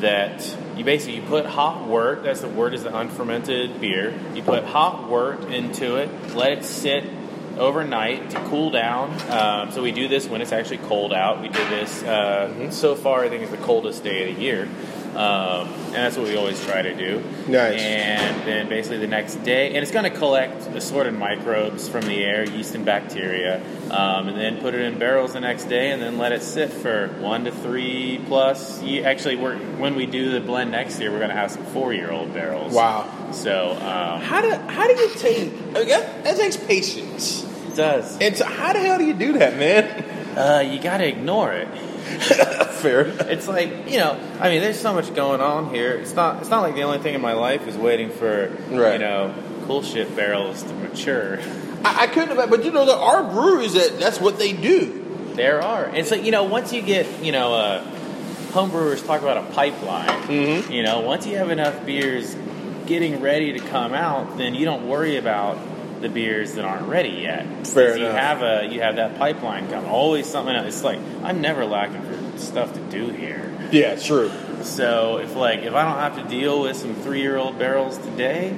that 0.00 0.56
you 0.76 0.84
basically 0.84 1.16
you 1.16 1.22
put 1.22 1.46
hot 1.46 1.86
wort. 1.86 2.22
That's 2.22 2.42
the 2.42 2.48
wort 2.48 2.72
is 2.72 2.84
the 2.84 2.96
unfermented 2.96 3.80
beer. 3.80 4.14
You 4.34 4.42
put 4.42 4.64
hot 4.64 5.08
wort 5.08 5.44
into 5.44 5.96
it, 5.96 6.34
let 6.36 6.52
it 6.52 6.64
sit 6.64 7.04
overnight 7.58 8.30
to 8.30 8.40
cool 8.48 8.70
down. 8.70 9.10
Um, 9.30 9.72
so 9.72 9.82
we 9.82 9.90
do 9.90 10.08
this 10.08 10.28
when 10.28 10.42
it's 10.42 10.52
actually 10.52 10.78
cold 10.78 11.12
out. 11.12 11.40
We 11.40 11.48
did 11.48 11.68
this 11.70 12.02
uh, 12.02 12.70
so 12.70 12.94
far. 12.94 13.24
I 13.24 13.28
think 13.28 13.42
it's 13.42 13.50
the 13.50 13.56
coldest 13.58 14.04
day 14.04 14.30
of 14.30 14.36
the 14.36 14.42
year, 14.42 14.68
um, 15.16 15.68
and 15.86 15.94
that's 15.94 16.16
what 16.16 16.26
we 16.28 16.36
always 16.36 16.62
try 16.64 16.82
to 16.82 16.94
do. 16.94 17.22
Nice. 17.48 17.80
And 17.80 18.46
then 18.46 18.68
basically 18.68 18.98
the 18.98 19.06
next 19.06 19.36
day, 19.44 19.68
and 19.68 19.78
it's 19.78 19.90
going 19.90 20.04
to 20.10 20.16
collect 20.18 20.66
assorted 20.68 21.14
microbes 21.14 21.88
from 21.88 22.02
the 22.02 22.22
air, 22.24 22.44
yeast 22.44 22.74
and 22.74 22.84
bacteria, 22.84 23.60
um, 23.90 24.28
and 24.28 24.36
then 24.36 24.58
put 24.60 24.74
it 24.74 24.80
in 24.82 24.98
barrels 24.98 25.32
the 25.32 25.40
next 25.40 25.64
day, 25.64 25.90
and 25.92 26.02
then 26.02 26.18
let 26.18 26.32
it 26.32 26.42
sit 26.42 26.70
for 26.72 27.08
one 27.20 27.44
to 27.44 27.50
three 27.50 28.20
plus. 28.26 28.82
ye- 28.82 29.04
Actually, 29.04 29.36
we're, 29.36 29.56
when 29.78 29.94
we 29.94 30.04
do 30.06 30.32
the 30.32 30.40
blend 30.40 30.70
next 30.70 31.00
year, 31.00 31.10
we're 31.10 31.18
going 31.18 31.30
to 31.30 31.36
have 31.36 31.50
some 31.50 31.64
four-year-old 31.66 32.34
barrels. 32.34 32.72
Wow. 32.74 33.10
So 33.32 33.72
um, 33.72 34.20
How 34.20 34.40
do 34.42 34.50
how 34.70 34.86
do 34.86 34.94
you 34.94 35.10
take? 35.16 35.38
I 35.38 35.78
mean, 35.80 35.88
that, 35.88 36.24
that 36.24 36.36
takes 36.36 36.56
patience. 36.56 37.42
it 37.44 37.74
does. 37.76 38.18
And 38.20 38.36
so 38.36 38.44
how 38.44 38.72
the 38.72 38.78
hell 38.80 38.98
do 38.98 39.04
you 39.04 39.14
do 39.14 39.32
that, 39.34 39.56
man? 39.56 40.38
Uh, 40.38 40.60
you 40.60 40.78
got 40.80 40.98
to 40.98 41.06
ignore 41.08 41.52
it. 41.52 41.68
fair. 42.86 43.06
It's 43.32 43.48
like 43.48 43.90
you 43.90 43.98
know, 43.98 44.18
I 44.40 44.48
mean, 44.50 44.60
there's 44.60 44.78
so 44.80 44.92
much 44.94 45.14
going 45.14 45.40
on 45.40 45.70
here. 45.74 45.92
It's 45.92 46.14
not. 46.14 46.40
It's 46.40 46.50
not 46.50 46.62
like 46.62 46.74
the 46.74 46.82
only 46.82 46.98
thing 46.98 47.14
in 47.14 47.20
my 47.20 47.32
life 47.34 47.66
is 47.66 47.76
waiting 47.76 48.10
for 48.10 48.48
Right. 48.70 48.94
you 48.94 48.98
know 48.98 49.34
cool 49.66 49.82
ship 49.82 50.14
barrels 50.14 50.62
to 50.62 50.72
mature. 50.74 51.40
I, 51.84 52.04
I 52.04 52.06
couldn't 52.06 52.30
imagine, 52.30 52.50
but 52.50 52.64
you 52.64 52.70
know, 52.70 52.86
there 52.86 52.96
are 52.96 53.22
breweries 53.32 53.74
that 53.74 53.98
that's 53.98 54.20
what 54.20 54.38
they 54.38 54.52
do. 54.52 55.02
There 55.34 55.60
are. 55.62 55.84
And 55.86 56.06
so, 56.06 56.14
you 56.14 56.30
know, 56.30 56.44
once 56.44 56.72
you 56.72 56.80
get, 56.82 57.04
you 57.22 57.32
know, 57.32 57.52
uh, 57.52 57.84
homebrewers 58.52 59.04
talk 59.04 59.20
about 59.22 59.36
a 59.38 59.42
pipeline. 59.52 60.08
Mhm. 60.28 60.70
You 60.70 60.82
know, 60.82 61.00
once 61.00 61.26
you 61.26 61.36
have 61.38 61.50
enough 61.50 61.84
beers 61.84 62.34
getting 62.86 63.20
ready 63.20 63.52
to 63.52 63.58
come 63.58 63.92
out, 63.92 64.38
then 64.38 64.54
you 64.54 64.64
don't 64.64 64.88
worry 64.88 65.16
about 65.16 65.58
the 66.00 66.08
beers 66.08 66.54
that 66.54 66.64
aren't 66.64 66.86
ready 66.88 67.08
yet. 67.22 67.44
Fair 67.66 67.90
'Cause 67.90 67.98
You 67.98 68.06
have 68.06 68.42
a 68.42 68.66
you 68.70 68.80
have 68.82 68.96
that 68.96 69.18
pipeline 69.18 69.68
coming. 69.68 69.90
Always 69.90 70.26
something 70.26 70.54
else. 70.54 70.68
It's 70.68 70.84
like 70.84 70.98
I'm 71.24 71.40
never 71.40 71.64
lacking 71.66 72.02
for 72.02 72.14
stuff 72.40 72.72
to 72.74 72.80
do 72.80 73.08
here. 73.10 73.52
Yeah, 73.72 73.96
true. 73.96 74.30
So 74.62 75.18
if 75.18 75.34
like 75.36 75.60
if 75.60 75.74
I 75.74 75.84
don't 75.84 75.98
have 75.98 76.16
to 76.22 76.28
deal 76.28 76.62
with 76.62 76.76
some 76.76 76.94
three 76.94 77.20
year 77.20 77.36
old 77.36 77.58
barrels 77.58 77.98
today, 77.98 78.56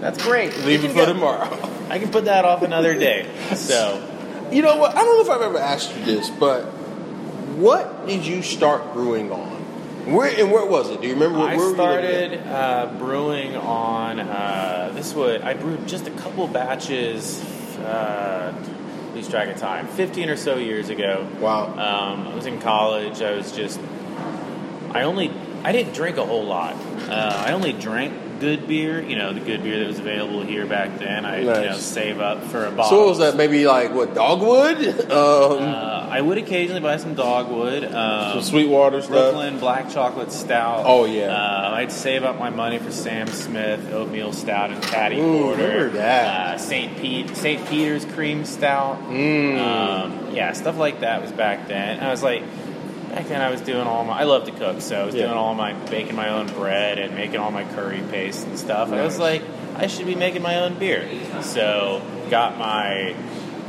that's 0.00 0.22
great. 0.22 0.56
Leave 0.58 0.84
it 0.84 0.88
for 0.88 0.94
go- 0.94 1.06
tomorrow. 1.06 1.48
I 1.90 1.98
can 1.98 2.10
put 2.10 2.26
that 2.26 2.44
off 2.44 2.62
another 2.62 2.94
day. 2.94 3.26
So 3.56 4.02
You 4.52 4.62
know 4.62 4.76
what? 4.76 4.96
I 4.96 5.02
don't 5.02 5.16
know 5.16 5.22
if 5.34 5.40
I've 5.40 5.46
ever 5.46 5.58
asked 5.58 5.94
you 5.96 6.04
this, 6.04 6.30
but 6.30 6.64
what 7.56 8.06
did 8.06 8.24
you 8.26 8.42
start 8.42 8.92
brewing 8.92 9.30
on? 9.32 9.56
Where 10.12 10.28
and 10.38 10.50
where 10.52 10.64
was 10.64 10.90
it? 10.90 11.00
Do 11.02 11.06
you 11.08 11.14
remember? 11.14 11.38
Where, 11.40 11.48
I 11.48 11.56
where 11.56 11.64
were 11.66 11.70
you 11.70 11.74
started 11.76 12.46
uh, 12.46 12.94
brewing 12.98 13.56
on 13.56 14.20
uh, 14.20 14.90
this 14.94 15.12
would 15.14 15.42
I 15.42 15.54
brewed 15.54 15.86
just 15.86 16.06
a 16.06 16.10
couple 16.12 16.46
batches. 16.48 17.40
Uh, 17.78 18.52
lose 19.18 19.28
track 19.28 19.48
of 19.48 19.56
time. 19.56 19.86
Fifteen 19.88 20.30
or 20.30 20.36
so 20.36 20.56
years 20.56 20.88
ago. 20.88 21.26
Wow. 21.40 21.66
Um, 21.72 22.28
I 22.28 22.34
was 22.34 22.46
in 22.46 22.60
college. 22.60 23.20
I 23.20 23.32
was 23.32 23.52
just. 23.52 23.80
I 24.92 25.02
only. 25.02 25.30
I 25.64 25.72
didn't 25.72 25.92
drink 25.92 26.16
a 26.18 26.24
whole 26.24 26.44
lot. 26.44 26.74
Uh, 27.08 27.44
I 27.46 27.52
only 27.52 27.72
drank 27.72 28.12
good 28.40 28.66
beer. 28.68 29.00
You 29.02 29.16
know, 29.16 29.32
the 29.32 29.40
good 29.40 29.62
beer 29.62 29.78
that 29.80 29.86
was 29.88 29.98
available 29.98 30.42
here 30.42 30.66
back 30.66 30.98
then. 30.98 31.24
I 31.24 31.38
you 31.40 31.44
know 31.46 31.76
save 31.76 32.20
up 32.20 32.42
for 32.44 32.64
a 32.66 32.70
bottle. 32.70 32.90
So 32.98 33.08
was 33.08 33.18
that? 33.18 33.36
Maybe 33.36 33.66
like 33.66 33.92
what 33.94 34.14
dogwood? 34.14 34.78
Um, 35.10 35.62
Uh, 35.62 36.08
I 36.10 36.20
would 36.22 36.38
occasionally 36.38 36.80
buy 36.80 36.96
some 36.96 37.14
dogwood. 37.14 37.84
Um, 37.84 38.32
some 38.32 38.42
Sweetwater 38.42 39.00
stuff. 39.02 39.10
Brooklyn 39.12 39.58
Black 39.58 39.90
Chocolate 39.90 40.32
Stout. 40.32 40.84
Oh, 40.86 41.04
yeah. 41.04 41.26
Uh, 41.34 41.70
I'd 41.74 41.92
save 41.92 42.24
up 42.24 42.38
my 42.38 42.48
money 42.50 42.78
for 42.78 42.90
Sam 42.90 43.26
Smith 43.26 43.92
Oatmeal 43.92 44.32
Stout 44.32 44.70
and 44.70 44.82
Taddy 44.82 45.18
Ooh, 45.20 45.42
Porter. 45.42 45.90
that. 45.90 46.54
Uh, 46.54 46.58
St. 46.58 46.96
Pete 46.98 47.36
St. 47.36 47.66
Peter's 47.68 48.04
Cream 48.06 48.44
Stout. 48.46 48.98
Mm. 49.02 49.58
Um, 49.58 50.34
yeah, 50.34 50.52
stuff 50.52 50.78
like 50.78 51.00
that 51.00 51.20
was 51.20 51.32
back 51.32 51.68
then. 51.68 52.00
I 52.00 52.10
was 52.10 52.22
like, 52.22 52.42
back 53.10 53.26
then 53.28 53.40
I 53.40 53.50
was 53.50 53.60
doing 53.60 53.86
all 53.86 54.04
my. 54.04 54.20
I 54.20 54.24
love 54.24 54.44
to 54.44 54.50
cook, 54.52 54.80
so 54.80 55.00
I 55.00 55.04
was 55.04 55.14
Yeah. 55.14 55.26
doing 55.26 55.36
all 55.36 55.54
my 55.54 55.72
baking 55.90 56.16
my 56.16 56.28
own 56.30 56.46
bread 56.48 56.98
and 56.98 57.14
making 57.14 57.36
all 57.40 57.50
my 57.50 57.64
curry 57.64 58.02
paste 58.10 58.46
and 58.46 58.58
stuff. 58.58 58.92
I 58.92 59.02
was 59.02 59.18
like, 59.18 59.42
I 59.76 59.86
should 59.86 60.06
be 60.06 60.14
making 60.14 60.42
my 60.42 60.56
own 60.60 60.74
beer. 60.78 61.08
So 61.42 62.02
got 62.30 62.58
my 62.58 63.14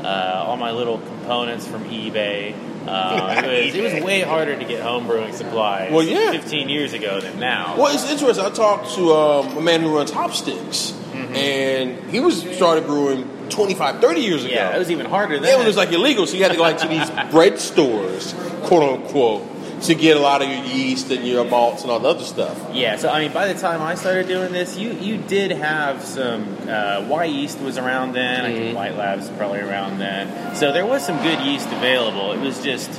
uh, 0.04 0.44
all 0.48 0.58
my 0.58 0.72
little 0.72 0.98
components 1.00 1.68
from 1.68 1.84
eBay. 1.86 2.54
Uh, 2.88 3.42
it, 3.46 3.66
was, 3.66 3.76
it 3.76 3.96
was 3.96 4.04
way 4.06 4.22
harder 4.22 4.58
to 4.58 4.66
get 4.66 4.82
home 4.82 5.06
brewing 5.06 5.34
supplies 5.34 5.92
Well, 5.92 6.02
yeah. 6.02 6.32
15 6.32 6.70
years 6.70 6.94
ago 6.94 7.20
than 7.20 7.38
now. 7.40 7.76
Well, 7.78 7.94
it's 7.94 8.10
interesting. 8.10 8.44
I 8.44 8.50
talked 8.50 8.96
to 8.96 9.14
um, 9.14 9.58
a 9.58 9.62
man 9.62 9.82
who 9.82 9.96
runs 9.96 10.12
Hopsticks, 10.12 10.94
Mm-hmm. 11.10 11.36
and 11.36 12.10
he 12.12 12.20
was 12.22 12.42
started 12.56 12.86
brewing 12.86 13.28
25, 13.50 14.00
30 14.00 14.22
years 14.22 14.46
ago. 14.46 14.54
yeah, 14.54 14.76
it 14.76 14.80
was 14.80 14.90
even 14.92 15.08
harder 15.08 15.38
then. 15.40 15.50
Yeah, 15.58 15.62
it 15.64 15.68
was 15.68 15.76
like 15.76 15.92
illegal, 15.92 16.26
so 16.28 16.38
you 16.38 16.44
had 16.44 16.52
to 16.52 16.58
go 16.58 16.62
like 16.64 16.78
to 16.78 16.88
these 16.88 17.10
bread 17.32 17.60
stores, 17.60 18.34
quote 18.70 19.02
unquote, 19.02 19.82
to 19.84 19.96
get 19.96 20.18
a 20.18 20.20
lot 20.20 20.42
of 20.42 20.50
your 20.50 20.64
yeast 20.66 21.10
and 21.10 21.26
your 21.26 21.46
malts 21.46 21.84
and 21.84 21.92
all 21.92 22.00
the 22.00 22.10
other 22.10 22.24
stuff. 22.24 22.58
Yeah, 22.74 22.98
so 22.98 23.10
I 23.10 23.22
mean, 23.24 23.32
by 23.34 23.52
the 23.52 23.58
time 23.60 23.82
I 23.82 23.96
started 23.96 24.28
doing 24.28 24.52
this, 24.52 24.78
you 24.78 24.92
you 24.92 25.18
did 25.18 25.52
have 25.52 26.04
some 26.04 26.44
uh, 26.68 27.06
Y 27.08 27.24
yeast 27.26 27.60
was 27.62 27.78
around 27.78 28.14
then. 28.14 28.46
I 28.46 28.50
Mm-hmm. 28.50 28.58
think 28.60 28.76
White 28.78 28.96
Labs 28.98 29.30
probably 29.32 29.60
around 29.62 30.00
then. 30.00 30.56
So 30.56 30.72
there 30.74 30.86
was 30.86 31.06
some 31.06 31.22
good 31.24 31.40
yeast 31.46 31.68
available. 31.68 32.32
It 32.34 32.40
was 32.42 32.62
just 32.64 32.90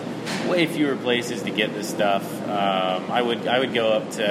way 0.48 0.66
fewer 0.66 0.96
places 0.96 1.42
to 1.42 1.50
get 1.50 1.72
this 1.74 1.88
stuff. 1.88 2.24
Um, 2.48 3.10
I 3.10 3.20
would 3.22 3.46
I 3.46 3.58
would 3.58 3.74
go 3.74 3.92
up 3.92 4.10
to 4.12 4.26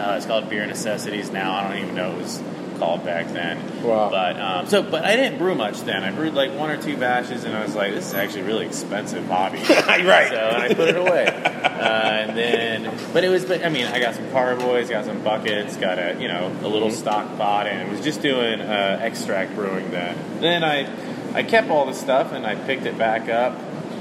uh, 0.00 0.14
it's 0.16 0.26
called 0.26 0.50
Beer 0.50 0.66
Necessities 0.66 1.30
now. 1.30 1.54
I 1.54 1.68
don't 1.68 1.82
even 1.84 1.94
know 1.94 2.10
it 2.12 2.18
was 2.18 2.42
called 2.78 3.04
back 3.04 3.28
then. 3.28 3.82
Wow. 3.82 4.10
But 4.10 4.40
um, 4.40 4.66
so 4.66 4.82
but 4.82 5.04
I 5.04 5.16
didn't 5.16 5.38
brew 5.38 5.54
much 5.54 5.80
then. 5.82 6.02
I 6.02 6.10
brewed 6.10 6.34
like 6.34 6.52
one 6.52 6.70
or 6.70 6.80
two 6.80 6.96
batches, 6.96 7.44
and 7.44 7.56
I 7.56 7.62
was 7.62 7.74
like, 7.74 7.94
this 7.94 8.08
is 8.08 8.14
actually 8.14 8.42
really 8.42 8.66
expensive 8.66 9.26
hobby. 9.26 9.58
right. 9.68 10.28
So 10.28 10.50
I 10.54 10.74
put 10.74 10.88
it 10.88 10.96
away. 10.96 11.26
Uh, 11.26 12.26
and 12.28 12.36
then, 12.36 12.98
but 13.12 13.24
it 13.24 13.28
was, 13.28 13.44
but 13.44 13.64
I 13.64 13.68
mean, 13.68 13.86
I 13.86 14.00
got 14.00 14.14
some 14.14 14.30
carboys, 14.30 14.88
got 14.88 15.04
some 15.04 15.22
buckets, 15.22 15.76
got 15.76 15.98
a 15.98 16.16
you 16.20 16.28
know 16.28 16.54
a 16.62 16.68
little 16.68 16.90
stock 16.90 17.36
pot, 17.36 17.66
and 17.66 17.86
it 17.86 17.90
was 17.90 18.02
just 18.02 18.22
doing 18.22 18.60
uh, 18.60 18.98
extract 19.02 19.54
brewing 19.54 19.90
then. 19.90 20.16
Then 20.40 20.64
I, 20.64 20.88
I 21.34 21.42
kept 21.42 21.70
all 21.70 21.86
the 21.86 21.94
stuff 21.94 22.32
and 22.32 22.46
I 22.46 22.54
picked 22.54 22.86
it 22.86 22.96
back 22.98 23.28
up. 23.28 23.58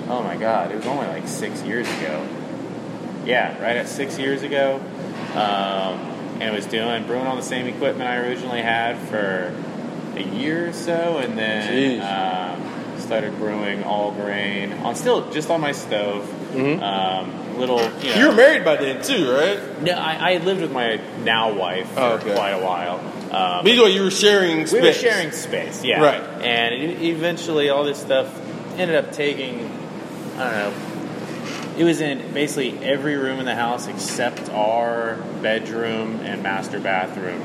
Oh 0.07 0.23
my 0.23 0.38
god, 0.38 0.71
it 0.71 0.77
was 0.77 0.85
only 0.85 1.07
like 1.07 1.27
six 1.27 1.61
years 1.63 1.88
ago. 1.97 2.27
Yeah, 3.25 3.59
right 3.61 3.75
at 3.75 3.88
six 3.88 4.19
years 4.19 4.43
ago, 4.43 4.79
um, 5.33 6.14
and 6.45 6.55
was 6.55 6.65
doing 6.65 7.05
brewing 7.05 7.27
on 7.27 7.38
the 7.38 7.43
same 7.43 7.67
equipment 7.67 8.10
I 8.10 8.17
originally 8.17 8.62
had 8.62 8.97
for 9.10 9.53
a 10.15 10.23
year 10.23 10.69
or 10.69 10.73
so, 10.73 11.17
and 11.17 11.38
then 11.38 11.99
um, 12.01 12.99
started 12.99 13.36
brewing 13.38 13.84
all 13.84 14.12
grain 14.12 14.71
on 14.73 14.95
still 14.95 15.29
just 15.31 15.49
on 15.49 15.60
my 15.62 15.71
stove. 15.73 16.23
Um, 16.55 17.58
little, 17.60 17.79
you 17.79 17.86
know, 17.86 17.89
Mm-hmm. 17.95 18.19
You 18.19 18.27
were 18.29 18.34
married 18.36 18.63
by 18.65 18.75
then 18.77 19.01
too, 19.03 19.29
right? 19.31 19.81
no, 19.81 19.91
I, 19.93 20.34
I 20.34 20.38
lived 20.38 20.62
with 20.62 20.71
my 20.71 21.01
now 21.23 21.53
wife 21.53 21.89
for 21.91 21.99
Oh, 21.99 22.12
okay. 22.13 22.34
quite 22.34 22.51
a 22.51 22.60
while. 22.63 22.99
Um, 23.34 23.63
But 23.63 23.67
either 23.67 23.84
way, 23.84 23.91
you 23.91 24.03
were 24.03 24.12
sharing 24.12 24.65
space. 24.65 24.81
we 24.81 24.88
were 24.88 24.93
sharing 24.93 25.31
space, 25.31 25.84
yeah. 25.84 26.01
Right. 26.01 26.21
And 26.43 26.73
eventually, 27.03 27.69
all 27.69 27.84
this 27.84 27.99
stuff 27.99 28.27
ended 28.77 28.95
up 28.95 29.12
taking, 29.12 29.69
I 30.38 30.43
don't 30.43 30.53
know, 30.53 30.73
it 31.77 31.83
was 31.83 32.01
in 32.01 32.33
basically 32.33 32.77
every 32.83 33.15
room 33.15 33.39
in 33.39 33.45
the 33.45 33.55
house 33.55 33.88
except 33.88 34.49
our 34.49 35.17
bedroom 35.41 36.21
and 36.21 36.41
master 36.41 36.79
bathroom. 36.79 37.41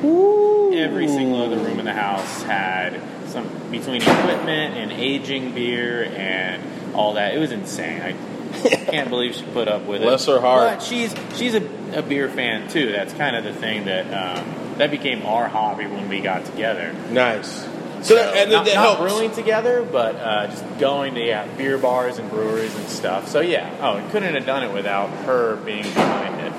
Every 0.75 1.09
single 1.09 1.43
other 1.43 1.59
room 1.59 1.79
in 1.79 1.85
the 1.85 1.93
house 1.93 2.43
had 2.43 3.01
some 3.29 3.49
between 3.71 4.03
equipment 4.03 4.77
and 4.77 4.93
aging 4.93 5.53
beer 5.55 6.05
and 6.05 6.62
all 6.95 7.14
that. 7.14 7.35
It 7.35 7.38
was 7.38 7.53
insane. 7.53 8.01
I 8.03 8.12
can't 8.90 9.11
believe 9.11 9.35
she 9.35 9.43
put 9.45 9.69
up 9.69 9.87
with 9.87 10.03
it. 10.03 10.05
Bless 10.05 10.27
her 10.27 10.40
heart. 10.40 10.79
But 10.79 10.83
she's 10.83 11.14
she's 11.37 11.55
a, 11.55 11.99
a 11.99 12.03
beer 12.03 12.29
fan 12.29 12.69
too. 12.69 12.90
That's 12.93 13.12
kind 13.14 13.37
of 13.37 13.45
the 13.45 13.55
thing 13.55 13.85
that 13.87 14.07
um, 14.07 14.79
that 14.79 14.90
became 14.90 15.27
our 15.27 15.49
hobby 15.49 15.87
when 15.87 16.09
we 16.09 16.21
got 16.21 16.45
together. 16.45 16.93
Nice. 17.11 17.66
So 18.03 18.15
that, 18.15 18.37
and 18.37 18.51
not, 18.51 18.65
that 18.67 18.75
not 18.75 18.99
helps. 18.99 19.13
brewing 19.13 19.31
together, 19.33 19.83
but 19.91 20.17
uh, 20.17 20.47
just 20.47 20.65
going 20.79 21.15
to 21.15 21.25
yeah, 21.25 21.47
beer 21.57 21.79
bars 21.79 22.19
and 22.19 22.31
breweries 22.31 22.75
and 22.77 22.89
stuff. 22.89 23.29
So 23.29 23.41
yeah, 23.41 23.75
oh, 23.81 23.97
I 23.99 24.11
couldn't 24.11 24.35
have 24.35 24.47
done 24.47 24.63
it 24.63 24.73
without 24.73 25.09
her 25.25 25.57
being 25.57 25.83
behind 25.83 26.41
it. 26.41 26.53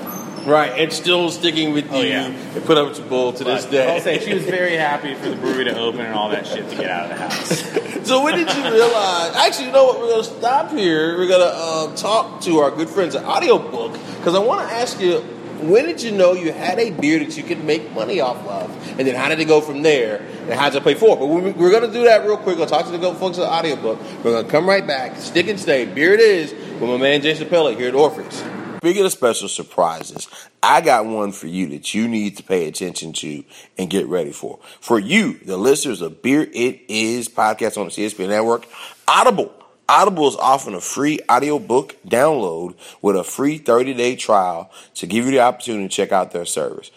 Right, 0.47 0.71
and 0.71 0.91
still 0.91 1.29
sticking 1.29 1.71
with 1.71 1.91
Oh, 1.91 2.01
you 2.01 2.09
yeah. 2.09 2.25
and 2.25 2.65
put 2.65 2.75
up 2.75 2.89
with 2.89 2.97
your 2.97 3.07
bull 3.07 3.31
to 3.33 3.43
this 3.43 3.65
day. 3.65 3.93
I'll 3.93 4.01
say 4.01 4.17
she 4.25 4.33
was 4.33 4.43
very 4.59 4.75
happy 4.75 5.13
for 5.13 5.29
the 5.29 5.35
brewery 5.35 5.65
to 5.65 5.77
open 5.77 6.01
and 6.01 6.15
all 6.15 6.29
that 6.31 6.47
shit 6.47 6.67
to 6.67 6.75
get 6.75 6.89
out 6.89 7.11
of 7.11 7.17
the 7.17 7.23
house. 7.23 7.91
So 8.01 8.23
when 8.23 8.33
did 8.35 8.51
you 8.55 8.63
realize? 8.63 9.35
Actually, 9.35 9.67
you 9.67 9.71
know 9.73 9.85
what? 9.85 9.99
We're 9.99 10.07
going 10.07 10.23
to 10.23 10.29
stop 10.29 10.71
here. 10.71 11.19
We're 11.19 11.27
going 11.27 11.39
to 11.47 11.55
uh, 11.55 11.95
talk 11.95 12.41
to 12.41 12.57
our 12.57 12.71
good 12.71 12.89
friends 12.89 13.13
at 13.15 13.23
Audiobook 13.23 13.93
because 14.17 14.33
I 14.33 14.39
want 14.39 14.67
to 14.67 14.73
ask 14.75 14.99
you, 14.99 15.23
when 15.69 15.85
did 15.85 16.01
you 16.01 16.11
know 16.11 16.33
you 16.33 16.51
had 16.51 16.79
a 16.79 16.91
beer 16.91 17.19
that 17.19 17.37
you 17.37 17.43
could 17.43 17.63
make 17.63 17.91
money 17.93 18.19
off 18.19 18.37
of, 18.47 18.69
and 18.99 19.07
then 19.07 19.15
how 19.15 19.29
did 19.29 19.39
it 19.39 19.45
go 19.45 19.61
from 19.61 19.81
there, 19.81 20.17
and 20.41 20.53
how 20.53 20.69
did 20.69 20.77
it 20.77 20.83
pay 20.83 20.93
for 20.95 21.15
it? 21.15 21.19
But 21.19 21.25
we- 21.27 21.51
we're 21.51 21.71
going 21.71 21.83
to 21.87 21.91
do 21.91 22.03
that 22.05 22.25
real 22.25 22.37
quick. 22.37 22.57
We'll 22.57 22.67
talk 22.67 22.85
to 22.85 22.97
the 22.97 23.13
folks 23.15 23.37
at 23.37 23.45
Audiobook. 23.47 23.99
We're 24.23 24.31
going 24.31 24.45
to 24.45 24.51
come 24.51 24.67
right 24.67 24.85
back, 24.85 25.17
stick 25.17 25.47
and 25.47 25.59
stay. 25.59 25.85
Beer 25.85 26.13
it 26.13 26.19
is 26.19 26.51
with 26.79 26.89
my 26.89 26.97
man 26.97 27.21
Jason 27.21 27.47
Pellett 27.47 27.77
here 27.77 27.87
at 27.89 27.95
Orpheus. 27.95 28.43
Speaking 28.77 29.05
of 29.05 29.11
special 29.11 29.47
surprises, 29.47 30.27
I 30.63 30.81
got 30.81 31.05
one 31.05 31.31
for 31.33 31.45
you 31.45 31.67
that 31.69 31.93
you 31.93 32.07
need 32.07 32.37
to 32.37 32.43
pay 32.43 32.67
attention 32.67 33.13
to 33.13 33.43
and 33.77 33.91
get 33.91 34.07
ready 34.07 34.31
for. 34.31 34.57
For 34.79 34.97
you, 34.97 35.33
the 35.45 35.55
listeners 35.57 36.01
of 36.01 36.23
Beer 36.23 36.47
It 36.51 36.81
Is 36.87 37.29
podcast 37.29 37.77
on 37.77 37.85
the 37.85 37.91
CSPN 37.91 38.29
Network, 38.29 38.65
Audible. 39.07 39.53
Audible 39.91 40.29
is 40.29 40.37
offering 40.37 40.77
a 40.77 40.79
free 40.79 41.19
audiobook 41.29 41.97
download 42.07 42.75
with 43.01 43.17
a 43.17 43.25
free 43.25 43.57
30 43.57 43.93
day 43.93 44.15
trial 44.15 44.71
to 44.95 45.05
give 45.05 45.25
you 45.25 45.31
the 45.31 45.41
opportunity 45.41 45.85
to 45.85 45.93
check 45.93 46.13
out 46.13 46.31
their 46.31 46.45
service. 46.45 46.91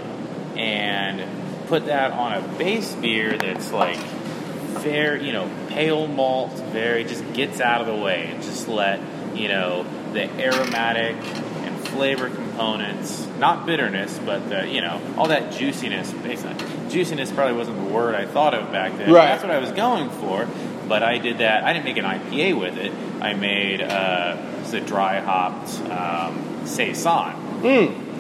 and 0.57 1.67
put 1.67 1.85
that 1.85 2.11
on 2.11 2.33
a 2.33 2.41
base 2.57 2.93
beer 2.95 3.37
that's 3.37 3.71
like 3.71 3.97
very, 3.97 5.25
you 5.25 5.31
know, 5.31 5.49
pale 5.69 6.07
malt, 6.07 6.51
very 6.71 7.03
just 7.03 7.33
gets 7.33 7.61
out 7.61 7.81
of 7.81 7.87
the 7.87 7.95
way 7.95 8.27
and 8.27 8.41
just 8.41 8.67
let, 8.67 8.99
you 9.35 9.47
know, 9.47 9.85
the 10.13 10.23
aromatic 10.41 11.15
and 11.15 11.79
flavor 11.89 12.29
components, 12.29 13.27
not 13.37 13.67
bitterness, 13.67 14.19
but 14.25 14.49
the, 14.49 14.67
you 14.67 14.81
know, 14.81 14.99
all 15.15 15.27
that 15.27 15.51
juiciness. 15.51 16.11
Basically, 16.11 16.65
juiciness 16.89 17.31
probably 17.31 17.55
wasn't 17.55 17.77
the 17.77 17.93
word 17.93 18.15
I 18.15 18.25
thought 18.25 18.53
of 18.53 18.71
back 18.71 18.97
then. 18.97 19.11
Right. 19.11 19.27
That's 19.27 19.43
what 19.43 19.51
I 19.51 19.59
was 19.59 19.71
going 19.71 20.09
for. 20.09 20.47
But 20.87 21.03
I 21.03 21.19
did 21.19 21.37
that. 21.37 21.63
I 21.63 21.73
didn't 21.73 21.85
make 21.85 21.97
an 21.97 22.05
IPA 22.05 22.59
with 22.59 22.77
it. 22.77 22.91
I 23.21 23.33
made 23.33 23.81
uh, 23.81 24.37
a 24.73 24.79
dry 24.81 25.19
hopped 25.19 25.79
um, 25.89 26.65
saison, 26.65 27.35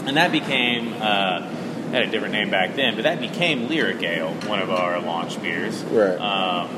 and 0.07 0.17
that 0.17 0.31
became 0.31 0.93
uh, 0.93 1.41
had 1.89 2.03
a 2.03 2.07
different 2.07 2.33
name 2.33 2.49
back 2.49 2.75
then, 2.75 2.95
but 2.95 3.03
that 3.03 3.19
became 3.19 3.67
Lyric 3.67 4.01
Ale, 4.03 4.33
one 4.47 4.59
of 4.59 4.69
our 4.69 4.99
launch 5.01 5.41
beers. 5.41 5.81
Right. 5.83 6.15
Um, 6.17 6.69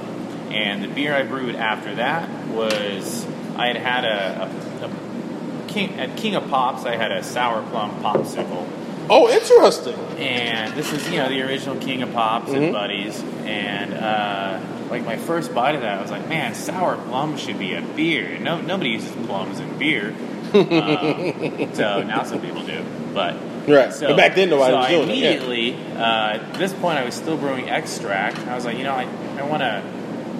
and 0.51 0.83
the 0.83 0.87
beer 0.87 1.15
I 1.15 1.23
brewed 1.23 1.55
after 1.55 1.95
that 1.95 2.29
was 2.49 3.25
I 3.55 3.67
had 3.67 3.77
had 3.77 4.05
a, 4.05 4.43
a, 4.81 4.85
a 4.87 5.67
King 5.67 5.99
at 5.99 6.17
King 6.17 6.35
of 6.35 6.49
Pops. 6.49 6.85
I 6.85 6.95
had 6.95 7.11
a 7.11 7.23
sour 7.23 7.61
plum 7.69 7.91
popsicle. 8.01 8.67
Oh, 9.09 9.29
interesting. 9.29 9.95
And 10.19 10.73
this 10.73 10.91
is, 10.93 11.09
you 11.09 11.17
know, 11.17 11.27
the 11.29 11.41
original 11.41 11.75
King 11.77 12.01
of 12.01 12.13
Pops 12.13 12.49
Mhm. 12.51 12.57
and 12.57 12.73
Buddies. 12.73 13.21
And 13.45 13.93
uh, 13.93 14.59
like 14.89 15.03
my 15.05 15.17
first 15.17 15.53
bite 15.53 15.75
of 15.75 15.81
that, 15.81 15.97
I 15.99 16.01
was 16.01 16.11
like, 16.11 16.27
man, 16.29 16.53
sour 16.55 16.95
plum 16.95 17.37
should 17.37 17.59
be 17.59 17.73
a 17.73 17.81
beer. 17.81 18.37
No, 18.39 18.61
nobody 18.61 18.91
uses 18.91 19.11
plums 19.25 19.59
in 19.59 19.77
beer. 19.77 20.13
Um, 20.53 21.73
so 21.73 22.03
now 22.03 22.23
some 22.23 22.41
people 22.41 22.61
do, 22.63 22.83
but 23.13 23.35
Right. 23.69 23.93
so, 23.93 24.07
but 24.09 24.17
back 24.17 24.35
then, 24.35 24.49
nobody 24.49 24.71
so 24.73 24.77
was 24.77 24.85
I 24.85 24.89
doing 24.91 25.09
it. 25.09 25.15
Yeah. 25.15 25.29
immediately, 25.31 25.75
uh, 25.95 26.33
at 26.33 26.53
this 26.55 26.73
point, 26.73 26.97
I 26.97 27.05
was 27.05 27.13
still 27.13 27.37
brewing 27.37 27.69
extract. 27.69 28.37
I 28.47 28.55
was 28.55 28.65
like, 28.65 28.77
you 28.77 28.83
know, 28.83 28.91
I, 28.93 29.07
I 29.37 29.43
want 29.43 29.61
to, 29.61 29.81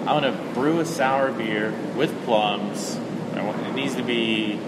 I 0.05 0.11
want 0.13 0.25
to 0.25 0.33
brew 0.53 0.81
a 0.81 0.85
sour 0.85 1.31
beer 1.31 1.73
with 1.95 2.11
plums. 2.25 2.99
I 3.37 3.41
want, 3.45 3.65
it 3.67 3.73
needs 3.73 3.95
to 3.95 4.03
be 4.03 4.59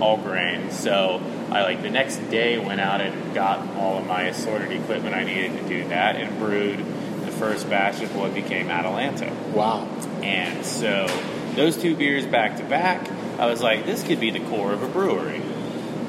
all 0.00 0.16
grain. 0.16 0.70
So 0.70 1.20
I 1.50 1.62
like 1.62 1.82
the 1.82 1.90
next 1.90 2.16
day 2.30 2.58
went 2.58 2.80
out 2.80 3.00
and 3.00 3.34
got 3.34 3.76
all 3.76 3.98
of 3.98 4.06
my 4.06 4.22
assorted 4.22 4.72
equipment 4.72 5.14
I 5.14 5.24
needed 5.24 5.58
to 5.58 5.68
do 5.68 5.88
that 5.88 6.16
and 6.16 6.38
brewed 6.38 6.78
the 7.24 7.32
first 7.32 7.68
batch 7.68 8.00
of 8.02 8.14
what 8.16 8.34
became 8.34 8.70
Atalanta. 8.70 9.32
Wow. 9.54 9.86
And 10.22 10.64
so 10.64 11.06
those 11.54 11.76
two 11.76 11.94
beers 11.96 12.26
back 12.26 12.56
to 12.58 12.64
back, 12.64 13.08
I 13.38 13.46
was 13.46 13.60
like, 13.62 13.84
this 13.86 14.02
could 14.02 14.20
be 14.20 14.30
the 14.30 14.40
core 14.40 14.72
of 14.72 14.82
a 14.82 14.88
brewery. 14.88 15.42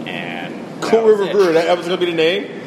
And 0.05 0.81
Cool 0.81 1.03
River 1.03 1.23
it. 1.23 1.31
Brewer. 1.31 1.51
That, 1.53 1.65
that 1.65 1.77
was 1.77 1.88
going 1.88 1.99
to 1.99 2.05
be 2.05 2.11
the 2.11 2.17
name? 2.17 2.59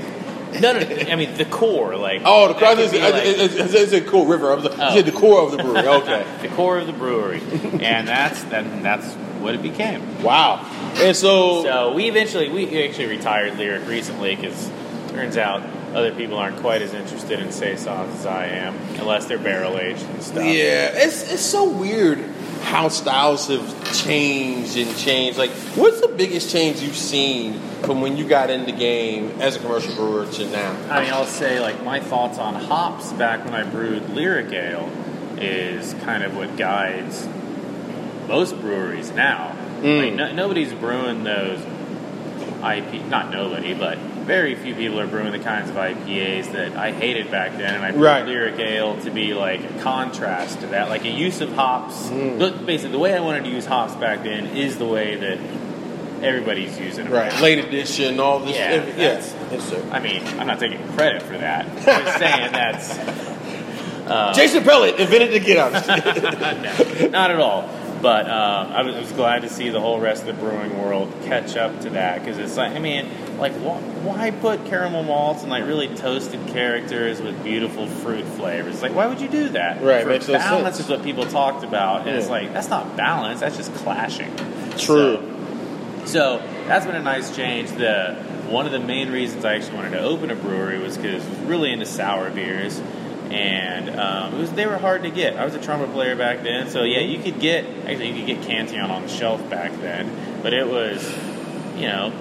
No, 0.60 0.72
no, 0.72 0.78
I 0.80 1.16
mean 1.16 1.34
the 1.34 1.44
core, 1.44 1.96
like 1.96 2.22
Oh, 2.24 2.48
the 2.48 2.54
could 2.54 2.78
is 2.78 2.92
like, 2.94 3.88
said 3.88 4.06
Cool 4.06 4.26
River. 4.26 4.52
I 4.52 4.54
was 4.54 4.64
like, 4.64 4.78
Oh. 4.78 5.02
the 5.02 5.12
core 5.12 5.42
of 5.42 5.50
the 5.50 5.58
brewery. 5.58 5.86
Okay. 5.86 6.24
the 6.40 6.48
core 6.48 6.78
of 6.78 6.86
the 6.86 6.92
brewery, 6.94 7.42
and 7.82 8.08
that's 8.08 8.42
that, 8.44 8.82
that's 8.82 9.12
what 9.46 9.54
it 9.54 9.62
became. 9.62 10.22
wow. 10.22 10.60
And 10.96 11.16
so, 11.16 11.62
So 11.62 11.94
we 11.94 12.08
eventually 12.08 12.48
we 12.50 12.84
actually 12.86 13.06
retired 13.06 13.56
Lyric 13.56 13.86
recently 13.88 14.34
because 14.36 14.70
turns 15.10 15.36
out 15.36 15.62
other 15.94 16.12
people 16.14 16.36
aren't 16.36 16.58
quite 16.58 16.82
as 16.82 16.92
interested 16.92 17.40
in 17.40 17.50
saisons 17.52 18.14
as 18.18 18.26
I 18.26 18.46
am, 18.46 18.76
unless 18.98 19.24
they're 19.26 19.38
barrel 19.38 19.78
aged 19.78 20.02
and 20.04 20.22
stuff. 20.22 20.44
yeah, 20.44 20.90
it's 20.92 21.32
it's 21.32 21.42
so 21.42 21.70
weird 21.70 22.18
how 22.62 22.88
styles 22.88 23.46
have 23.48 23.94
changed 23.94 24.76
and 24.76 24.94
changed. 24.96 25.38
Like, 25.38 25.50
what's 25.76 26.00
the 26.00 26.08
biggest 26.08 26.50
change 26.50 26.80
you've 26.80 26.96
seen 26.96 27.60
from 27.82 28.00
when 28.00 28.16
you 28.16 28.26
got 28.26 28.50
in 28.50 28.66
the 28.66 28.72
game 28.72 29.40
as 29.40 29.54
a 29.56 29.60
commercial 29.60 29.94
brewer 29.94 30.26
to 30.26 30.50
now? 30.50 30.72
I 30.90 31.02
mean, 31.04 31.12
I'll 31.12 31.24
say 31.26 31.60
like 31.60 31.82
my 31.84 32.00
thoughts 32.00 32.38
on 32.38 32.54
hops 32.54 33.12
back 33.12 33.44
when 33.44 33.54
I 33.54 33.62
brewed 33.62 34.10
Lyric 34.10 34.52
Ale 34.52 34.90
is 35.38 35.94
kind 36.04 36.24
of 36.24 36.36
what 36.36 36.56
guides 36.56 37.26
most 38.28 38.60
breweries 38.60 39.10
now. 39.12 39.54
Mm. 39.80 40.04
Like 40.04 40.14
no, 40.14 40.32
nobody's 40.32 40.72
brewing 40.72 41.24
those 41.24 41.60
IP, 42.64 43.04
not 43.06 43.30
nobody, 43.30 43.74
but 43.74 43.98
very 43.98 44.54
few 44.56 44.74
people 44.74 44.98
are 44.98 45.06
brewing 45.06 45.30
the 45.30 45.38
kinds 45.38 45.70
of 45.70 45.76
IPAs 45.76 46.50
that 46.52 46.74
I 46.76 46.90
hated 46.90 47.30
back 47.30 47.52
then, 47.52 47.74
and 47.76 47.84
I 47.84 47.90
brewed 47.92 48.02
Right. 48.02 48.26
Lyric 48.26 48.58
Ale 48.58 48.98
to 49.02 49.10
be 49.10 49.34
like 49.34 49.60
a 49.62 49.78
contrast 49.82 50.60
to 50.62 50.66
that, 50.68 50.88
like 50.88 51.04
a 51.04 51.08
use 51.10 51.40
of 51.40 51.52
hops. 51.52 52.08
Mm. 52.08 52.38
But 52.38 52.66
basically, 52.66 52.92
the 52.92 52.98
way 52.98 53.14
I 53.14 53.20
wanted 53.20 53.44
to 53.44 53.50
use 53.50 53.66
hops 53.66 53.94
back 53.94 54.24
then 54.24 54.46
is 54.56 54.78
the 54.78 54.86
way 54.86 55.14
that 55.16 55.38
everybody's 56.24 56.76
using 56.80 57.04
them. 57.04 57.12
Right. 57.12 57.30
now. 57.32 57.42
Late 57.42 57.58
addition, 57.64 58.18
all 58.18 58.40
this. 58.40 58.56
Yeah, 58.56 58.62
every- 58.64 58.92
that's- 58.92 59.34
Yes, 59.52 59.62
sir. 59.68 59.80
I 59.92 60.00
mean, 60.00 60.26
I'm 60.40 60.46
not 60.48 60.58
taking 60.58 60.80
credit 60.94 61.22
for 61.22 61.36
that. 61.38 61.66
I'm 61.66 62.04
just 62.04 62.18
saying 62.18 62.52
that's 62.52 62.96
Jason 64.36 64.64
Pellett 64.64 64.98
invented 64.98 65.32
the 65.32 65.38
get 65.40 65.56
out. 65.58 65.72
no, 67.02 67.08
not 67.10 67.30
at 67.30 67.38
all. 67.38 67.68
But 68.06 68.30
um, 68.30 68.72
I, 68.72 68.82
was, 68.82 68.94
I 68.94 69.00
was 69.00 69.10
glad 69.10 69.42
to 69.42 69.48
see 69.48 69.68
the 69.68 69.80
whole 69.80 69.98
rest 69.98 70.24
of 70.24 70.28
the 70.28 70.40
brewing 70.40 70.80
world 70.80 71.12
catch 71.24 71.56
up 71.56 71.80
to 71.80 71.90
that 71.90 72.20
because 72.20 72.38
it's 72.38 72.56
like, 72.56 72.70
I 72.70 72.78
mean, 72.78 73.04
like, 73.36 73.52
why, 73.54 73.80
why 73.80 74.30
put 74.30 74.64
caramel 74.66 75.02
malts 75.02 75.42
and 75.42 75.50
like 75.50 75.66
really 75.66 75.88
toasted 75.88 76.46
characters 76.46 77.20
with 77.20 77.42
beautiful 77.42 77.88
fruit 77.88 78.24
flavors? 78.24 78.80
Like, 78.80 78.94
why 78.94 79.08
would 79.08 79.20
you 79.20 79.26
do 79.26 79.48
that? 79.48 79.82
Right, 79.82 80.04
For 80.04 80.10
makes 80.10 80.28
balance 80.28 80.78
is 80.78 80.88
what 80.88 81.02
people 81.02 81.24
talked 81.24 81.64
about, 81.64 82.06
and 82.06 82.16
it's 82.16 82.28
like 82.28 82.52
that's 82.52 82.68
not 82.68 82.96
balance. 82.96 83.40
That's 83.40 83.56
just 83.56 83.74
clashing. 83.74 84.32
True. 84.78 85.16
So, 86.04 86.06
so 86.06 86.48
that's 86.68 86.86
been 86.86 86.94
a 86.94 87.02
nice 87.02 87.34
change. 87.34 87.72
The 87.72 88.14
one 88.48 88.66
of 88.66 88.72
the 88.72 88.78
main 88.78 89.10
reasons 89.10 89.44
I 89.44 89.56
actually 89.56 89.78
wanted 89.78 89.90
to 89.90 90.02
open 90.02 90.30
a 90.30 90.36
brewery 90.36 90.78
was 90.78 90.96
because 90.96 91.26
I 91.26 91.28
was 91.28 91.38
really 91.40 91.72
into 91.72 91.86
sour 91.86 92.30
beers, 92.30 92.80
and 93.32 93.90
um, 93.98 94.34
it 94.34 94.38
was 94.38 94.52
they 94.52 94.66
were 94.66 94.78
hard 94.78 95.02
to 95.04 95.10
get. 95.10 95.36
I 95.36 95.44
was 95.44 95.54
a 95.54 95.60
trumpet 95.60 95.92
player 95.92 96.16
back 96.16 96.42
then, 96.42 96.68
so 96.68 96.82
yeah, 96.82 97.00
you 97.00 97.22
could 97.22 97.40
get 97.40 97.64
actually 97.86 98.10
you 98.10 98.24
could 98.24 98.26
get 98.26 98.42
Cantillon 98.46 98.90
on 98.90 99.02
the 99.02 99.08
shelf 99.08 99.48
back 99.50 99.72
then, 99.80 100.10
but 100.42 100.52
it 100.52 100.66
was 100.68 101.02
you 101.76 101.86
know. 101.88 102.12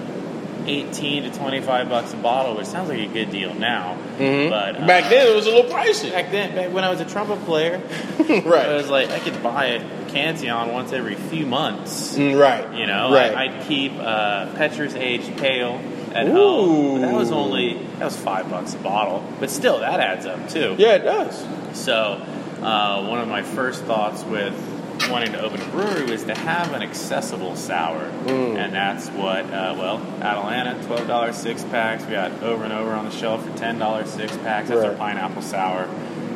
18 0.68 1.22
to 1.22 1.38
25 1.38 1.88
bucks 1.88 2.12
a 2.12 2.16
bottle, 2.16 2.56
which 2.56 2.66
sounds 2.66 2.88
like 2.88 2.98
a 2.98 3.06
good 3.06 3.30
deal 3.30 3.54
now. 3.54 3.96
Mhm. 4.18 4.50
But 4.50 4.82
uh, 4.82 4.84
Back 4.88 5.08
then, 5.10 5.28
it 5.30 5.32
was 5.36 5.46
a 5.46 5.50
little 5.52 5.70
pricey. 5.70 6.10
back 6.10 6.32
then, 6.32 6.56
back 6.56 6.72
when 6.72 6.82
I 6.82 6.90
was 6.90 6.98
a 7.00 7.04
trumpet 7.04 7.44
player, 7.44 7.80
right, 8.18 8.66
I 8.68 8.74
was 8.74 8.88
like, 8.90 9.08
I 9.10 9.20
could 9.20 9.40
buy 9.44 9.66
a 9.66 10.08
Cantillon 10.08 10.72
once 10.72 10.92
every 10.92 11.14
few 11.14 11.46
months. 11.46 12.16
Mm, 12.18 12.36
right. 12.36 12.74
You 12.74 12.86
know, 12.88 13.12
Right. 13.12 13.32
I, 13.32 13.44
I'd 13.44 13.68
keep 13.68 13.92
uh, 13.96 14.52
Petrus 14.56 14.94
aged 14.96 15.36
pale 15.38 15.78
at 16.16 16.28
Ooh. 16.28 16.32
home. 16.32 17.00
But 17.00 17.06
that 17.06 17.14
was 17.14 17.30
only 17.30 17.74
that 17.98 18.04
was 18.04 18.16
five 18.16 18.48
bucks 18.50 18.74
a 18.74 18.78
bottle, 18.78 19.24
but 19.40 19.50
still 19.50 19.80
that 19.80 20.00
adds 20.00 20.26
up 20.26 20.48
too. 20.48 20.74
yeah, 20.78 20.94
it 20.94 21.00
does. 21.04 21.44
So 21.78 22.22
uh, 22.62 23.06
one 23.06 23.20
of 23.20 23.28
my 23.28 23.42
first 23.42 23.84
thoughts 23.84 24.24
with 24.24 24.54
wanting 25.10 25.32
to 25.32 25.40
open 25.42 25.60
a 25.60 25.66
brewery 25.66 26.10
was 26.10 26.24
to 26.24 26.34
have 26.34 26.72
an 26.72 26.82
accessible 26.82 27.54
sour, 27.54 28.04
and 28.26 28.72
that's 28.74 29.08
what 29.10 29.44
uh, 29.46 29.74
well, 29.78 29.98
Atalanta, 30.22 30.82
twelve 30.86 31.06
dollars 31.06 31.36
six 31.36 31.62
packs. 31.64 32.04
We 32.04 32.12
got 32.12 32.42
over 32.42 32.64
and 32.64 32.72
over 32.72 32.92
on 32.92 33.04
the 33.04 33.10
shelf 33.10 33.46
for 33.46 33.56
ten 33.58 33.78
dollars 33.78 34.10
six 34.10 34.36
packs. 34.38 34.68
That's 34.68 34.84
our 34.84 34.94
pineapple 34.94 35.42
sour. 35.42 35.88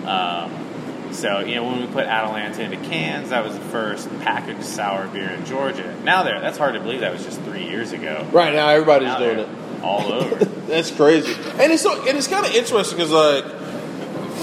Um, 0.06 1.12
so 1.12 1.40
you 1.40 1.56
know 1.56 1.64
when 1.64 1.80
we 1.80 1.86
put 1.86 2.06
Atalanta 2.06 2.62
into 2.62 2.76
cans, 2.88 3.30
that 3.30 3.44
was 3.44 3.54
the 3.54 3.64
first 3.64 4.08
packaged 4.20 4.64
sour 4.64 5.08
beer 5.08 5.30
in 5.30 5.44
Georgia. 5.44 5.96
Now 6.04 6.22
there, 6.22 6.40
that's 6.40 6.58
hard 6.58 6.74
to 6.74 6.80
believe. 6.80 7.00
That 7.00 7.12
was 7.12 7.24
just 7.24 7.40
three 7.40 7.64
years 7.64 7.92
ago. 7.92 8.26
Right 8.32 8.52
now, 8.54 8.68
everybody's 8.68 9.08
Now 9.08 9.18
doing 9.18 9.38
it. 9.40 9.48
All 9.82 10.12
over. 10.12 10.44
That's 10.70 10.90
crazy, 10.90 11.32
and 11.34 11.72
it's 11.72 11.82
so, 11.82 12.06
and 12.06 12.16
it's 12.16 12.28
kind 12.28 12.46
of 12.46 12.54
interesting 12.54 12.96
because 12.98 13.10
like 13.12 13.44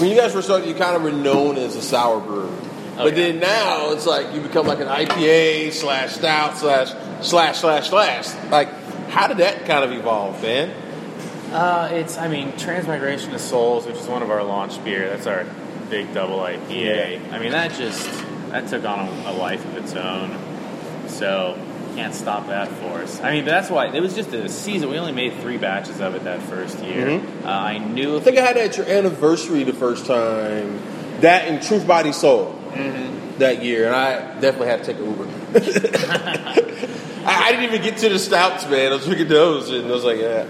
when 0.00 0.10
you 0.10 0.16
guys 0.16 0.34
were 0.34 0.42
started, 0.42 0.68
you 0.68 0.74
kind 0.74 0.94
of 0.96 1.02
were 1.02 1.12
known 1.12 1.56
as 1.56 1.74
a 1.76 1.82
sour 1.82 2.20
brewer, 2.20 2.48
Oh, 2.50 3.04
but 3.04 3.16
yeah. 3.16 3.32
then 3.32 3.40
now 3.40 3.90
it's 3.92 4.06
like 4.06 4.34
you 4.34 4.40
become 4.40 4.66
like 4.66 4.80
an 4.80 4.88
IPA 4.88 5.72
slash 5.72 6.14
stout 6.14 6.56
slash 6.58 6.90
slash 7.22 7.58
slash 7.60 7.88
slash. 7.88 8.50
Like, 8.50 8.68
how 9.08 9.26
did 9.28 9.38
that 9.38 9.64
kind 9.66 9.84
of 9.84 9.92
evolve, 9.92 10.40
man? 10.42 10.70
Uh, 11.52 11.88
it's, 11.92 12.18
I 12.18 12.28
mean, 12.28 12.54
Transmigration 12.58 13.34
of 13.34 13.40
Souls, 13.40 13.86
which 13.86 13.96
is 13.96 14.06
one 14.06 14.22
of 14.22 14.30
our 14.30 14.42
launch 14.44 14.82
beer. 14.84 15.08
That's 15.08 15.26
our 15.26 15.46
big 15.88 16.12
double 16.12 16.38
IPA. 16.40 17.32
I 17.32 17.38
mean, 17.38 17.52
that 17.52 17.72
just 17.72 18.04
that 18.50 18.68
took 18.68 18.84
on 18.84 19.08
a, 19.08 19.30
a 19.30 19.32
life 19.32 19.64
of 19.64 19.76
its 19.78 19.94
own. 19.94 20.36
So 21.08 21.56
can't 21.98 22.14
stop 22.14 22.46
that 22.46 22.68
for 22.68 23.02
us. 23.02 23.20
I 23.20 23.32
mean, 23.32 23.44
but 23.44 23.50
that's 23.50 23.70
why 23.70 23.88
it 23.88 24.00
was 24.00 24.14
just 24.14 24.32
a 24.32 24.48
season. 24.48 24.88
We 24.88 24.98
only 24.98 25.10
made 25.10 25.34
three 25.40 25.56
batches 25.56 26.00
of 26.00 26.14
it 26.14 26.22
that 26.24 26.40
first 26.42 26.78
year. 26.78 27.20
Uh, 27.42 27.48
I 27.48 27.78
knew 27.78 28.18
I 28.18 28.20
think 28.20 28.38
I 28.38 28.42
had 28.42 28.56
it 28.56 28.70
at 28.70 28.76
your 28.76 28.86
anniversary 28.86 29.64
the 29.64 29.72
first 29.72 30.06
time. 30.06 30.80
That 31.22 31.48
and 31.48 31.60
Truth 31.60 31.88
Body 31.88 32.12
Soul 32.12 32.52
that 33.38 33.64
year, 33.64 33.86
and 33.86 33.96
I 33.96 34.40
definitely 34.40 34.68
had 34.68 34.84
to 34.84 34.92
take 34.92 34.98
an 34.98 35.10
Uber. 35.10 35.24
I, 37.26 37.46
I 37.46 37.50
didn't 37.50 37.64
even 37.64 37.82
get 37.82 37.96
to 37.98 38.08
the 38.08 38.18
stouts, 38.20 38.64
man. 38.68 38.92
I 38.92 38.94
was 38.94 39.04
drinking 39.04 39.26
those, 39.26 39.70
and 39.70 39.88
I 39.88 39.90
was 39.90 40.04
like, 40.04 40.20
yeah. 40.20 40.46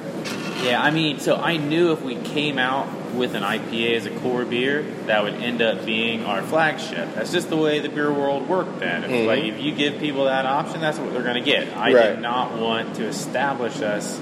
Yeah, 0.63 0.83
I 0.83 0.91
mean, 0.91 1.19
so 1.19 1.37
I 1.37 1.57
knew 1.57 1.93
if 1.93 2.03
we 2.03 2.17
came 2.17 2.59
out 2.59 2.89
with 3.19 3.35
an 3.35 3.43
IPA 3.43 3.97
as 3.97 4.07
a 4.07 4.11
core 4.21 4.45
beer, 4.45 4.83
that 5.07 5.23
would 5.23 5.35
end 5.35 5.61
up 5.61 5.85
being 5.85 6.25
our 6.25 6.43
flagship. 6.43 7.15
That's 7.15 7.33
just 7.33 7.51
the 7.51 7.57
way 7.57 7.81
the 7.81 7.89
beer 7.89 8.13
world 8.13 8.49
worked 8.49 8.79
then. 8.79 9.05
It's 9.05 9.13
mm-hmm. 9.13 9.27
like 9.27 9.45
if 9.45 9.61
you 9.61 9.73
give 9.75 9.99
people 9.99 10.25
that 10.25 10.47
option, 10.47 10.81
that's 10.81 10.99
what 10.99 11.13
they're 11.13 11.23
going 11.23 11.35
to 11.35 11.41
get. 11.41 11.77
I 11.77 11.93
Right. 11.93 12.03
did 12.15 12.21
not 12.21 12.59
want 12.59 12.97
to 12.97 13.07
establish 13.07 13.81
us 13.81 14.19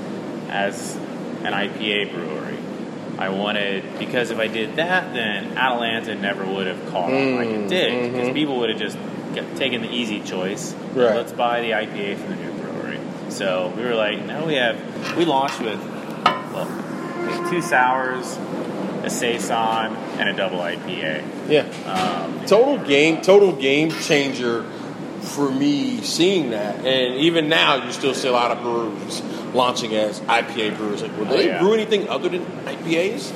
as 0.48 0.96
an 1.44 1.52
IPA 1.52 2.12
brewery. 2.12 2.58
I 3.18 3.30
wanted 3.30 3.98
because 3.98 4.30
if 4.30 4.38
I 4.38 4.46
did 4.46 4.76
that, 4.76 5.14
then 5.14 5.56
Atalanta 5.56 6.14
never 6.14 6.44
would 6.44 6.66
have 6.66 6.90
caught 6.90 7.12
on 7.12 7.36
like 7.36 7.48
it 7.48 7.60
mm, 7.60 7.68
did 7.68 7.92
mm-hmm. 7.92 8.12
because 8.12 8.32
people 8.34 8.58
would 8.58 8.70
have 8.70 8.78
just 8.78 8.98
taken 9.56 9.82
the 9.82 9.90
easy 9.90 10.20
choice. 10.20 10.74
Right. 10.94 11.14
Let's 11.14 11.32
buy 11.32 11.60
the 11.62 11.70
IPA 11.70 12.18
from 12.18 12.30
the 12.30 12.36
new 12.36 12.52
brewery. 12.52 13.00
So 13.30 13.72
we 13.76 13.84
were 13.84 13.94
like, 13.94 14.24
no, 14.24 14.46
we 14.46 14.54
have. 14.54 15.16
We 15.16 15.24
launched 15.24 15.60
with 15.60 15.80
well, 16.52 17.50
two 17.50 17.62
sours, 17.62 18.36
a 19.06 19.10
saison, 19.10 19.94
and 20.18 20.28
a 20.28 20.32
double 20.36 20.58
IPA. 20.58 21.22
Yeah. 21.48 21.62
Um, 21.86 22.44
Total 22.46 22.78
game, 22.84 23.22
total 23.22 23.52
game 23.52 23.90
changer 23.90 24.62
for 25.20 25.50
me 25.50 26.00
seeing 26.02 26.50
that. 26.50 26.84
And 26.84 27.14
even 27.16 27.48
now, 27.48 27.84
you 27.84 27.92
still 27.92 28.14
see 28.14 28.28
a 28.28 28.32
lot 28.32 28.50
of 28.52 28.60
breweries 28.62 29.20
launching 29.54 29.94
as 29.94 30.20
IPA 30.20 30.76
brewers. 30.76 31.02
Like, 31.02 31.16
will 31.16 31.28
Oh, 31.28 31.36
they 31.36 31.46
yeah. 31.46 31.58
brew 31.60 31.74
anything 31.74 32.08
other 32.08 32.28
than 32.28 32.42
IPAs? 32.66 33.32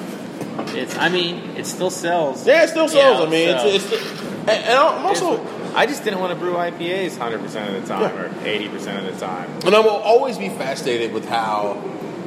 it's. 0.77 0.97
I 0.97 1.09
mean, 1.09 1.37
it 1.57 1.67
still 1.67 1.91
sells. 1.91 2.47
Yeah, 2.47 2.65
it 2.65 2.69
still 2.69 2.89
sells. 2.89 3.19
Yeah, 3.21 3.27
I 3.27 3.31
mean, 3.31 3.49
it's, 3.49 3.93
it's 3.93 4.21
and, 4.41 4.51
and 4.51 4.79
I'm 4.79 5.07
also, 5.07 5.45
I 5.75 5.87
just 5.87 6.05
didn't 6.05 6.21
want 6.21 6.33
to 6.33 6.39
brew 6.39 6.55
IPAs 6.55 7.11
100 7.19 7.41
percent 7.41 7.75
of 7.75 7.83
the 7.83 7.89
time 7.89 8.03
Yeah. 8.15 8.23
or 8.23 8.47
80 8.47 8.69
percent 8.69 9.07
of 9.07 9.13
the 9.15 9.25
time. 9.25 9.51
and 9.67 9.75
I 9.75 9.81
will 9.81 9.91
always 9.91 10.39
be 10.39 10.49
fascinated 10.51 11.13
with 11.13 11.29
how 11.29 11.73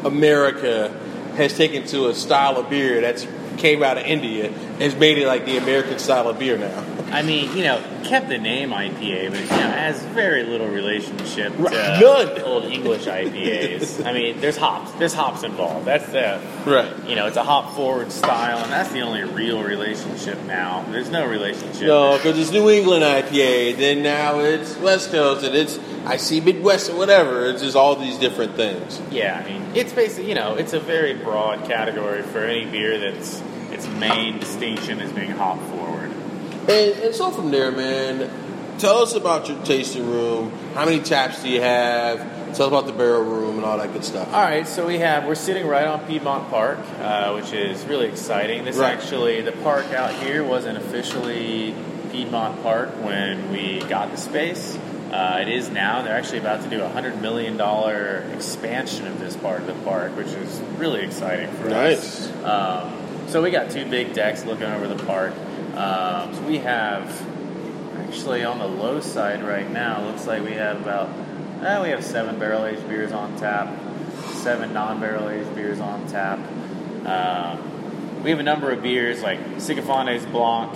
America 0.04 0.90
has 1.36 1.56
taken 1.56 1.86
to 1.88 2.08
a 2.10 2.14
style 2.14 2.58
of 2.58 2.70
beer 2.70 3.02
that's 3.02 3.28
came 3.58 3.84
out 3.84 3.98
of 3.98 4.06
India 4.06 4.52
has 4.80 4.96
made 4.96 5.18
it 5.18 5.28
like 5.28 5.46
the 5.46 5.58
American 5.58 6.00
style 6.00 6.28
of 6.28 6.40
beer 6.40 6.58
now. 6.58 6.84
I 7.12 7.22
mean, 7.22 7.56
you 7.56 7.64
know, 7.64 7.82
kept 8.04 8.28
the 8.28 8.40
name 8.40 8.72
IPA, 8.72 9.30
but 9.30 9.40
you 9.42 9.46
know, 9.48 9.72
has 9.72 10.02
very 10.16 10.44
little 10.44 10.68
relationship 10.68 11.56
to 11.56 11.62
Right, 11.62 12.00
none. 12.02 12.42
old 12.42 12.66
English 12.66 13.06
IPAs. 13.06 14.04
I 14.06 14.14
mean, 14.14 14.42
there's 14.42 14.58
hops. 14.58 14.92
There's 14.94 15.14
hops 15.14 15.44
involved. 15.44 15.86
That's 15.86 16.08
the 16.08 16.40
Right. 16.66 16.92
you 17.08 17.16
know, 17.16 17.28
it's 17.28 17.38
a 17.38 17.44
hop 17.44 17.76
forward 17.76 18.12
style, 18.12 18.58
and 18.58 18.72
that's 18.72 18.90
the 18.92 19.02
only 19.02 19.24
real 19.24 19.62
relationship 19.62 20.44
now. 20.48 20.84
There's 20.92 21.10
no 21.12 21.26
relationship. 21.26 21.84
No, 21.84 22.18
because 22.18 22.38
it's 22.40 22.52
New 22.52 22.70
England 22.70 23.04
IPA. 23.04 23.74
Then 23.78 24.02
now 24.02 24.40
it's 24.40 24.76
West 24.78 25.12
Coast, 25.12 25.46
and 25.46 25.56
it's 25.56 25.80
I 26.06 26.18
see 26.18 26.42
Midwest 26.42 26.90
or 26.90 26.96
whatever. 26.98 27.46
It's 27.46 27.62
just 27.62 27.76
all 27.78 27.96
these 27.96 28.18
different 28.18 28.56
things. 28.56 29.00
Yeah, 29.12 29.42
I 29.46 29.50
mean, 29.50 29.64
it's 29.76 29.94
basically, 29.94 30.30
you 30.30 30.36
know, 30.36 30.56
it's 30.56 30.74
a 30.74 30.80
very 30.80 31.14
broad 31.14 31.64
category 31.66 32.24
for 32.24 32.40
any 32.44 32.66
beer 32.66 32.98
that's 32.98 33.42
its 33.74 33.88
main 33.88 34.40
distinction 34.40 35.00
is 35.00 35.12
being 35.12 35.32
hop 35.32 35.60
forward. 35.70 36.12
And, 36.70 36.72
and 37.04 37.16
so 37.16 37.32
from 37.32 37.52
there, 37.52 37.72
man, 37.72 38.30
tell 38.80 39.00
us 39.00 39.14
about 39.16 39.50
your 39.50 39.62
tasting 39.66 40.10
room. 40.10 40.52
How 40.74 40.86
many 40.86 41.00
taps 41.02 41.42
do 41.44 41.50
you 41.50 41.62
have? 41.62 42.20
Tell 42.56 42.68
us 42.68 42.68
about 42.68 42.86
the 42.86 42.94
barrel 42.94 43.24
room 43.24 43.56
and 43.56 43.66
all 43.66 43.78
that 43.80 43.92
good 43.94 44.06
stuff. 44.06 44.28
All 44.28 44.44
right, 44.44 44.68
so 44.68 44.86
we 44.86 45.00
have 45.00 45.26
we're 45.26 45.34
sitting 45.34 45.66
right 45.66 45.88
on 45.88 46.06
Piedmont 46.06 46.50
Park, 46.52 46.78
uh, 47.00 47.32
which 47.34 47.52
is 47.52 47.84
really 47.86 48.06
exciting. 48.08 48.64
This 48.64 48.78
Right. 48.78 48.94
actually 48.94 49.42
the 49.42 49.54
park 49.54 49.88
out 49.94 50.14
here 50.14 50.44
wasn't 50.44 50.78
officially 50.78 51.74
Piedmont 52.12 52.62
Park 52.62 52.90
when 53.02 53.52
we 53.52 53.80
got 53.90 54.12
the 54.12 54.18
space. 54.18 54.78
Uh, 55.12 55.40
it 55.42 55.48
is 55.48 55.70
now. 55.70 56.02
They're 56.04 56.16
actually 56.16 56.40
about 56.40 56.64
to 56.64 56.70
do 56.70 56.82
a 56.82 56.90
hundred 56.90 57.22
million 57.22 57.58
dollar 57.58 58.24
expansion 58.34 59.08
of 59.08 59.20
this 59.20 59.36
part 59.36 59.62
of 59.62 59.68
the 59.68 59.74
park, 59.84 60.16
which 60.16 60.28
is 60.28 60.60
really 60.78 61.02
exciting 61.02 61.50
for 61.54 61.70
us. 61.70 61.72
Nice. 61.72 62.44
Um, 62.44 62.94
so 63.28 63.42
we 63.42 63.52
got 63.52 63.72
two 63.72 63.90
big 63.90 64.14
decks 64.14 64.46
looking 64.46 64.68
over 64.68 64.88
the 64.88 65.04
park. 65.06 65.34
Um, 65.76 66.34
so 66.36 66.42
we 66.44 66.60
have 66.60 67.10
actually 68.08 68.44
on 68.44 68.60
the 68.60 68.68
low 68.68 69.00
side 69.00 69.44
right 69.44 69.70
now. 69.70 70.06
Looks 70.06 70.28
like 70.28 70.44
we 70.44 70.54
have 70.54 70.82
about 70.82 71.10
eh, 71.64 71.82
we 71.82 71.90
have 71.90 72.04
seven 72.04 72.38
barrel 72.38 72.66
aged 72.66 72.88
beers 72.88 73.12
on 73.12 73.36
tap, 73.38 73.76
seven 74.34 74.74
non 74.74 75.00
barrel 75.00 75.30
aged 75.30 75.56
beers 75.56 75.80
on 75.80 76.08
tap. 76.08 76.40
Um, 77.06 78.24
we 78.24 78.30
have 78.30 78.40
a 78.40 78.44
number 78.44 78.72
of 78.72 78.82
beers 78.82 79.22
like 79.22 79.40
Sycophantes 79.58 80.26
Blanc, 80.26 80.74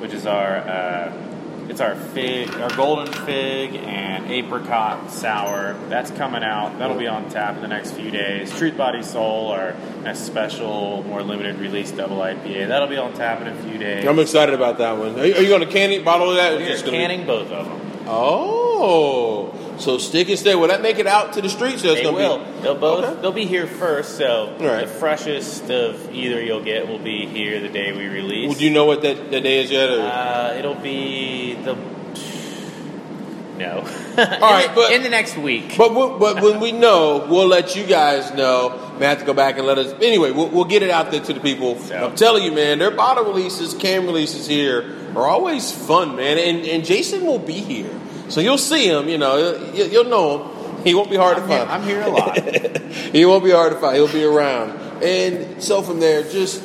which 0.00 0.12
is 0.12 0.26
our 0.26 0.56
uh, 0.56 1.29
it's 1.70 1.80
our 1.80 1.94
fig, 1.94 2.50
our 2.56 2.68
golden 2.76 3.12
fig 3.24 3.76
and 3.76 4.26
apricot 4.26 5.08
sour. 5.08 5.74
That's 5.88 6.10
coming 6.10 6.42
out. 6.42 6.76
That'll 6.78 6.98
be 6.98 7.06
on 7.06 7.30
tap 7.30 7.54
in 7.54 7.62
the 7.62 7.68
next 7.68 7.92
few 7.92 8.10
days. 8.10 8.50
Truth 8.58 8.76
Body 8.76 9.04
Soul, 9.04 9.48
our 9.48 9.76
special, 10.14 11.04
more 11.04 11.22
limited 11.22 11.60
release 11.60 11.92
double 11.92 12.16
IPA. 12.16 12.66
That'll 12.68 12.88
be 12.88 12.96
on 12.96 13.12
tap 13.14 13.40
in 13.40 13.46
a 13.46 13.62
few 13.62 13.78
days. 13.78 14.04
I'm 14.04 14.18
excited 14.18 14.52
about 14.54 14.78
that 14.78 14.98
one. 14.98 15.18
Are 15.18 15.24
you, 15.24 15.34
are 15.36 15.42
you 15.42 15.48
going 15.48 15.60
to 15.60 15.72
can 15.72 15.92
it, 15.92 16.04
bottle 16.04 16.30
of 16.30 16.36
that? 16.36 16.54
or 16.54 16.56
We're 16.56 16.66
just 16.66 16.84
gonna 16.84 16.96
be- 16.96 17.02
canning 17.06 17.24
both 17.24 17.52
of 17.52 17.66
them. 17.66 17.80
Oh, 18.08 19.54
so 19.80 19.98
stick 19.98 20.28
and 20.28 20.38
stay. 20.38 20.54
Will 20.54 20.68
that 20.68 20.82
make 20.82 20.98
it 20.98 21.06
out 21.06 21.32
to 21.34 21.42
the 21.42 21.48
streets? 21.48 21.84
Or 21.84 21.94
They 21.94 22.02
gonna 22.04 22.16
will. 22.16 22.38
Be... 22.44 22.60
They'll 22.62 22.74
both. 22.74 23.04
Okay. 23.04 23.20
They'll 23.22 23.32
be 23.32 23.46
here 23.46 23.66
first. 23.66 24.16
So 24.16 24.54
Right. 24.60 24.80
the 24.80 24.86
freshest 24.86 25.70
of 25.70 26.14
either 26.14 26.40
you'll 26.42 26.62
get 26.64 26.86
will 26.88 26.98
be 26.98 27.26
here 27.26 27.60
the 27.60 27.68
day 27.68 27.92
we 27.92 28.06
release. 28.06 28.48
Well, 28.48 28.58
do 28.58 28.64
you 28.64 28.70
know 28.70 28.84
what 28.84 29.02
that, 29.02 29.30
that 29.30 29.42
day 29.42 29.62
is 29.62 29.70
yet? 29.70 29.90
Or? 29.90 30.00
Uh, 30.02 30.54
it'll 30.58 30.74
be 30.74 31.54
the. 31.54 31.76
No. 33.56 33.80
All 33.80 33.84
right, 34.52 34.70
but- 34.74 34.90
in 34.92 35.02
the 35.02 35.10
next 35.10 35.36
week. 35.36 35.74
But 35.76 35.90
we- 35.90 36.18
but 36.18 36.40
when 36.42 36.60
we 36.60 36.72
know, 36.72 37.26
we'll 37.28 37.46
let 37.46 37.76
you 37.76 37.84
guys 37.84 38.32
know. 38.32 38.78
May 38.98 39.06
have 39.06 39.18
to 39.20 39.24
go 39.26 39.34
back 39.34 39.58
and 39.58 39.66
let 39.66 39.76
us. 39.78 39.92
Anyway, 40.02 40.30
we'll, 40.30 40.48
we'll 40.48 40.64
get 40.64 40.82
it 40.82 40.90
out 40.90 41.10
there 41.10 41.20
to 41.20 41.32
the 41.34 41.40
people. 41.40 41.78
So- 41.78 41.94
I'm 41.96 42.16
telling 42.16 42.42
you, 42.42 42.52
man, 42.52 42.78
their 42.78 42.90
bottle 42.90 43.24
releases, 43.24 43.74
cam 43.74 44.06
releases 44.06 44.46
here 44.46 44.96
are 45.14 45.26
always 45.26 45.70
fun, 45.72 46.16
man. 46.16 46.38
And 46.38 46.64
and 46.66 46.84
Jason 46.86 47.26
will 47.26 47.38
be 47.38 47.54
here, 47.54 47.90
so 48.30 48.40
you'll 48.40 48.58
see 48.58 48.86
him. 48.88 49.08
You 49.08 49.18
know, 49.18 49.70
you, 49.74 49.84
you'll 49.84 50.04
know 50.04 50.38
him. 50.44 50.84
He 50.84 50.94
won't 50.94 51.10
be 51.10 51.16
hard 51.16 51.36
I'm 51.36 51.42
to 51.42 51.48
here, 51.54 51.66
find. 51.66 51.70
I'm 51.70 51.82
here 51.88 52.00
a 52.02 52.08
lot. 52.08 52.38
he 53.12 53.24
won't 53.26 53.44
be 53.44 53.50
hard 53.50 53.72
to 53.74 53.78
find. 53.78 53.96
He'll 53.96 54.08
be 54.10 54.24
around. 54.24 54.78
And 55.02 55.62
so 55.62 55.82
from 55.82 56.00
there, 56.00 56.22
just 56.22 56.64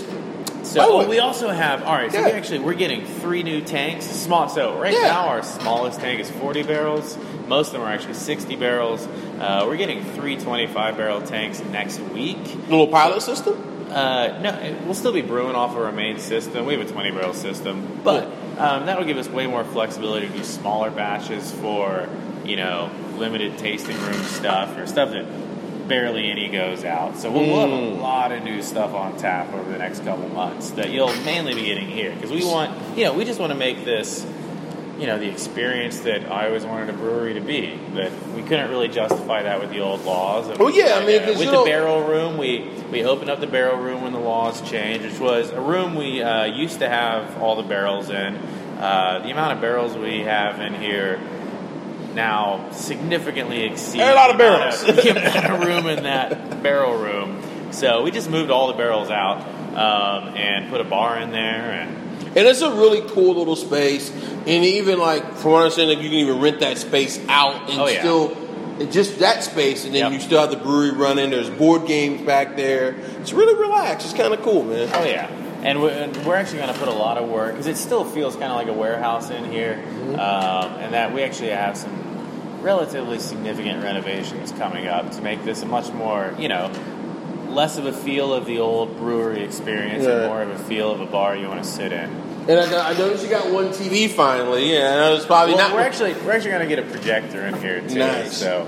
So 0.63 0.79
oh, 0.81 0.97
way- 0.99 1.07
we 1.07 1.19
also 1.19 1.49
have 1.49 1.83
all 1.83 1.93
right. 1.93 2.11
So 2.11 2.23
we 2.23 2.31
actually 2.31 2.59
we're 2.59 2.73
getting 2.75 3.05
three 3.05 3.43
new 3.43 3.61
tanks. 3.61 4.05
Small. 4.05 4.47
So 4.49 4.79
right 4.79 4.93
Yeah. 4.93 5.01
now 5.01 5.27
our 5.27 5.43
smallest 5.43 5.99
tank 5.99 6.19
is 6.21 6.29
40 6.31 6.63
barrels. 6.63 7.17
Most 7.47 7.67
of 7.67 7.73
them 7.73 7.81
are 7.83 7.91
actually 7.91 8.13
60 8.15 8.55
barrels. 8.55 9.05
Uh, 9.39 9.65
we're 9.67 9.77
getting 9.77 10.03
three 10.15 10.37
25 10.37 10.97
barrel 10.97 11.21
tanks 11.21 11.61
next 11.71 11.99
week. 11.99 12.37
little 12.69 12.87
pilot 12.87 13.21
system. 13.21 13.55
Uh, 13.91 14.39
no, 14.41 14.77
we'll 14.85 14.93
still 14.93 15.13
be 15.13 15.21
brewing 15.21 15.55
off 15.55 15.71
of 15.71 15.77
our 15.83 15.91
main 15.91 16.17
system. 16.19 16.65
We 16.65 16.73
have 16.75 16.85
a 16.87 16.91
20 16.91 17.11
barrel 17.11 17.33
system, 17.33 18.01
but 18.03 18.29
um, 18.57 18.85
that'll 18.85 19.05
give 19.05 19.17
us 19.17 19.27
way 19.29 19.47
more 19.47 19.63
flexibility 19.63 20.27
to 20.27 20.33
do 20.37 20.43
smaller 20.43 20.91
batches 20.91 21.51
for 21.51 22.07
you 22.45 22.55
know 22.55 22.89
limited 23.17 23.57
tasting 23.57 23.97
room 24.01 24.21
stuff 24.23 24.77
or 24.77 24.85
stuff 24.87 25.09
that 25.11 25.25
barely 25.87 26.29
any 26.31 26.47
goes 26.49 26.83
out. 26.83 27.15
So 27.17 27.31
we'll, 27.31 27.45
we'll 27.45 27.59
have 27.61 27.69
Mm. 27.69 27.97
a 27.99 28.01
lot 28.01 28.31
of 28.31 28.43
new 28.43 28.61
stuff 28.63 28.93
on 28.95 29.17
tap 29.17 29.53
over 29.53 29.71
the 29.71 29.77
next 29.77 30.03
couple 30.03 30.27
months 30.29 30.71
that 30.71 30.89
you'll 30.89 31.13
mainly 31.23 31.53
be 31.53 31.63
getting 31.65 31.87
here 31.87 32.11
because 32.13 32.31
we 32.31 32.43
want, 32.43 32.97
you 32.97 33.03
know, 33.03 33.13
we 33.13 33.23
just 33.23 33.39
want 33.39 33.51
to 33.51 33.57
make 33.57 33.85
this, 33.85 34.25
you 34.97 35.07
know, 35.07 35.17
the 35.19 35.29
experience 35.29 35.99
that 36.01 36.31
I 36.31 36.47
always 36.47 36.65
wanted 36.65 36.89
a 36.89 36.93
brewery 36.93 37.33
to 37.33 37.41
be. 37.41 37.77
But 37.93 38.11
we 38.35 38.41
couldn't 38.43 38.69
really 38.69 38.87
justify 38.87 39.43
that 39.43 39.59
with 39.59 39.69
the 39.69 39.79
old 39.81 40.05
laws. 40.05 40.57
Well, 40.57 40.69
yeah, 40.69 40.95
I 41.01 41.05
mean, 41.05 41.19
'cause 41.21 41.37
with 41.37 41.51
the 41.51 41.63
barrel 41.65 42.01
room, 42.03 42.37
we 42.37 42.69
we 42.91 43.03
opened 43.03 43.29
up 43.29 43.39
the 43.41 43.47
barrel 43.47 43.77
room 43.77 44.01
when 44.03 44.13
the 44.13 44.19
laws 44.19 44.61
changed, 44.69 45.05
which 45.05 45.19
was 45.19 45.51
a 45.51 45.59
room 45.61 45.95
we 45.95 46.21
uh, 46.21 46.45
used 46.45 46.79
to 46.79 46.87
have 46.89 47.41
all 47.41 47.55
the 47.55 47.63
barrels 47.63 48.09
in. 48.09 48.35
Uh, 48.79 49.19
the 49.23 49.31
amount 49.31 49.53
of 49.53 49.61
barrels 49.61 49.95
we 49.97 50.21
have 50.21 50.59
in 50.61 50.73
here 50.75 51.19
now 52.13 52.69
significantly 52.71 53.63
exceeds 53.63 54.03
a 54.03 54.13
lot 54.13 54.29
of 54.31 54.37
barrels. 54.37 54.81
the 54.83 55.09
amount 55.09 55.45
of 55.61 55.67
room 55.67 55.87
in 55.87 56.03
that 56.03 56.61
barrel 56.63 56.95
room. 56.97 57.41
So 57.71 58.03
we 58.03 58.11
just 58.11 58.29
moved 58.29 58.51
all 58.51 58.67
the 58.67 58.73
barrels 58.73 59.09
out 59.09 59.41
um, 59.75 60.35
and 60.35 60.69
put 60.69 60.79
a 60.79 60.85
bar 60.85 61.17
in 61.19 61.31
there, 61.31 61.71
and 61.71 62.04
And 62.35 62.45
it's 62.47 62.61
a 62.61 62.71
really 62.71 63.01
cool 63.09 63.35
little 63.35 63.55
space. 63.55 64.11
And 64.11 64.47
even 64.65 64.99
like, 64.99 65.23
from 65.35 65.51
what 65.51 65.59
I 65.59 65.63
understand, 65.63 65.89
like 65.89 65.99
you 65.99 66.09
can 66.09 66.19
even 66.19 66.41
rent 66.41 66.59
that 66.59 66.77
space 66.77 67.19
out 67.29 67.69
and 67.69 67.79
Oh, 67.79 67.87
yeah. 67.87 67.99
still 67.99 68.37
just 68.91 69.19
that 69.19 69.41
space, 69.43 69.85
and 69.85 69.95
then 69.95 70.01
Yep. 70.01 70.11
you 70.11 70.19
still 70.19 70.41
have 70.41 70.51
the 70.51 70.57
brewery 70.57 70.91
running. 70.91 71.29
There's 71.29 71.49
board 71.49 71.87
games 71.87 72.21
back 72.23 72.57
there. 72.57 72.95
It's 73.21 73.31
really 73.31 73.55
relaxed. 73.55 74.05
It's 74.05 74.17
kind 74.17 74.33
of 74.33 74.41
cool, 74.41 74.63
man. 74.63 74.89
Oh 74.93 75.05
yeah, 75.05 75.29
and 75.63 75.81
we're, 75.81 76.35
actually 76.35 76.57
going 76.59 76.73
to 76.73 76.77
put 76.77 76.89
a 76.89 76.93
lot 76.93 77.17
of 77.17 77.29
work 77.29 77.53
because 77.53 77.67
it 77.67 77.77
still 77.77 78.03
feels 78.03 78.35
kind 78.35 78.51
of 78.51 78.57
like 78.57 78.67
a 78.67 78.73
warehouse 78.73 79.29
in 79.29 79.49
here, 79.49 79.81
um, 80.15 80.73
and 80.81 80.93
that 80.93 81.13
we 81.13 81.23
actually 81.23 81.51
have 81.51 81.77
some 81.77 82.61
relatively 82.61 83.17
significant 83.19 83.81
renovations 83.81 84.51
coming 84.51 84.87
up 84.87 85.09
to 85.11 85.21
make 85.21 85.43
this 85.45 85.61
a 85.61 85.65
much 85.65 85.89
more, 85.93 86.33
you 86.37 86.49
know, 86.49 86.69
less 87.55 87.77
of 87.77 87.85
a 87.85 87.93
feel 87.93 88.33
of 88.33 88.45
the 88.45 88.59
old 88.59 88.97
brewery 88.97 89.43
experience 89.43 90.03
Yeah. 90.03 90.11
and 90.11 90.27
more 90.27 90.41
of 90.41 90.49
a 90.49 90.59
feel 90.59 90.91
of 90.91 91.01
a 91.01 91.05
bar 91.05 91.35
you 91.35 91.47
want 91.47 91.63
to 91.63 91.69
sit 91.69 91.91
in. 91.91 92.09
And 92.47 92.59
I, 92.59 92.91
I 92.91 92.97
noticed 92.97 93.23
you 93.23 93.29
got 93.29 93.51
one 93.51 93.69
TV 93.69 94.07
finally. 94.09 94.71
Yeah, 94.73 94.91
I 94.91 94.95
know 94.97 95.15
it's 95.15 95.25
probably 95.25 95.55
Well, 95.55 95.69
not. 95.69 95.75
we're 95.75 95.81
actually 95.81 96.13
we're 96.13 96.33
actually 96.33 96.51
going 96.51 96.67
to 96.69 96.75
get 96.75 96.79
a 96.79 96.87
projector 96.91 97.45
in 97.47 97.55
here 97.61 97.81
too. 97.81 97.95
Nice. 97.97 98.37
So 98.37 98.67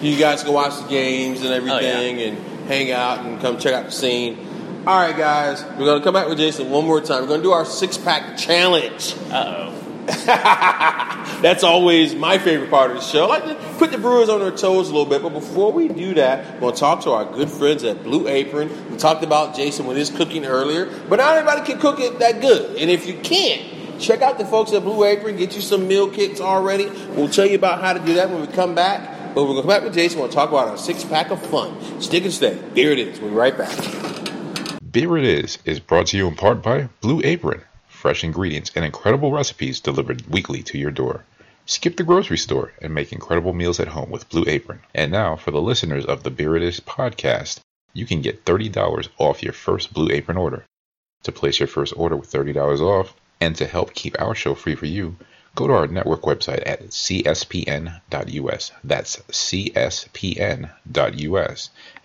you 0.00 0.16
guys 0.16 0.44
can 0.44 0.52
watch 0.52 0.80
the 0.80 0.86
games 0.88 1.40
and 1.40 1.48
Oh, 1.48 1.54
everything 1.54 2.20
and 2.20 2.38
hang 2.68 2.92
out 2.92 3.24
and 3.24 3.40
come 3.40 3.58
check 3.58 3.72
out 3.74 3.86
the 3.86 3.90
scene. 3.90 4.46
All 4.86 4.96
right, 4.96 5.16
guys, 5.16 5.62
we're 5.76 5.84
going 5.86 5.98
to 5.98 6.04
come 6.04 6.14
back 6.14 6.28
with 6.28 6.38
Jason 6.38 6.70
one 6.70 6.84
more 6.86 7.00
time. 7.00 7.22
We're 7.22 7.28
going 7.28 7.40
to 7.40 7.44
do 7.44 7.50
our 7.52 7.64
six 7.64 7.98
pack 7.98 8.38
challenge. 8.38 9.14
uh 9.30 9.70
oh. 9.70 9.77
That's 11.42 11.62
always 11.62 12.14
my 12.14 12.38
favorite 12.38 12.70
part 12.70 12.90
of 12.90 12.96
the 12.96 13.02
show. 13.02 13.24
I 13.24 13.38
like 13.38 13.44
to 13.44 13.54
put 13.78 13.90
the 13.90 13.98
brewers 13.98 14.28
on 14.28 14.40
their 14.40 14.50
toes 14.50 14.88
a 14.88 14.92
little 14.92 15.06
bit, 15.06 15.22
but 15.22 15.30
before 15.30 15.70
we 15.70 15.88
do 15.88 16.14
that, 16.14 16.54
we're 16.54 16.60
going 16.60 16.74
to 16.74 16.80
talk 16.80 17.02
to 17.02 17.10
our 17.10 17.24
good 17.26 17.50
friends 17.50 17.84
at 17.84 18.02
Blue 18.02 18.26
Apron. 18.26 18.90
We 18.90 18.96
talked 18.96 19.22
about 19.22 19.54
Jason 19.54 19.86
with 19.86 19.96
his 19.96 20.08
cooking 20.10 20.46
earlier, 20.46 20.86
but 21.08 21.16
not 21.16 21.36
everybody 21.36 21.70
can 21.70 21.78
cook 21.78 22.00
it 22.00 22.18
that 22.20 22.40
good. 22.40 22.76
And 22.78 22.90
if 22.90 23.06
you 23.06 23.14
can't, 23.18 24.00
check 24.00 24.22
out 24.22 24.38
the 24.38 24.46
folks 24.46 24.72
at 24.72 24.82
Blue 24.82 25.04
Apron. 25.04 25.36
Get 25.36 25.54
you 25.54 25.60
some 25.60 25.86
meal 25.86 26.08
kits 26.10 26.40
already. 26.40 26.88
We'll 27.10 27.28
tell 27.28 27.46
you 27.46 27.56
about 27.56 27.82
how 27.82 27.92
to 27.92 28.00
do 28.00 28.14
that 28.14 28.30
when 28.30 28.40
we 28.40 28.46
come 28.46 28.74
back. 28.74 29.34
But 29.34 29.42
we're 29.44 29.48
going 29.48 29.56
to 29.56 29.62
come 29.62 29.68
back 29.68 29.82
with 29.82 29.94
Jason. 29.94 30.20
We'll 30.20 30.30
talk 30.30 30.48
about 30.48 30.68
our 30.68 30.78
six 30.78 31.04
pack 31.04 31.30
of 31.30 31.44
fun. 31.46 32.00
Stick 32.00 32.24
and 32.24 32.32
stay. 32.32 32.58
Here 32.74 32.92
it 32.92 32.98
is. 32.98 33.20
We'll 33.20 33.30
be 33.30 33.36
right 33.36 33.56
back. 33.56 33.76
Beer 34.90 35.18
It 35.18 35.24
Is 35.24 35.58
is 35.66 35.80
brought 35.80 36.06
to 36.08 36.16
you 36.16 36.26
in 36.28 36.34
part 36.34 36.62
by 36.62 36.88
Blue 37.02 37.20
Apron. 37.22 37.62
Fresh 37.98 38.22
ingredients 38.22 38.70
and 38.76 38.84
incredible 38.84 39.32
recipes 39.32 39.80
delivered 39.80 40.24
weekly 40.28 40.62
to 40.62 40.78
your 40.78 40.92
door. 40.92 41.24
Skip 41.66 41.96
the 41.96 42.04
grocery 42.04 42.38
store 42.38 42.72
and 42.80 42.94
make 42.94 43.12
incredible 43.12 43.52
meals 43.52 43.80
at 43.80 43.88
home 43.88 44.08
with 44.08 44.28
Blue 44.28 44.44
Apron. 44.46 44.78
And 44.94 45.10
now, 45.10 45.34
for 45.34 45.50
the 45.50 45.60
listeners 45.60 46.04
of 46.04 46.22
the 46.22 46.30
Beer 46.30 46.50
podcast, 46.50 47.58
you 47.94 48.06
can 48.06 48.22
get 48.22 48.44
$30 48.44 49.08
off 49.18 49.42
your 49.42 49.52
first 49.52 49.92
Blue 49.92 50.12
Apron 50.12 50.36
order. 50.36 50.64
To 51.24 51.32
place 51.32 51.58
your 51.58 51.66
first 51.66 51.92
order 51.96 52.14
with 52.14 52.30
$30 52.30 52.80
off, 52.80 53.14
and 53.40 53.56
to 53.56 53.66
help 53.66 53.94
keep 53.94 54.14
our 54.20 54.36
show 54.36 54.54
free 54.54 54.76
for 54.76 54.86
you, 54.86 55.16
go 55.58 55.66
to 55.66 55.72
our 55.72 55.88
network 55.88 56.22
website 56.22 56.62
at 56.64 56.86
cspn.us. 56.86 58.72
That's 58.84 59.16
cspn.us. 59.16 59.70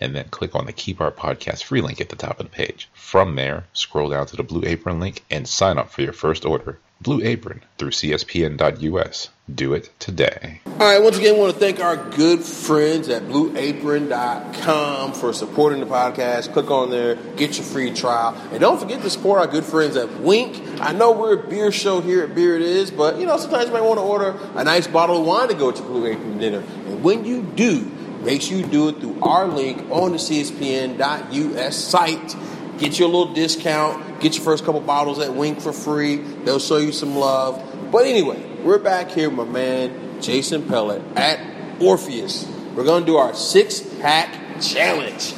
And 0.00 0.16
then 0.16 0.28
click 0.30 0.56
on 0.56 0.66
the 0.66 0.72
Keep 0.72 1.00
Our 1.00 1.12
Podcast 1.12 1.62
free 1.62 1.80
link 1.80 2.00
at 2.00 2.08
the 2.08 2.16
top 2.16 2.40
of 2.40 2.46
the 2.46 2.50
page. 2.50 2.88
From 2.92 3.36
there, 3.36 3.66
scroll 3.72 4.10
down 4.10 4.26
to 4.26 4.34
the 4.34 4.42
Blue 4.42 4.64
Apron 4.64 4.98
link 4.98 5.22
and 5.30 5.46
sign 5.46 5.78
up 5.78 5.90
for 5.90 6.02
your 6.02 6.12
first 6.12 6.44
order. 6.44 6.80
Blue 7.00 7.22
Apron 7.22 7.62
through 7.78 7.90
cspn.us. 7.90 9.28
Do 9.52 9.74
it 9.74 9.90
today. 9.98 10.62
All 10.66 10.78
right, 10.78 11.02
once 11.02 11.18
again, 11.18 11.36
I 11.36 11.38
want 11.38 11.52
to 11.52 11.60
thank 11.60 11.78
our 11.78 11.96
good 11.96 12.40
friends 12.40 13.10
at 13.10 13.24
blueapron.com 13.24 15.12
for 15.12 15.34
supporting 15.34 15.80
the 15.80 15.86
podcast. 15.86 16.52
Click 16.54 16.70
on 16.70 16.90
there, 16.90 17.16
get 17.36 17.58
your 17.58 17.66
free 17.66 17.92
trial. 17.92 18.34
And 18.52 18.60
don't 18.60 18.80
forget 18.80 19.02
to 19.02 19.10
support 19.10 19.40
our 19.40 19.46
good 19.46 19.64
friends 19.64 19.96
at 19.96 20.08
Winc. 20.20 20.73
I 20.84 20.92
know 20.92 21.12
we're 21.12 21.32
a 21.32 21.48
beer 21.48 21.72
show 21.72 22.02
here 22.02 22.24
at 22.24 22.34
Beer 22.34 22.56
It 22.56 22.60
Is, 22.60 22.90
but 22.90 23.18
you 23.18 23.24
know, 23.24 23.38
sometimes 23.38 23.68
you 23.68 23.72
might 23.72 23.80
want 23.80 23.96
to 23.96 24.02
order 24.02 24.38
a 24.54 24.62
nice 24.64 24.86
bottle 24.86 25.18
of 25.18 25.26
wine 25.26 25.48
to 25.48 25.54
go 25.54 25.72
to 25.72 25.82
Blue 25.82 26.04
Apron 26.04 26.36
dinner. 26.36 26.58
And 26.58 27.02
when 27.02 27.24
you 27.24 27.40
do, 27.40 27.86
make 28.22 28.42
sure 28.42 28.58
you 28.58 28.66
do 28.66 28.90
it 28.90 29.00
through 29.00 29.18
our 29.22 29.46
link 29.46 29.90
on 29.90 30.12
the 30.12 30.18
CSPN.us 30.18 31.74
site. 31.74 32.36
Get 32.76 32.98
your 32.98 33.08
little 33.08 33.32
discount. 33.32 34.20
Get 34.20 34.34
your 34.34 34.44
first 34.44 34.66
couple 34.66 34.82
bottles 34.82 35.20
at 35.20 35.34
Winc 35.34 35.62
for 35.62 35.72
free. 35.72 36.16
They'll 36.16 36.58
show 36.58 36.76
you 36.76 36.92
some 36.92 37.16
love. 37.16 37.62
But 37.90 38.04
anyway, 38.04 38.44
we're 38.62 38.78
back 38.78 39.10
here 39.10 39.30
with 39.30 39.48
my 39.48 39.52
man 39.54 40.20
Jason 40.20 40.64
Pellett 40.64 41.02
at 41.16 41.40
Orpheus. 41.80 42.46
We're 42.74 42.84
gonna 42.84 43.06
do 43.06 43.16
our 43.16 43.32
six 43.32 43.80
pack 44.00 44.60
challenge. 44.60 45.32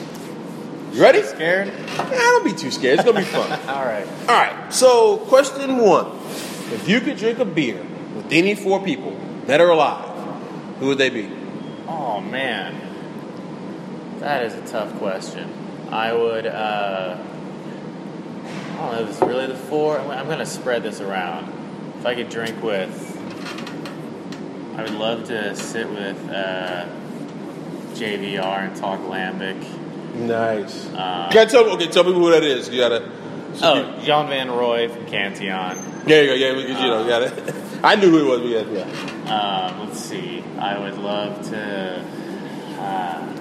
You 0.97 1.03
ready? 1.03 1.23
Scared? 1.25 1.69
Yeah, 1.69 2.11
don't 2.11 2.43
be 2.43 2.55
too 2.55 2.71
scared. 2.71 2.99
It's 2.99 3.05
gonna 3.05 3.19
be 3.19 3.27
fun. 3.27 3.53
All 3.69 3.85
right. 3.85 4.09
All 4.21 4.29
right. 4.29 4.73
So, 4.73 5.19
question 5.19 5.77
one: 5.77 6.07
If 6.73 6.89
you 6.89 7.03
could 7.03 7.19
drink 7.19 7.39
a 7.39 7.45
beer 7.45 7.83
with 8.15 8.33
any 8.33 8.55
four 8.55 8.83
people 8.83 9.15
that 9.45 9.61
are 9.61 9.69
alive, 9.69 10.09
who 10.79 10.87
would 10.87 10.97
they 10.97 11.11
be? 11.11 11.31
Oh 11.87 12.23
man, 12.23 12.81
that 14.21 14.45
is 14.45 14.55
a 14.55 14.67
tough 14.67 14.97
question. 14.97 15.53
I 15.91 16.15
would. 16.15 16.47
Uh, 16.47 17.19
I 18.73 18.77
don't 18.79 18.93
know. 18.93 19.03
If 19.03 19.11
it's 19.11 19.21
really 19.21 19.49
the 19.49 19.55
four. 19.55 19.99
I'm, 19.99 20.27
to 20.29 20.47
spread 20.47 20.83
this 20.83 21.03
around. 21.03 21.53
If 21.99 22.07
I 22.07 22.15
could 22.15 22.31
drink 22.31 22.63
with, 22.63 23.19
I 24.79 24.83
would 24.83 24.95
love 24.95 25.27
to 25.27 25.55
sit 25.57 25.91
with 25.91 26.31
uh, 26.31 26.87
JVR 27.93 28.69
and 28.69 28.75
talk 28.75 29.01
lambic. 29.01 29.63
Nice. 30.17 30.87
Uh, 30.89 31.29
Can't 31.33 31.51
tell. 31.51 31.69
Okay, 31.73 31.87
tell 31.89 32.05
people 32.05 32.21
who 32.21 32.31
that 32.31 32.43
is. 32.45 32.69
You 32.69 32.79
gotta. 32.81 33.11
oh, 33.63 34.01
John 34.05 34.29
Van 34.29 34.51
Roy 34.51 34.89
from 34.89 35.07
Cantillon. 35.07 35.79
There 36.05 36.23
you 36.25 36.29
go. 36.31 36.35
Yeah, 36.35 36.55
because 36.55 36.83
you 36.83 36.89
know, 36.89 37.03
you 37.03 37.09
got 37.09 37.23
it. 37.23 37.55
I 37.85 37.95
knew 37.97 38.11
who 38.11 38.25
it 38.25 38.29
was. 38.31 38.41
But 38.41 38.77
yeah, 38.77 38.85
yeah. 38.85 39.33
Um, 39.77 39.87
let's 39.89 39.99
see. 40.01 40.43
I 40.59 40.79
would 40.79 40.99
love 40.99 41.43
to. 41.51 42.05
Uh, 42.79 43.33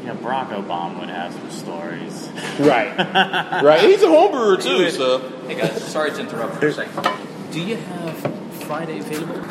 you 0.00 0.06
know, 0.06 0.14
Barack 0.16 0.48
Obama 0.50 1.00
would 1.00 1.08
have 1.10 1.32
some 1.34 1.50
stories. 1.50 2.28
Right. 2.58 2.96
right. 3.62 3.80
He's 3.82 4.02
a 4.02 4.08
home 4.08 4.32
brewer 4.32 4.56
too. 4.56 4.78
would- 4.78 4.92
So, 4.92 5.18
Hey 5.46 5.54
guys, 5.56 5.82
sorry 5.84 6.10
to 6.12 6.20
interrupt 6.20 6.56
for 6.56 6.66
a 6.68 6.72
second. 6.72 7.08
Do 7.52 7.60
you 7.60 7.76
have 7.76 8.34
Friday 8.64 8.98
available? 8.98 9.42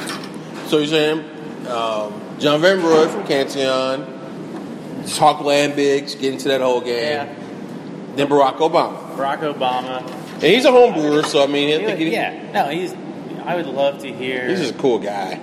so 0.68 0.78
you're 0.80 0.88
saying 0.88 1.20
um, 1.68 2.22
John 2.40 2.62
Van 2.62 2.82
Roy 2.84 3.08
from 3.08 3.26
Cantillon, 3.26 4.17
talk 5.16 5.40
lambics, 5.40 6.20
get 6.20 6.34
into 6.34 6.48
that 6.50 6.62
whole 6.62 6.82
game. 6.82 7.28
Yeah. 7.28 7.34
Then 8.16 8.28
Barack 8.28 8.58
Obama, 8.58 9.16
Barack 9.16 9.40
Obama. 9.54 10.02
and 10.34 10.44
he's 10.44 10.66
a 10.66 10.72
home 10.72 10.94
brewer, 10.94 11.24
so 11.24 11.44
I 11.44 11.48
mean, 11.48 11.70
I 11.70 11.72
He 11.80 11.86
think 11.86 11.88
would- 12.00 12.08
he, 12.08 12.12
yeah, 12.14 12.52
no, 12.52 12.70
he's. 12.70 12.94
I 13.46 13.56
would 13.56 13.68
love 13.68 14.00
to 14.00 14.12
hear. 14.12 14.50
he's 14.50 14.60
just 14.60 14.74
a 14.76 14.78
cool 14.78 15.00
guy. 15.00 15.40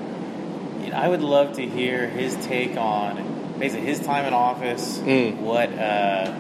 you 0.83 0.91
know, 0.91 0.97
I 0.97 1.09
would 1.09 1.23
love 1.23 1.55
to 1.57 1.67
hear 1.67 2.07
his 2.09 2.35
take 2.47 2.77
on 2.77 3.55
basically 3.59 3.87
his 3.87 4.01
time 4.01 4.27
in 4.27 4.35
office. 4.35 4.99
Mm. 4.99 5.39
What 5.39 5.71
uh, 5.79 6.33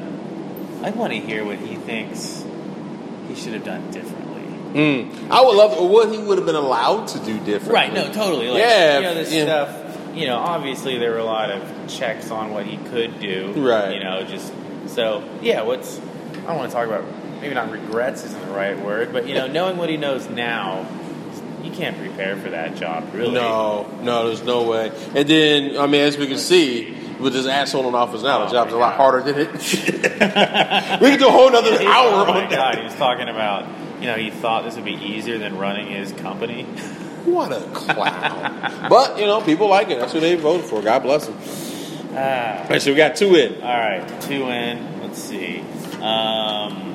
I 0.82 0.90
want 0.90 1.12
to 1.12 1.18
hear 1.20 1.44
what 1.44 1.56
he 1.58 1.76
thinks 1.76 2.44
he 3.28 3.34
should 3.34 3.54
have 3.54 3.64
done 3.64 3.90
differently. 3.92 4.42
Mm. 4.74 5.30
I 5.30 5.40
would 5.40 5.56
love 5.56 5.78
what 5.90 6.10
he 6.12 6.18
would 6.18 6.36
have 6.36 6.46
been 6.46 6.56
allowed 6.56 7.06
to 7.08 7.18
do 7.20 7.38
differently. 7.38 7.72
Right? 7.74 7.94
No, 7.94 8.12
totally. 8.12 8.48
Like, 8.48 8.58
Yeah, 8.58 8.96
You 8.98 9.02
know, 9.04 9.14
this 9.14 9.32
yeah. 9.32 9.44
stuff. 9.44 9.83
You 10.14 10.26
know, 10.26 10.36
obviously 10.38 10.98
there 10.98 11.10
were 11.12 11.18
a 11.18 11.24
lot 11.24 11.50
of 11.50 11.88
checks 11.88 12.30
on 12.30 12.50
what 12.52 12.66
he 12.66 12.76
could 12.88 13.18
do. 13.20 13.52
Right. 13.56 13.94
You 13.94 14.00
know, 14.04 14.24
just 14.24 14.52
so 14.86 15.28
yeah. 15.42 15.62
What's 15.62 15.98
I 15.98 16.46
don't 16.48 16.56
want 16.56 16.70
to 16.70 16.76
talk 16.76 16.86
about. 16.86 17.04
Maybe 17.40 17.54
not 17.54 17.70
regrets 17.70 18.24
isn't 18.24 18.46
the 18.46 18.52
right 18.54 18.78
word, 18.78 19.12
but 19.12 19.26
you 19.28 19.34
know, 19.34 19.46
knowing 19.46 19.76
what 19.76 19.90
he 19.90 19.98
knows 19.98 20.26
now, 20.30 20.86
you 21.62 21.70
can't 21.70 21.98
prepare 21.98 22.36
for 22.36 22.48
that 22.50 22.76
job, 22.76 23.12
really. 23.12 23.34
No, 23.34 23.86
no, 24.00 24.28
there's 24.28 24.42
no 24.42 24.62
way. 24.62 24.90
And 25.14 25.28
then, 25.28 25.76
I 25.78 25.86
mean, 25.86 26.00
as 26.02 26.16
we 26.16 26.26
can 26.26 26.38
see, 26.38 26.96
with 27.20 27.34
this 27.34 27.46
asshole 27.46 27.86
in 27.88 27.94
office 27.94 28.22
now, 28.22 28.38
the 28.38 28.46
Oh, 28.46 28.52
job's 28.52 28.72
a 28.72 28.76
lot 28.78 28.94
harder 28.94 29.20
than 29.30 29.40
it. 29.46 29.52
we 31.02 31.10
can 31.10 31.18
do 31.18 31.28
a 31.28 31.30
whole 31.30 31.50
nother 31.50 31.70
He's- 31.72 31.82
hour 31.82 32.12
oh 32.12 32.20
on 32.22 32.28
my 32.28 32.40
that. 32.42 32.50
god, 32.50 32.78
he 32.78 32.84
was 32.84 32.94
talking 32.94 33.28
about. 33.28 33.66
You 34.00 34.06
know, 34.06 34.14
he 34.16 34.30
thought 34.30 34.64
this 34.64 34.76
would 34.76 34.84
be 34.84 34.94
easier 34.94 35.36
than 35.38 35.58
running 35.58 35.88
his 35.88 36.12
company. 36.12 36.66
What 37.24 37.52
a 37.52 37.60
clown. 37.72 38.88
but, 38.88 39.18
you 39.18 39.26
know, 39.26 39.40
people 39.40 39.68
like 39.68 39.90
it. 39.90 39.98
That's 39.98 40.12
who 40.12 40.20
they 40.20 40.34
voted 40.36 40.66
for. 40.66 40.82
God 40.82 41.02
bless 41.02 41.26
them. 41.26 41.36
Ah. 42.16 42.62
All 42.62 42.68
right, 42.68 42.80
so 42.82 42.90
we 42.90 42.96
got 42.96 43.16
two 43.16 43.34
in. 43.34 43.60
All 43.62 43.68
right, 43.68 44.20
two 44.22 44.44
in. 44.48 45.00
Let's 45.02 45.18
see. 45.18 45.60
Um, 46.00 46.94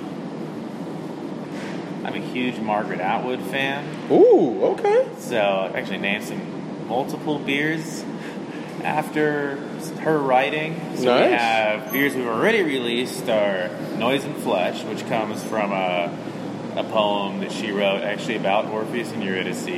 I'm 2.06 2.14
a 2.14 2.20
huge 2.20 2.60
Margaret 2.60 3.00
Atwood 3.02 3.42
fan, 3.42 3.86
Ooh, 4.12 4.64
okay. 4.66 5.08
so 5.18 5.40
I've 5.40 5.76
actually 5.76 5.98
named 5.98 6.24
some 6.24 6.88
multiple 6.88 7.38
beers 7.38 8.04
after 8.84 9.58
her 10.02 10.18
writing. 10.18 10.80
So 10.96 11.14
we 11.16 11.32
have 11.34 11.92
beers 11.92 12.16
we've 12.16 12.26
already 12.28 12.64
released 12.64 13.28
are 13.30 13.70
Noise 13.98 14.24
and 14.26 14.36
Flesh, 14.38 14.84
which 14.86 15.06
comes 15.08 15.44
from 15.44 15.72
a, 15.72 16.16
a 16.76 16.84
poem 16.84 17.40
that 17.42 17.52
she 17.52 17.72
wrote 17.72 18.02
actually 18.04 18.36
about 18.38 18.66
Orpheus 18.68 19.12
and 19.12 19.24
Eurydice. 19.24 19.66
Uh, 19.68 19.70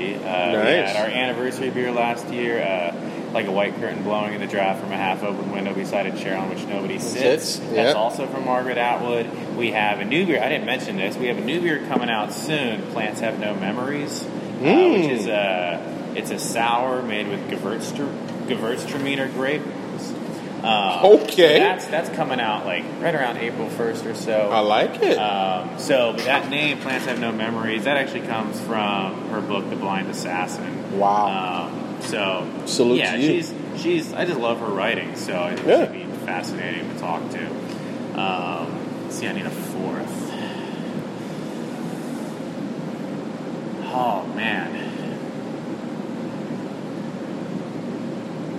Nice. 0.52 0.92
had 0.92 0.96
our 0.98 1.08
anniversary 1.08 1.70
beer 1.70 1.92
last 1.92 2.28
year, 2.30 2.62
uh, 2.62 2.94
like 3.34 3.48
a 3.48 3.52
white 3.52 3.74
curtain 3.80 4.04
blowing 4.04 4.34
in 4.34 4.42
the 4.42 4.48
draft 4.48 4.82
from 4.82 4.92
a 4.92 4.98
half 4.98 5.24
open 5.24 5.52
window 5.52 5.74
beside 5.74 6.06
a 6.06 6.18
chair 6.18 6.38
on 6.38 6.50
which 6.50 6.66
nobody 6.66 7.00
sits. 7.00 7.46
Sits, 7.56 7.58
That's 7.72 7.96
also 7.96 8.28
from 8.28 8.44
Margaret 8.46 8.78
Atwood. 8.78 9.28
We 9.56 9.72
have 9.72 10.00
a 10.02 10.06
new 10.06 10.26
beer. 10.26 10.42
I 10.44 10.50
didn't 10.50 10.66
mention 10.66 10.98
this. 10.98 11.16
We 11.16 11.28
have 11.28 11.38
a 11.38 11.42
new 11.46 11.62
beer 11.62 11.80
coming 11.88 12.10
out 12.10 12.34
soon. 12.34 12.82
Plants 12.92 13.22
have 13.22 13.40
no 13.40 13.54
memories, 13.56 14.24
uh, 14.24 14.64
Mm. 14.66 14.92
which 15.02 15.12
is 15.12 15.28
a 15.28 15.80
it's 16.14 16.30
a 16.30 16.38
sour 16.40 17.02
made 17.02 17.30
with 17.30 17.40
Gewürztraminer 17.50 19.32
grape. 19.34 19.62
Um, 20.64 21.06
Okay. 21.22 21.58
that's 21.60 21.88
that's 21.88 22.10
coming 22.10 22.40
out 22.40 22.66
like 22.66 22.84
right 23.00 23.16
around 23.16 23.38
April 23.38 23.68
first 23.70 24.06
or 24.06 24.14
so. 24.14 24.50
I 24.52 24.60
like 24.60 25.02
it. 25.02 25.18
Um, 25.18 25.80
so 25.80 26.14
that 26.14 26.50
name, 26.50 26.78
Plants 26.80 27.06
Have 27.08 27.20
No 27.20 27.32
Memories, 27.32 27.86
that 27.86 27.98
actually 27.98 28.28
comes 28.28 28.60
from 28.62 29.30
her 29.30 29.42
book, 29.42 29.70
The 29.72 29.76
Blind 29.76 30.08
Assassin. 30.10 31.00
Wow. 31.00 31.68
Um, 31.72 32.02
so 32.02 32.48
Salute 32.66 33.00
yeah, 33.00 33.14
to 33.16 33.20
you. 33.22 33.42
she's 33.42 33.54
she's. 33.78 34.14
I 34.14 34.26
just 34.26 34.40
love 34.40 34.60
her 34.60 34.68
writing, 34.70 35.16
so 35.16 35.42
I 35.42 35.56
think 35.56 35.68
Yeah. 35.68 35.92
she'd 35.92 36.06
be 36.12 36.26
fascinating 36.26 36.94
to 36.94 37.00
talk 37.00 37.28
to. 37.32 38.20
Um, 38.20 39.08
see, 39.10 39.28
I 39.28 39.32
need 39.34 39.46
a 39.46 39.50
fourth. 39.50 40.18
Oh 43.94 44.26
man, 44.36 44.70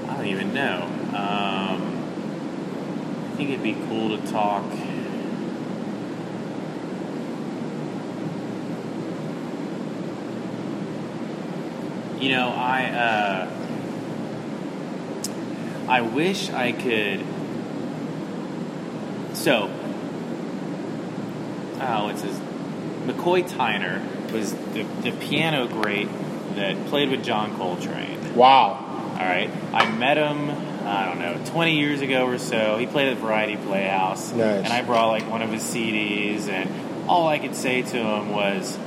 I 0.09 0.17
don't 0.17 0.27
even 0.27 0.53
know. 0.53 0.89
Um, 1.15 1.99
I 3.27 3.37
think 3.37 3.51
it'd 3.51 3.63
be 3.63 3.75
cool 3.89 4.17
to 4.17 4.27
talk. 4.31 4.65
You 12.21 12.31
know, 12.31 12.49
I 12.51 12.85
uh, 12.87 13.51
I 15.89 16.01
wish 16.01 16.51
I 16.51 16.73
could. 16.73 17.25
So, 19.35 19.71
oh, 21.81 22.09
it's 22.09 22.23
his 22.23 22.39
McCoy 23.07 23.49
Tyner 23.49 24.31
was 24.33 24.55
the, 24.55 24.85
the 25.03 25.13
piano 25.13 25.67
great 25.67 26.09
that 26.55 26.87
played 26.87 27.11
with 27.11 27.25
John 27.25 27.57
Coltrane. 27.57 28.35
wow. 28.35 28.89
All 29.13 29.19
right, 29.19 29.51
I 29.75 29.91
met 29.91 30.17
him. 30.17 30.72
I 30.87 31.07
don't 31.07 31.19
know, 31.21 31.41
20 31.53 31.77
years 31.79 32.01
ago 32.01 32.27
or 32.27 32.39
so. 32.39 32.77
He 32.79 32.87
played 32.87 33.09
at 33.09 33.19
Variety 33.19 33.57
Playhouse, 33.57 34.33
Nice. 34.33 34.65
and 34.65 34.73
I 34.73 34.83
brought 34.83 35.09
like 35.09 35.29
one 35.31 35.43
of 35.43 35.51
his 35.51 35.63
CDs, 35.63 36.49
and 36.49 36.69
all 37.09 37.29
I 37.29 37.39
could 37.39 37.55
say 37.55 37.83
to 37.83 37.97
him 37.97 38.31
was, 38.31 38.79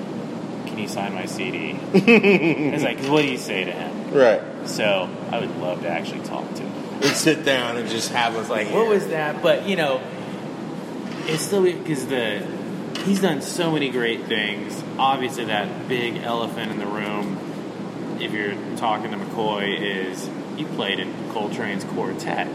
"Can 0.66 0.78
you 0.78 0.88
sign 0.88 1.14
my 1.14 1.26
CD?" 1.26 1.78
I 1.94 2.70
was 2.74 2.84
like, 2.84 3.00
"What 3.06 3.22
do 3.22 3.28
you 3.30 3.38
say 3.38 3.64
to 3.66 3.72
him?" 3.72 4.14
Right. 4.14 4.42
So 4.66 5.10
I 5.32 5.40
would 5.40 5.56
love 5.58 5.82
to 5.84 5.90
actually 5.90 6.22
talk 6.22 6.54
to 6.56 6.64
him. 6.64 6.72
And 6.96 7.06
sit 7.16 7.44
down 7.46 7.78
and 7.78 7.90
just 7.90 8.12
have 8.14 8.36
us 8.38 8.50
like, 8.50 8.70
What 8.72 8.88
was 8.88 9.08
that? 9.08 9.42
But 9.42 9.68
you 9.68 9.76
know, 9.76 10.02
it's 11.28 11.44
still 11.44 11.64
because 11.64 12.08
the 12.08 12.42
he's 13.04 13.22
done 13.22 13.42
so 13.42 13.72
many 13.72 13.90
great 13.90 14.26
things. 14.26 14.82
Obviously, 14.98 15.46
that 15.46 15.88
big 15.88 16.18
elephant 16.18 16.72
in 16.72 16.80
the 16.80 16.86
room, 16.88 17.38
if 18.20 18.32
you're 18.32 18.56
talking 18.78 19.12
to 19.12 19.18
McCoy, 19.18 19.78
is 19.80 20.28
you 20.58 20.66
played 20.68 21.00
in 21.00 21.12
Coltrane's 21.30 21.84
quartet. 21.84 22.48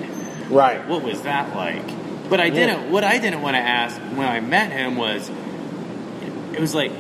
Right. 0.51 0.87
What 0.89 1.03
was 1.03 1.23
that 1.23 1.55
like? 1.55 1.85
But 2.29 2.41
I 2.41 2.51
didn't. 2.51 2.91
What 2.91 3.05
I 3.05 3.19
didn't 3.19 3.43
want 3.43 3.55
to 3.57 3.61
ask 3.61 3.97
when 4.01 4.27
I 4.29 4.41
met 4.41 4.71
him 4.73 4.97
was, 4.97 5.29
it 6.53 6.61
was 6.61 6.75
like 6.75 6.93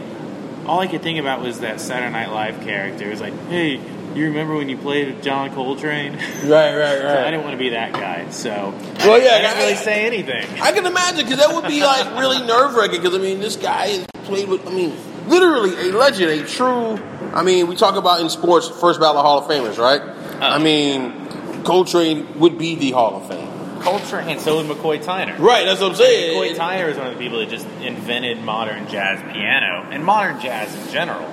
all 0.66 0.80
I 0.80 0.86
could 0.86 1.02
think 1.02 1.18
about 1.18 1.40
was 1.40 1.60
that 1.60 1.80
Saturday 1.80 2.12
Night 2.12 2.30
Live 2.30 2.60
character. 2.62 3.06
It 3.06 3.10
was 3.10 3.20
like, 3.20 3.34
hey, 3.48 3.76
you 4.14 4.24
remember 4.26 4.54
when 4.56 4.68
you 4.68 4.76
played 4.76 5.06
with 5.14 5.22
John 5.22 5.52
Coltrane? 5.54 6.14
Right, 6.14 6.20
right, 6.76 6.98
So 6.98 7.18
I 7.24 7.30
didn't 7.30 7.42
want 7.44 7.52
to 7.52 7.58
be 7.58 7.70
that 7.70 7.92
guy. 7.92 8.28
So 8.30 8.50
Well, 8.50 9.22
yeah, 9.22 9.30
I 9.36 9.40
didn't 9.40 9.56
I- 9.56 9.60
really 9.62 9.74
say 9.76 10.04
anything. 10.06 10.46
I 10.60 10.72
can 10.72 10.84
imagine 10.84 11.24
because 11.24 11.38
that 11.38 11.54
would 11.54 11.66
be 11.68 11.82
like 11.82 12.18
really 12.18 12.44
nerve 12.46 12.74
wracking. 12.74 13.00
Because 13.00 13.14
I 13.14 13.18
mean, 13.18 13.40
this 13.40 13.56
guy 13.56 13.86
has 13.88 14.06
played 14.24 14.48
with. 14.48 14.66
I 14.66 14.70
mean, 14.70 14.96
literally 15.28 15.90
a 15.90 15.92
legend, 15.96 16.30
a 16.30 16.46
true. 16.46 16.98
I 17.32 17.44
mean, 17.44 17.68
we 17.68 17.76
talk 17.76 17.94
about 17.94 18.20
in 18.20 18.28
sports, 18.30 18.68
first 18.68 18.98
ballot 18.98 19.22
Hall 19.22 19.38
of 19.38 19.44
Famers, 19.48 19.78
right? 19.78 20.00
I 20.40 20.58
mean, 20.58 21.62
Coltrane 21.64 22.38
would 22.40 22.58
be 22.58 22.74
the 22.74 22.92
Hall 22.92 23.16
of 23.16 23.28
Fame. 23.28 23.48
Coltrane, 23.80 24.28
and 24.28 24.40
so 24.40 24.56
would 24.56 24.66
McCoy 24.66 25.02
Tyner. 25.02 25.38
Right, 25.38 25.64
that's 25.64 25.80
what 25.80 25.90
I'm 25.90 25.96
saying. 25.96 26.36
McCoy. 26.36 26.56
Tyner 26.56 26.88
is 26.88 26.98
one 26.98 27.06
of 27.06 27.14
the 27.14 27.18
people 27.18 27.38
that 27.38 27.48
just 27.48 27.66
invented 27.80 28.38
modern 28.42 28.88
jazz 28.88 29.20
piano 29.32 29.88
and 29.90 30.04
modern 30.04 30.40
jazz 30.40 30.74
in 30.74 30.92
general. 30.92 31.26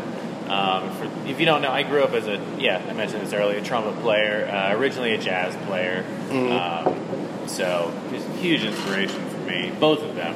Um, 0.49 0.89
for, 0.95 1.05
if 1.27 1.41
you 1.41 1.45
don't 1.45 1.61
know, 1.61 1.71
I 1.71 1.83
grew 1.83 2.03
up 2.03 2.11
as 2.11 2.25
a 2.27 2.41
yeah, 2.57 2.81
I 2.87 2.93
mentioned 2.93 3.21
this 3.21 3.33
earlier, 3.33 3.57
a 3.57 3.61
trumpet 3.61 4.01
player, 4.01 4.47
uh, 4.47 4.77
originally 4.77 5.13
a 5.13 5.17
jazz 5.17 5.55
player. 5.67 6.05
Um, 6.31 7.47
so 7.47 7.93
a 8.11 8.37
huge 8.37 8.63
inspiration 8.63 9.29
for 9.29 9.39
me, 9.39 9.71
both 9.77 10.01
of 10.03 10.15
them. 10.15 10.35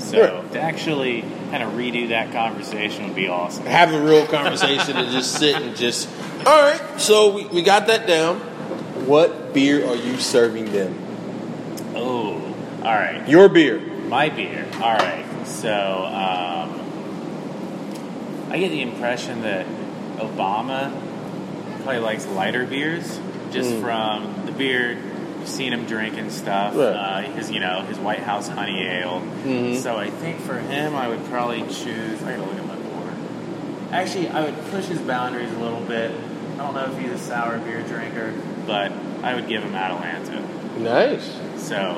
So 0.00 0.44
to 0.52 0.60
actually 0.60 1.22
kind 1.50 1.62
of 1.62 1.72
redo 1.74 2.08
that 2.08 2.32
conversation 2.32 3.04
would 3.06 3.14
be 3.14 3.28
awesome. 3.28 3.66
Have 3.66 3.92
a 3.92 4.00
real 4.00 4.26
conversation 4.26 4.96
and 4.96 5.10
just 5.12 5.38
sit 5.38 5.54
and 5.56 5.76
just. 5.76 6.08
All 6.46 6.62
right, 6.62 7.00
so 7.00 7.34
we, 7.34 7.46
we 7.46 7.62
got 7.62 7.86
that 7.88 8.06
down. 8.06 8.40
What 9.06 9.52
beer 9.52 9.86
are 9.86 9.96
you 9.96 10.18
serving 10.18 10.72
them? 10.72 10.94
Oh, 11.94 12.40
all 12.78 12.94
right. 12.94 13.28
Your 13.28 13.48
beer. 13.48 13.78
My 13.80 14.28
beer. 14.30 14.66
All 14.74 14.96
right. 14.96 15.24
So 15.44 15.70
um, 15.70 16.80
I 18.50 18.58
get 18.58 18.70
the 18.70 18.82
impression 18.82 19.42
that 19.42 19.66
Obama 20.16 20.90
probably 21.82 22.00
likes 22.00 22.26
lighter 22.26 22.64
beers, 22.66 23.20
just 23.50 23.74
from 23.80 24.46
the 24.46 24.52
beer. 24.52 24.96
Seen 25.50 25.72
him 25.74 25.84
drinking 25.84 26.30
stuff. 26.30 26.74
Right. 26.74 26.86
Uh, 26.86 27.20
his, 27.32 27.50
you 27.50 27.60
know, 27.60 27.82
his 27.82 27.98
White 27.98 28.20
House 28.20 28.48
honey 28.48 28.82
ale. 28.82 29.20
So 29.76 29.96
I 29.96 30.08
think 30.08 30.40
for 30.40 30.58
him, 30.58 30.94
I 30.94 31.08
would 31.08 31.22
probably 31.26 31.60
choose. 31.62 32.22
I 32.22 32.36
gotta 32.36 32.44
look 32.44 32.56
at 32.56 32.66
my 32.66 32.76
board. 32.76 33.12
Actually, 33.92 34.28
I 34.28 34.42
would 34.44 34.56
push 34.70 34.86
his 34.86 35.00
boundaries 35.00 35.52
a 35.52 35.58
little 35.58 35.80
bit. 35.80 36.12
I 36.54 36.56
don't 36.56 36.74
know 36.74 36.86
if 36.86 36.98
he's 36.98 37.10
a 37.10 37.18
sour 37.18 37.58
beer 37.58 37.82
drinker, 37.82 38.32
but 38.66 38.92
I 39.22 39.34
would 39.34 39.48
give 39.48 39.62
him 39.62 39.74
Atalanta. 39.74 40.40
Nice. 40.78 41.38
So, 41.56 41.96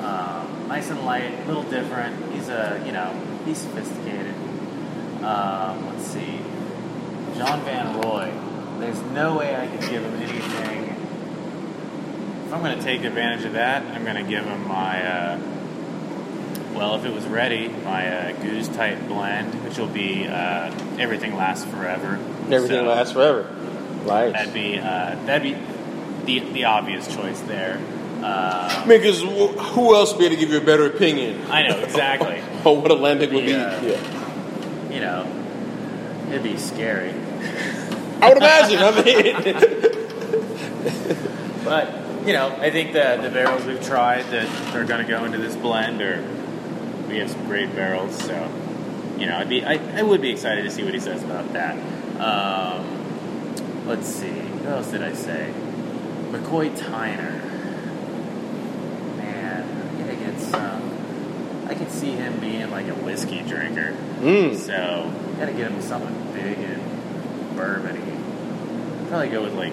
um, 0.00 0.68
nice 0.68 0.90
and 0.90 1.04
light, 1.04 1.32
a 1.32 1.46
little 1.46 1.64
different. 1.64 2.32
He's 2.32 2.48
a, 2.48 2.80
you 2.86 2.92
know, 2.92 3.12
he's 3.44 3.58
sophisticated. 3.58 4.34
Um, 5.24 5.86
let's 5.86 6.06
see. 6.06 6.38
John 7.36 7.62
Van 7.64 8.00
Roy. 8.00 8.32
There's 8.78 9.00
no 9.12 9.38
way 9.38 9.56
I 9.56 9.66
could 9.66 9.88
give 9.88 10.02
him 10.04 10.14
anything. 10.16 10.91
I'm 12.52 12.60
going 12.60 12.76
to 12.76 12.84
take 12.84 13.02
advantage 13.04 13.44
of 13.46 13.54
that, 13.54 13.82
I'm 13.82 14.04
going 14.04 14.16
to 14.22 14.22
give 14.30 14.44
him 14.44 14.68
my, 14.68 15.02
uh, 15.02 15.38
well, 16.74 16.96
if 16.96 17.04
it 17.06 17.12
was 17.12 17.24
ready, 17.24 17.68
my 17.68 18.06
uh, 18.08 18.32
Gueuze 18.42 18.74
Type 18.74 18.98
blend, 19.08 19.64
which 19.64 19.78
will 19.78 19.86
be 19.88 20.26
uh, 20.28 20.70
Everything 20.98 21.34
Lasts 21.36 21.64
Forever. 21.64 22.18
Everything 22.50 22.68
So- 22.68 22.84
lasts 22.84 23.12
forever. 23.12 23.48
Right. 24.04 24.32
That'd 24.32 24.52
be 24.52 24.78
uh, 24.80 25.14
that'd 25.26 25.42
be 25.44 25.56
the 26.24 26.40
the 26.52 26.64
obvious 26.64 27.06
choice 27.14 27.40
there. 27.42 27.80
Uh, 28.20 28.68
I 28.82 28.84
mean, 28.84 28.98
because 29.00 29.22
who 29.22 29.94
else 29.94 30.12
would 30.12 30.18
be 30.18 30.26
able 30.26 30.34
to 30.34 30.40
give 30.40 30.50
you 30.50 30.58
a 30.58 30.64
better 30.64 30.86
opinion 30.86 31.40
I 31.48 31.68
know 31.68 31.78
exactly. 31.78 32.40
on 32.64 32.82
what 32.82 32.90
a 32.90 32.94
Atlantic 32.94 33.30
would 33.30 33.44
be? 33.46 33.52
Yeah. 33.52 33.80
You 34.90 35.00
know, 35.00 35.24
it'd 36.30 36.42
be 36.42 36.56
scary, 36.56 37.14
I 38.20 38.28
would 38.28 38.38
imagine. 38.38 38.78
I 38.78 38.90
mean, 39.04 39.36
but 41.64 42.01
you 42.26 42.32
know, 42.32 42.54
I 42.60 42.70
think 42.70 42.92
that 42.92 43.22
the 43.22 43.30
barrels 43.30 43.64
we've 43.64 43.84
tried 43.84 44.22
that 44.30 44.74
are 44.74 44.84
going 44.84 45.04
to 45.04 45.10
go 45.10 45.24
into 45.24 45.38
this 45.38 45.56
blend 45.56 46.00
are 46.00 46.22
we 47.08 47.18
have 47.18 47.30
some 47.30 47.44
great 47.46 47.74
barrels. 47.74 48.16
So 48.16 48.50
you 49.18 49.28
know, 49.28 49.36
I'd 49.36 49.48
be 49.48 49.64
I, 49.64 49.74
I 49.98 50.02
would 50.02 50.20
be 50.20 50.30
excited 50.30 50.64
to 50.64 50.70
see 50.70 50.82
what 50.82 50.94
he 50.94 51.00
says 51.00 51.22
about 51.22 51.52
that. 51.52 51.76
Um, 52.20 53.86
let's 53.86 54.08
see, 54.08 54.30
what 54.30 54.72
else 54.72 54.90
did 54.90 55.02
I 55.02 55.12
say? 55.12 55.52
McCoy 56.30 56.76
Tyner. 56.76 57.44
Man, 59.16 59.62
I 59.94 60.00
gotta 60.00 60.16
get 60.16 60.40
some. 60.40 61.68
I 61.68 61.74
could 61.74 61.90
see 61.90 62.12
him 62.12 62.40
being 62.40 62.70
like 62.70 62.88
a 62.88 62.94
whiskey 62.94 63.42
drinker. 63.42 63.96
Mm. 64.20 64.56
So, 64.56 65.12
gotta 65.38 65.52
get 65.52 65.70
him 65.70 65.80
something 65.82 66.32
big 66.32 66.58
and 66.58 66.82
bourbony. 67.56 69.08
Probably 69.08 69.28
go 69.28 69.42
with 69.42 69.54
like 69.54 69.72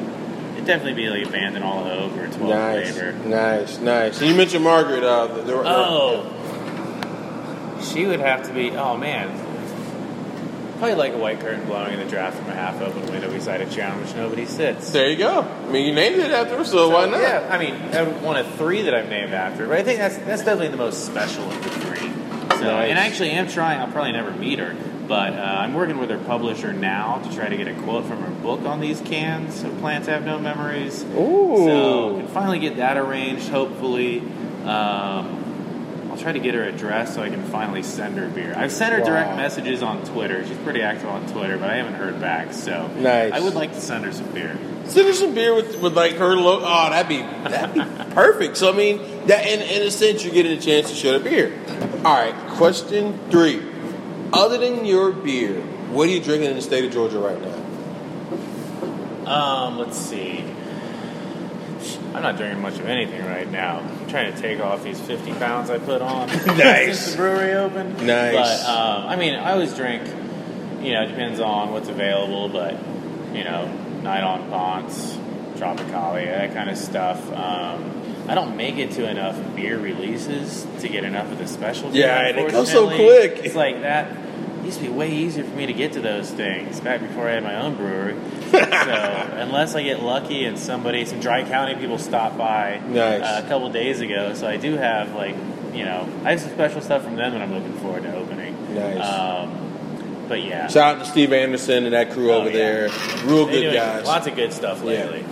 it'd 0.60 0.68
definitely 0.68 0.94
be 1.02 1.10
like 1.10 1.26
Abandon 1.28 1.64
All 1.64 1.84
Hope 1.84 2.12
or 2.18 2.28
12 2.28 2.40
Nice, 2.42 2.92
Flavor. 2.92 3.12
nice, 3.28 3.80
nice. 3.80 4.20
And 4.20 4.30
you 4.30 4.36
mentioned 4.36 4.64
Margaret. 4.64 5.04
Uh, 5.04 5.28
the, 5.28 5.42
the, 5.44 5.54
Oh, 5.56 6.26
she 7.82 8.06
would 8.06 8.20
have 8.20 8.44
to 8.48 8.54
be. 8.54 8.72
Oh 8.72 8.98
man, 8.98 9.30
probably 10.78 10.96
like 10.96 11.14
a 11.14 11.18
white 11.18 11.40
curtain 11.40 11.66
blowing 11.66 11.94
in 11.94 12.00
the 12.00 12.06
draft 12.06 12.38
from 12.38 12.48
a 12.50 12.54
half 12.54 12.82
open 12.82 13.02
window 13.12 13.32
beside 13.32 13.62
a 13.62 13.70
chair 13.70 13.90
on 13.92 14.02
which 14.02 14.14
nobody 14.16 14.46
sits. 14.46 14.92
There 14.92 15.10
you 15.10 15.18
go. 15.18 15.42
I 15.42 15.72
mean, 15.72 15.88
you 15.88 15.94
named 15.96 16.20
it 16.20 16.32
after 16.32 16.58
her, 16.58 16.66
so, 16.66 16.90
why 16.90 17.06
not? 17.06 17.22
Yeah, 17.22 17.48
I 17.50 17.58
mean, 17.58 17.74
I 17.94 18.04
one 18.22 18.36
of 18.38 18.54
three 18.56 18.82
that 18.84 18.94
I've 18.94 19.10
named 19.10 19.34
after, 19.34 19.68
but 19.68 19.78
I 19.78 19.84
think 19.84 20.00
that's 20.00 20.18
that's 20.18 20.44
definitely 20.44 20.70
the 20.70 20.78
most 20.78 21.06
special 21.06 21.44
of 21.50 21.64
the 21.64 21.70
three. 21.70 22.00
So, 22.60 22.66
Nice. 22.66 22.90
and 22.90 23.00
I 23.00 23.06
actually 23.08 23.32
am 23.32 23.48
trying. 23.48 23.80
I'll 23.80 23.92
probably 23.92 24.12
never 24.12 24.32
meet 24.32 24.60
her, 24.60 24.76
but 25.10 25.34
uh, 25.34 25.38
I'm 25.42 25.74
working 25.74 25.98
with 25.98 26.12
her 26.12 26.20
publisher 26.20 26.72
now 26.72 27.18
to 27.28 27.36
try 27.36 27.50
to 27.50 27.58
get 27.58 27.68
a 27.68 27.74
quote 27.82 28.06
from 28.06 28.22
her 28.22 28.30
book 28.30 28.62
on 28.62 28.80
these 28.80 29.02
cans 29.02 29.64
of 29.64 29.76
Plants 29.80 30.08
Have 30.08 30.24
No 30.24 30.38
Memories. 30.38 31.04
Ooh. 31.04 31.58
So 31.66 32.16
can 32.18 32.28
finally 32.28 32.60
get 32.60 32.78
that 32.78 32.96
arranged. 32.96 33.50
Hopefully, 33.50 34.20
um, 34.66 36.08
I'll 36.12 36.18
try 36.18 36.32
to 36.32 36.40
get 36.40 36.54
her 36.54 36.64
address 36.64 37.16
so 37.16 37.24
I 37.24 37.30
can 37.30 37.44
finally 37.46 37.82
send 37.82 38.20
her 38.20 38.30
beer. 38.30 38.54
I've 38.56 38.72
sent 38.72 38.94
her 38.94 39.04
direct 39.04 39.36
messages 39.36 39.82
on 39.82 40.06
Twitter. 40.06 40.46
She's 40.46 40.58
pretty 40.60 40.84
active 40.84 41.08
on 41.10 41.26
Twitter, 41.28 41.58
but 41.58 41.72
I 41.72 41.78
haven't 41.78 41.96
heard 41.96 42.22
back. 42.22 42.54
So 42.54 42.88
Nice. 42.88 43.34
I 43.34 43.40
would 43.40 43.56
like 43.56 43.74
to 43.74 43.82
send 43.82 44.06
her 44.06 44.12
some 44.12 44.32
beer. 44.32 44.58
Send 44.86 45.08
her 45.08 45.14
some 45.14 45.34
beer 45.34 45.56
with, 45.56 45.82
with 45.82 45.96
like 45.98 46.14
her 46.18 46.36
logo. 46.36 46.66
Oh, 46.68 46.90
that'd 46.92 47.10
be 47.10 47.18
that'd 47.50 47.74
be 47.74 48.14
perfect. 48.14 48.58
So 48.58 48.72
I 48.72 48.76
mean, 48.78 49.26
that 49.26 49.48
in, 49.48 49.60
in 49.62 49.88
a 49.88 49.92
sense, 49.92 50.24
you're 50.24 50.34
getting 50.34 50.56
a 50.56 50.62
chance 50.62 50.90
to 50.92 50.96
show 50.96 51.18
the 51.18 51.24
beer. 51.28 51.60
All 52.06 52.14
right, 52.16 52.36
question 52.58 53.18
three. 53.32 53.69
Other 54.32 54.58
than 54.58 54.86
your 54.86 55.12
beer, 55.12 55.60
what 55.92 56.08
are 56.08 56.12
you 56.12 56.22
drinking 56.22 56.50
in 56.52 56.56
the 56.56 56.62
state 56.62 56.86
of 56.86 56.92
Georgia 56.92 57.20
right 57.20 57.40
now? 57.42 57.56
Um, 59.32 59.78
let's 59.78 59.98
see. 59.98 60.44
I'm 62.14 62.24
not 62.24 62.38
drinking 62.38 62.62
much 62.62 62.80
of 62.80 62.86
anything 62.88 63.24
right 63.26 63.50
now. 63.50 63.80
I'm 63.80 64.10
trying 64.10 64.34
to 64.34 64.40
take 64.42 64.60
off 64.60 64.84
these 64.84 65.00
50 65.00 65.34
pounds 65.34 65.70
I 65.70 65.78
put 65.78 66.02
on 66.02 66.28
Nice. 66.58 67.00
since 67.00 67.12
the 67.12 67.18
brewery 67.18 67.54
opened. 67.54 68.06
Nice. 68.06 68.64
But 68.64 68.70
um, 68.70 69.08
I 69.08 69.16
mean, 69.16 69.36
I 69.36 69.52
always 69.52 69.74
drink. 69.76 70.04
You 70.82 70.94
know, 70.94 71.04
it 71.04 71.08
depends 71.08 71.40
on 71.40 71.72
what's 71.72 71.90
available, 71.90 72.50
but 72.50 72.74
you 73.34 73.44
know, 73.44 73.68
Night 74.02 74.24
on 74.24 74.50
Ponce, 74.50 75.16
Tropicalia, 75.58 76.26
that 76.26 76.54
kind 76.54 76.70
of 76.70 76.78
stuff. 76.78 77.32
Um, 77.34 77.99
I 78.30 78.36
don't 78.36 78.56
make 78.56 78.78
it 78.78 78.92
to 78.92 79.10
enough 79.10 79.36
beer 79.56 79.78
releases 79.80 80.66
to 80.82 80.88
get 80.88 81.04
enough 81.04 81.32
of 81.32 81.40
the 81.40 81.48
specialty. 81.48 82.00
Yeah, 82.00 82.28
and 82.28 82.38
it 82.38 82.52
goes 82.52 82.72
so 82.72 82.88
quick. 82.88 83.42
It's 83.44 83.56
like 83.56 83.82
that. 83.82 84.16
Used 84.64 84.80
to 84.80 84.86
be 84.86 84.92
way 84.92 85.12
easier 85.12 85.44
for 85.46 85.56
me 85.56 85.66
to 85.66 85.74
get 85.74 85.94
to 85.94 86.02
those 86.02 86.30
things 86.30 86.80
back 86.80 87.02
before 87.02 87.28
I 87.28 87.32
had 87.32 87.44
my 87.44 87.56
own 87.56 87.76
brewery. 87.76 88.16
so 88.52 88.60
unless 88.60 89.74
I 89.74 89.82
get 89.84 90.04
lucky 90.04 90.44
and 90.46 90.60
somebody, 90.60 91.06
some 91.06 91.20
Dry 91.22 91.44
County 91.44 91.76
people 91.76 91.98
stop 91.98 92.38
by 92.38 92.80
Nice. 92.88 93.22
uh, 93.24 93.42
a 93.44 93.48
couple 93.50 93.70
days 93.72 94.00
ago, 94.02 94.34
so 94.36 94.48
I 94.48 94.58
do 94.58 94.76
have 94.76 95.16
like, 95.16 95.36
you 95.74 95.86
know, 95.86 96.08
I 96.24 96.32
have 96.32 96.42
some 96.42 96.52
special 96.52 96.82
stuff 96.82 97.04
from 97.04 97.16
them 97.16 97.32
that 97.32 97.42
I'm 97.42 97.54
looking 97.54 97.74
forward 97.80 98.04
to 98.04 98.16
opening. 98.16 98.76
Nice. 98.76 99.04
Um, 99.04 100.26
but 100.28 100.44
yeah, 100.44 100.68
Shout 100.68 100.98
out 100.98 101.06
to 101.06 101.10
Steve 101.10 101.34
Anderson 101.34 101.86
and 101.86 101.94
that 101.94 102.12
crew 102.12 102.32
Oh, 102.32 102.42
over 102.42 102.50
yeah. 102.50 102.56
there. 102.58 102.90
Real 103.24 103.46
They're 103.48 103.62
good 103.62 103.74
guys. 103.74 104.06
Lots 104.06 104.28
of 104.28 104.36
good 104.36 104.54
stuff 104.54 104.84
Yeah. 104.84 104.90
lately. 105.06 105.24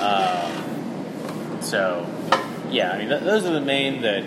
Um, 0.00 1.58
so 1.60 2.06
yeah, 2.74 2.90
I 2.92 2.98
mean 2.98 3.08
th- 3.08 3.22
those 3.22 3.44
are 3.46 3.52
the 3.52 3.60
main 3.60 4.02
that 4.02 4.24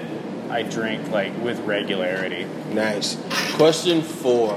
I 0.49 0.63
drink 0.63 1.09
like 1.11 1.37
with 1.41 1.59
regularity. 1.59 2.47
Nice. 2.71 3.17
Question 3.55 4.01
four. 4.01 4.55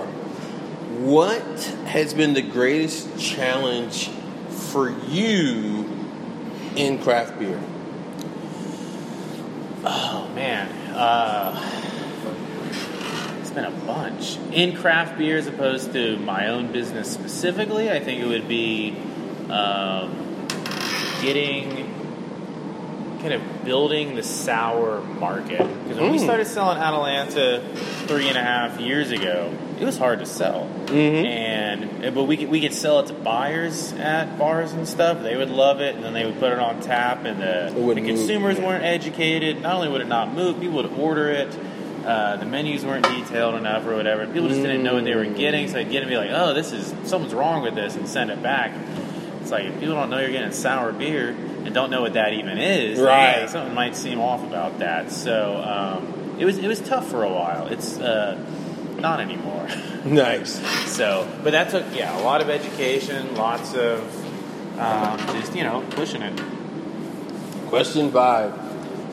What 1.01 1.65
has 1.87 2.15
been 2.15 2.35
the 2.35 2.43
greatest 2.43 3.19
challenge 3.19 4.09
for 4.49 4.91
you 5.09 5.89
in 6.77 7.03
craft 7.03 7.39
beer? 7.39 7.61
Oh 9.85 10.31
man, 10.35 10.69
uh, 10.95 11.59
it's 13.41 13.51
been 13.51 13.65
a 13.65 13.71
bunch 13.71 14.37
in 14.53 14.77
craft 14.77 15.19
beer 15.19 15.39
as 15.39 15.49
opposed 15.49 15.93
to 15.95 16.17
my 16.19 16.49
own 16.49 16.71
business 16.71 17.11
specifically. 17.11 17.91
I 17.91 17.99
think 17.99 18.21
it 18.21 18.27
would 18.27 18.47
be 18.47 18.97
um, 19.49 20.47
getting 21.23 22.00
kind 23.21 23.35
of 23.35 23.65
building 23.65 24.15
the 24.17 24.23
sour 24.23 25.01
market 25.03 25.59
because 25.85 25.99
when 26.01 26.11
we 26.13 26.19
Mm. 26.19 26.25
started 26.25 26.47
selling 26.47 26.79
Atalanta 26.79 27.61
three 28.07 28.29
and 28.29 28.37
a 28.37 28.43
half 28.43 28.81
years 28.81 29.11
ago, 29.11 29.51
it 29.79 29.85
was 29.85 29.99
hard 29.99 30.19
to 30.21 30.27
sell, 30.27 30.67
Mhm. 30.87 31.25
and 31.27 32.15
but 32.15 32.25
we 32.25 32.37
could, 32.37 32.51
we 32.51 32.61
could 32.61 32.73
sell 32.75 33.01
it 33.01 33.07
to 33.07 33.13
buyers 33.13 33.93
at 34.01 34.39
bars 34.39 34.73
and 34.73 34.87
stuff. 34.89 35.23
They 35.23 35.37
would 35.37 35.51
love 35.51 35.81
it, 35.81 35.95
and 35.95 36.05
then 36.05 36.13
they 36.15 36.25
would 36.25 36.39
put 36.41 36.53
it 36.53 36.59
on 36.59 36.81
tap, 36.81 37.25
and 37.25 37.41
the, 37.41 37.73
the 37.75 37.81
wouldn't 37.81 38.07
move, 38.07 38.17
consumers 38.17 38.59
yeah. 38.59 38.67
weren't 38.67 38.85
educated. 38.85 39.63
Not 39.63 39.75
only 39.77 39.89
would 39.89 40.01
it 40.01 40.09
not 40.09 40.35
move, 40.35 40.61
people 40.61 40.77
would 40.77 40.91
order 40.99 41.31
it. 41.31 41.49
Uh, 42.07 42.37
the 42.37 42.47
menus 42.47 42.85
weren't 42.85 43.05
detailed 43.07 43.55
enough 43.57 43.87
or 43.87 43.95
whatever. 43.95 44.27
People 44.27 44.49
just 44.49 44.63
didn't 44.63 44.83
know 44.83 44.95
what 44.95 45.05
they 45.05 45.15
were 45.15 45.27
getting, 45.27 45.69
so 45.69 45.75
they'd 45.75 45.85
get 45.91 45.97
it 45.99 46.03
and 46.05 46.11
be 46.11 46.17
like, 46.17 46.31
"Oh, 46.33 46.55
this 46.55 46.73
is 46.73 46.95
something's 47.05 47.35
wrong 47.35 47.63
with 47.63 47.75
this," 47.75 47.95
and 47.95 48.09
send 48.09 48.31
it 48.31 48.43
back. 48.43 48.73
It's 49.51 49.53
like 49.53 49.65
if 49.65 49.81
people 49.81 49.97
don't 49.97 50.11
know 50.11 50.21
you're 50.21 50.31
getting 50.31 50.53
sour 50.53 50.93
beer 50.93 51.31
and 51.31 51.75
don't 51.75 51.91
know 51.91 52.03
what 52.03 52.13
that 52.13 52.35
even 52.35 52.57
is, 52.57 53.01
Right. 53.01 53.39
yeah, 53.41 53.47
something 53.49 53.75
might 53.75 53.97
seem 53.97 54.21
off 54.21 54.45
about 54.45 54.79
that. 54.79 55.11
So 55.11 55.57
um, 55.57 56.37
it 56.39 56.45
was 56.45 56.57
it 56.59 56.69
was 56.69 56.79
tough 56.79 57.11
for 57.11 57.25
a 57.25 57.29
while. 57.29 57.67
It's 57.67 57.99
uh, 57.99 58.39
not 58.99 59.19
anymore. 59.21 59.69
Nice. 60.03 60.59
so, 60.91 61.29
but 61.45 61.51
that 61.51 61.69
took 61.69 61.85
yeah 61.95 62.19
a 62.19 62.23
lot 62.23 62.41
of 62.41 62.49
education, 62.49 63.35
lots 63.35 63.75
of 63.75 64.01
um, 64.79 65.19
just 65.39 65.55
you 65.55 65.63
know 65.65 65.85
pushing 65.91 66.23
it. 66.23 66.41
Question 67.69 68.11
five. 68.13 68.53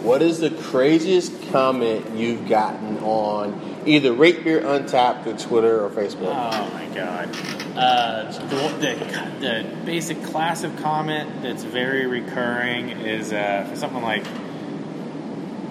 What 0.06 0.22
is 0.22 0.40
the 0.40 0.52
craziest 0.52 1.50
comment 1.52 2.16
you've 2.16 2.48
gotten 2.48 3.00
on 3.00 3.52
either 3.88 4.14
Rate 4.14 4.44
Beer 4.44 4.62
Untappd 4.62 5.26
or 5.26 5.38
Twitter 5.38 5.84
or 5.84 5.90
Facebook? 5.90 6.34
Oh 6.34 6.70
my 6.74 6.86
god. 6.94 7.30
Uh, 7.76 8.32
the, 8.48 8.68
the, 8.80 9.40
the 9.40 9.86
basic 9.86 10.24
classic 10.24 10.76
comment 10.78 11.42
that's 11.42 11.64
very 11.64 12.06
recurring 12.08 12.90
is 12.90 13.32
uh, 13.32 13.68
for 13.70 13.76
something 13.76 14.02
like 14.02 14.26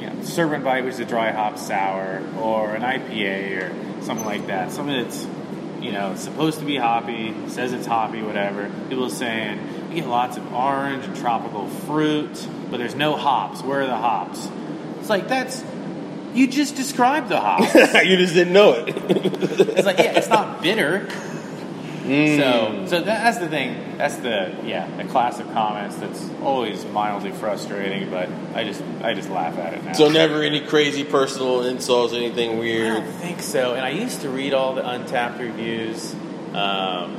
you 0.00 0.06
know, 0.06 0.22
Serpent 0.22 0.64
Bite, 0.64 0.84
which 0.84 0.94
is 0.94 1.00
a 1.00 1.04
dry 1.04 1.32
hop 1.32 1.58
sour, 1.58 2.22
or 2.38 2.74
an 2.74 2.82
IPA, 2.82 3.62
or 3.62 4.02
something 4.04 4.26
like 4.26 4.46
that. 4.46 4.72
Something 4.72 5.02
that's 5.02 5.26
you 5.80 5.92
know 5.92 6.14
supposed 6.14 6.60
to 6.60 6.64
be 6.64 6.76
hoppy, 6.76 7.34
says 7.48 7.72
it's 7.72 7.86
hoppy, 7.86 8.22
whatever. 8.22 8.70
People 8.88 9.06
are 9.06 9.10
saying 9.10 9.88
we 9.88 9.96
get 9.96 10.06
lots 10.06 10.36
of 10.36 10.52
orange 10.52 11.04
and 11.04 11.16
tropical 11.16 11.66
fruit, 11.66 12.46
but 12.70 12.78
there's 12.78 12.94
no 12.94 13.16
hops. 13.16 13.62
Where 13.62 13.82
are 13.82 13.86
the 13.86 13.96
hops? 13.96 14.48
It's 15.00 15.10
like 15.10 15.28
that's 15.28 15.62
you 16.36 16.46
just 16.46 16.76
described 16.76 17.28
the 17.28 17.40
hops. 17.40 17.74
you 18.04 18.16
just 18.16 18.34
didn't 18.34 18.52
know 18.52 18.72
it. 18.74 18.88
It's 18.96 19.86
like, 19.86 19.98
yeah, 19.98 20.18
it's 20.18 20.28
not 20.28 20.62
bitter. 20.62 21.08
Mm. 22.06 22.36
So, 22.36 22.86
so 22.86 23.00
that's 23.02 23.38
the 23.38 23.48
thing. 23.48 23.96
That's 23.98 24.14
the 24.16 24.54
yeah, 24.64 24.88
the 24.96 25.04
classic 25.04 25.50
comments. 25.52 25.96
That's 25.96 26.30
always 26.40 26.84
mildly 26.84 27.32
frustrating, 27.32 28.10
but 28.10 28.28
I 28.54 28.62
just 28.62 28.80
I 29.02 29.12
just 29.14 29.28
laugh 29.28 29.58
at 29.58 29.74
it 29.74 29.84
now. 29.84 29.92
So 29.92 30.08
never 30.08 30.42
any 30.42 30.60
crazy 30.60 31.02
personal 31.02 31.64
insults, 31.64 32.14
anything 32.14 32.58
weird. 32.58 32.92
I 32.92 33.00
don't 33.00 33.12
think 33.14 33.42
so. 33.42 33.74
And 33.74 33.84
I 33.84 33.88
used 33.90 34.20
to 34.20 34.28
read 34.28 34.54
all 34.54 34.76
the 34.76 34.82
Untappd 34.82 35.40
reviews. 35.40 36.14
Um, 36.54 37.18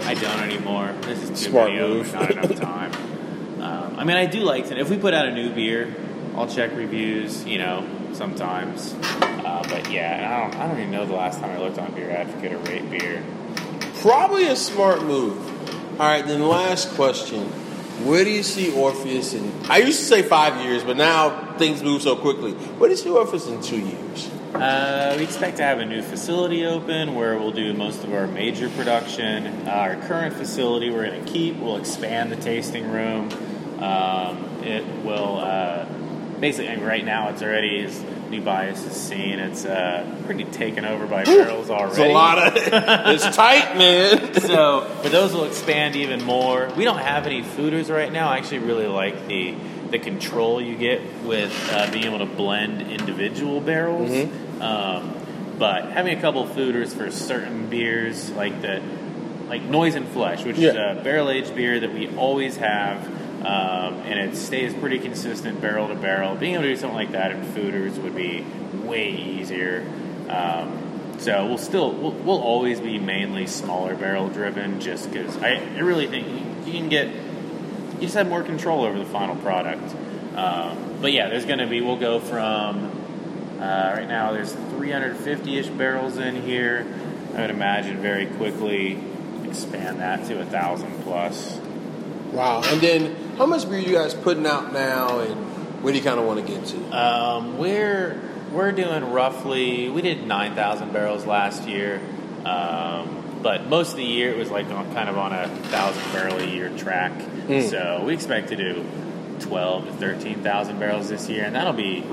I 0.00 0.14
don't 0.14 0.40
anymore. 0.40 0.94
This 1.02 1.22
is 1.22 1.28
too 1.30 1.50
Smart 1.50 1.70
many 1.70 1.82
of 1.82 1.90
move. 1.90 2.12
not 2.12 2.30
enough 2.30 2.54
time. 2.56 2.92
Um, 3.62 3.94
I 3.96 4.02
mean, 4.02 4.16
I 4.16 4.26
do 4.26 4.40
like 4.40 4.70
to. 4.70 4.76
If 4.76 4.90
we 4.90 4.98
put 4.98 5.14
out 5.14 5.28
a 5.28 5.30
new 5.32 5.54
beer, 5.54 5.94
I'll 6.34 6.48
check 6.48 6.74
reviews. 6.74 7.44
You 7.44 7.58
know, 7.58 7.86
sometimes. 8.12 8.94
Uh, 9.20 9.62
but 9.68 9.90
yeah, 9.90 10.28
I 10.28 10.50
don't. 10.50 10.60
I 10.60 10.68
don't 10.68 10.78
even 10.78 10.90
know 10.90 11.06
the 11.06 11.14
last 11.14 11.40
time 11.40 11.50
I 11.50 11.58
looked 11.58 11.78
on 11.78 11.92
Beer 11.94 12.10
Advocate 12.10 12.52
or 12.52 12.58
Rate 12.58 12.90
Beer. 12.90 13.24
Probably 14.00 14.46
a 14.48 14.56
smart 14.56 15.02
move. 15.02 15.38
All 16.00 16.06
right, 16.06 16.26
then 16.26 16.42
last 16.42 16.90
question. 16.94 17.44
Where 18.04 18.24
do 18.24 18.30
you 18.30 18.42
see 18.42 18.74
Orpheus 18.74 19.34
in? 19.34 19.52
I 19.68 19.78
used 19.78 20.00
to 20.00 20.04
say 20.06 20.22
five 20.22 20.64
years, 20.64 20.82
but 20.82 20.96
now 20.96 21.56
things 21.56 21.82
move 21.82 22.02
so 22.02 22.16
quickly. 22.16 22.52
Where 22.52 22.88
do 22.88 22.94
you 22.94 23.00
see 23.00 23.10
Orpheus 23.10 23.46
in 23.46 23.62
two 23.62 23.78
years? 23.78 24.30
Uh, 24.54 25.14
we 25.16 25.24
expect 25.24 25.58
to 25.58 25.62
have 25.62 25.78
a 25.78 25.84
new 25.84 26.02
facility 26.02 26.64
open 26.66 27.14
where 27.14 27.38
we'll 27.38 27.52
do 27.52 27.72
most 27.74 28.02
of 28.02 28.12
our 28.12 28.26
major 28.26 28.68
production. 28.70 29.68
Our 29.68 29.96
current 29.96 30.34
facility 30.34 30.90
we're 30.90 31.06
going 31.06 31.24
to 31.24 31.30
keep. 31.30 31.56
We'll 31.56 31.76
expand 31.76 32.32
the 32.32 32.36
tasting 32.36 32.90
room. 32.90 33.30
Um, 33.80 34.44
it 34.62 34.84
will 35.04 35.38
uh, 35.38 35.86
basically 36.42 36.76
right 36.84 37.04
now 37.04 37.28
it's 37.28 37.40
already 37.40 37.84
as 37.84 38.04
New 38.28 38.42
Bias 38.42 38.84
is 38.84 38.96
seen. 38.96 39.38
It's 39.38 39.64
uh, 39.64 40.04
pretty 40.24 40.44
taken 40.44 40.84
over 40.84 41.06
by 41.06 41.24
barrels 41.24 41.70
already. 41.70 42.02
It's 42.02 42.10
a 42.10 42.12
lot 42.12 42.38
of. 42.38 42.56
it's 43.14 43.36
tight, 43.36 43.76
man. 43.78 44.34
so, 44.40 44.90
but 45.02 45.12
those 45.12 45.32
will 45.32 45.44
expand 45.44 45.96
even 45.96 46.24
more. 46.24 46.70
We 46.76 46.84
don't 46.84 46.98
have 46.98 47.26
any 47.26 47.42
foeders 47.42 47.94
right 47.94 48.12
now. 48.12 48.28
I 48.28 48.38
actually 48.38 48.58
really 48.58 48.86
like 48.86 49.28
the 49.28 49.54
the 49.90 49.98
control 49.98 50.60
you 50.60 50.76
get 50.76 51.02
with 51.22 51.52
uh, 51.70 51.90
being 51.92 52.06
able 52.06 52.18
to 52.18 52.26
blend 52.26 52.82
individual 52.90 53.60
barrels. 53.60 54.10
Um, 54.60 55.14
but 55.58 55.90
having 55.90 56.18
a 56.18 56.20
couple 56.20 56.44
foeders 56.46 56.88
for 56.96 57.10
certain 57.10 57.68
beers, 57.68 58.30
like 58.30 58.62
the 58.62 58.82
like 59.48 59.62
Noise 59.62 59.94
and 59.94 60.08
Flesh, 60.08 60.44
which 60.44 60.58
is 60.58 60.74
a 60.74 61.00
barrel 61.04 61.30
aged 61.30 61.54
beer 61.54 61.78
that 61.78 61.92
we 61.92 62.08
always 62.16 62.56
have, 62.56 63.06
um, 63.44 63.94
and 64.04 64.18
it 64.18 64.36
stays 64.36 64.72
pretty 64.72 64.98
consistent 64.98 65.60
barrel 65.60 65.88
to 65.88 65.94
barrel. 65.94 66.36
Being 66.36 66.54
able 66.54 66.62
to 66.62 66.68
do 66.68 66.76
something 66.76 66.96
like 66.96 67.12
that 67.12 67.32
in 67.32 67.44
foeders 67.44 68.00
would 68.00 68.14
be 68.14 68.44
way 68.84 69.10
easier. 69.10 69.84
Um, 70.28 71.18
so 71.18 71.46
we'll 71.46 71.58
still 71.58 71.92
we'll, 71.92 72.12
we'll 72.12 72.40
always 72.40 72.80
be 72.80 72.98
mainly 72.98 73.46
smaller 73.46 73.96
barrel 73.96 74.28
driven, 74.28 74.80
just 74.80 75.10
because 75.10 75.36
I, 75.38 75.54
I 75.54 75.80
really 75.80 76.06
think 76.06 76.26
you, 76.66 76.72
can 76.72 76.88
get 76.88 77.08
you 77.08 78.00
just 78.00 78.14
have 78.14 78.28
more 78.28 78.42
control 78.42 78.84
over 78.84 78.98
the 78.98 79.04
final 79.04 79.36
product. 79.36 79.94
Um, 80.36 80.98
but 81.00 81.12
yeah, 81.12 81.28
there's 81.28 81.44
going 81.44 81.58
to 81.58 81.66
be 81.66 81.80
we'll 81.80 81.96
go 81.96 82.20
from 82.20 82.90
uh, 83.60 83.94
right 83.96 84.08
now 84.08 84.32
there's 84.32 84.52
350ish 84.52 85.76
barrels 85.76 86.16
in 86.16 86.42
here. 86.42 86.86
I 87.34 87.42
would 87.42 87.50
imagine 87.50 87.98
very 87.98 88.26
quickly 88.26 88.98
expand 89.44 90.00
that 90.00 90.26
to 90.26 90.40
a 90.40 90.44
thousand 90.44 91.02
plus. 91.02 91.58
Wow. 92.32 92.62
And 92.64 92.80
then, 92.80 93.36
how 93.36 93.46
much 93.46 93.68
beer 93.68 93.78
you 93.78 93.92
guys 93.94 94.14
putting 94.14 94.46
out 94.46 94.72
now, 94.72 95.20
and 95.20 95.34
where 95.82 95.92
do 95.92 95.98
you 95.98 96.04
kind 96.04 96.18
of 96.18 96.26
want 96.26 96.44
to 96.44 96.52
get 96.52 96.64
to? 96.66 96.90
Um, 96.90 97.58
we're 97.58 98.20
we're 98.52 98.72
doing 98.72 99.10
roughly 99.12 99.88
we 99.88 100.02
did 100.02 100.26
9,000 100.26 100.92
barrels 100.92 101.24
last 101.26 101.66
year, 101.66 102.00
um, 102.44 103.40
but 103.42 103.66
most 103.68 103.92
of 103.92 103.96
the 103.96 104.04
year 104.04 104.30
it 104.30 104.36
was 104.36 104.50
like 104.50 104.66
on, 104.66 104.92
kind 104.92 105.08
of 105.08 105.16
on 105.16 105.32
a 105.32 105.48
thousand 105.48 106.02
barrel 106.12 106.38
a 106.38 106.46
year 106.46 106.70
track. 106.76 107.12
So 107.70 108.04
we 108.06 108.12
expect 108.14 108.48
to 108.48 108.56
do 108.56 108.84
12 109.40 109.86
to 109.86 109.92
13,000 109.94 110.78
barrels 110.78 111.08
this 111.08 111.28
year, 111.28 111.44
and 111.44 111.54
that'll 111.54 111.72
be 111.72 112.04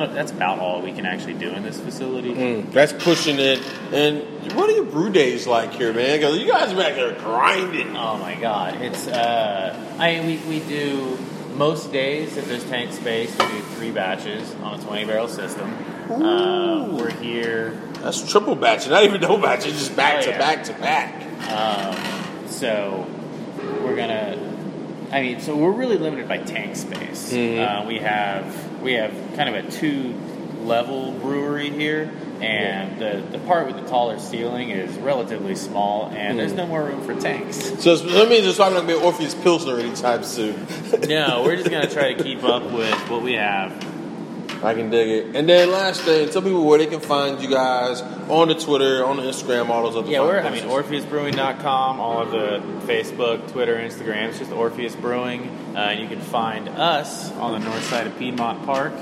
that's 0.00 0.32
about 0.32 0.58
all 0.58 0.82
we 0.82 0.92
can 0.92 1.06
actually 1.06 1.34
do 1.34 1.50
in 1.50 1.62
this 1.62 1.80
facility. 1.80 2.32
Mm, 2.34 2.72
that's 2.72 2.92
pushing 2.92 3.38
it. 3.38 3.60
And 3.92 4.22
what 4.54 4.68
are 4.68 4.72
your 4.72 4.84
brew 4.86 5.10
days 5.10 5.46
like 5.46 5.72
here, 5.72 5.92
man? 5.92 6.18
Because 6.18 6.38
you 6.38 6.50
guys 6.50 6.72
are 6.72 6.76
back 6.76 6.94
there 6.94 7.12
grinding. 7.12 7.96
Oh 7.96 8.18
my 8.18 8.34
god, 8.34 8.80
it's 8.82 9.06
uh, 9.06 9.96
I 9.98 10.16
mean, 10.20 10.26
we, 10.48 10.58
we 10.58 10.66
do 10.68 11.16
most 11.54 11.92
days 11.92 12.36
if 12.36 12.46
there's 12.48 12.64
tank 12.64 12.92
space, 12.92 13.30
we 13.38 13.46
do 13.46 13.60
three 13.76 13.90
batches 13.92 14.52
on 14.56 14.78
a 14.80 14.82
20 14.82 15.04
barrel 15.04 15.28
system. 15.28 15.72
Uh, 16.10 16.88
we're 16.88 17.10
here 17.10 17.70
That's 18.00 18.30
triple 18.30 18.56
batch, 18.56 18.88
not 18.88 19.04
even 19.04 19.20
double 19.20 19.38
batch. 19.38 19.64
It's 19.66 19.78
just 19.78 19.96
back 19.96 20.18
Oh, 20.18 20.22
to 20.22 20.30
yeah. 20.30 20.38
back 20.38 20.64
to 20.64 20.72
back. 20.74 21.14
Um, 21.50 22.48
so 22.48 23.06
we're 23.82 23.96
gonna. 23.96 24.50
I 25.12 25.22
mean, 25.22 25.40
so 25.40 25.54
we're 25.56 25.70
really 25.70 25.96
limited 25.96 26.26
by 26.28 26.38
tank 26.38 26.74
space. 26.76 27.32
Uh, 27.32 27.84
we 27.86 27.98
have 27.98 28.73
we 28.84 28.92
have 28.92 29.12
kind 29.34 29.48
of 29.48 29.64
a 29.64 29.70
two 29.70 30.14
level 30.60 31.12
brewery 31.12 31.70
here, 31.70 32.12
and 32.40 33.00
the 33.00 33.24
the 33.30 33.38
part 33.46 33.66
with 33.66 33.76
the 33.76 33.88
taller 33.88 34.18
ceiling 34.18 34.70
is 34.70 34.94
relatively 34.98 35.56
small, 35.56 36.10
and 36.10 36.38
there's 36.38 36.52
hmm. 36.52 36.58
no 36.58 36.66
more 36.66 36.84
room 36.84 37.02
for 37.02 37.18
tanks. 37.18 37.56
So 37.82 37.96
that 37.96 38.28
means 38.28 38.46
it's 38.46 38.56
probably 38.56 38.78
not 38.78 38.86
going 38.86 38.98
to 38.98 39.00
be 39.00 39.06
Orpheus 39.06 39.34
Pilsner 39.34 39.78
anytime 39.78 40.22
soon. 40.22 40.66
no, 41.08 41.42
we're 41.44 41.56
just 41.56 41.70
gonna 41.70 41.90
try 41.90 42.12
to 42.12 42.22
keep 42.22 42.44
up 42.44 42.70
with 42.70 42.94
what 43.10 43.22
we 43.22 43.32
have. 43.32 43.93
I 44.62 44.74
can 44.74 44.90
dig 44.90 45.08
it. 45.08 45.36
And 45.36 45.48
then 45.48 45.70
last 45.70 46.02
thing, 46.02 46.28
tell 46.30 46.42
people 46.42 46.64
where 46.64 46.78
they 46.78 46.86
can 46.86 47.00
find 47.00 47.40
you 47.40 47.50
guys 47.50 48.00
on 48.02 48.48
the 48.48 48.54
Twitter, 48.54 49.04
on 49.04 49.16
the 49.16 49.22
Instagram, 49.24 49.68
all 49.68 49.82
those 49.84 49.96
other 49.96 50.10
Yeah, 50.10 50.20
we're, 50.20 50.40
I 50.40 50.50
mean, 50.50 50.64
places. 50.64 51.04
OrpheusBrewing.com, 51.06 52.00
all 52.00 52.22
of 52.22 52.30
the 52.30 52.62
Facebook, 52.86 53.50
Twitter, 53.52 53.76
Instagram. 53.76 54.28
It's 54.28 54.38
just 54.38 54.52
Orpheus 54.52 54.96
Brewing. 54.96 55.48
Uh, 55.74 55.78
and 55.78 56.00
you 56.00 56.08
can 56.08 56.20
find 56.20 56.68
us 56.68 57.30
on 57.32 57.60
the 57.60 57.68
north 57.68 57.84
side 57.84 58.06
of 58.06 58.18
Piedmont 58.18 58.64
Park. 58.64 58.92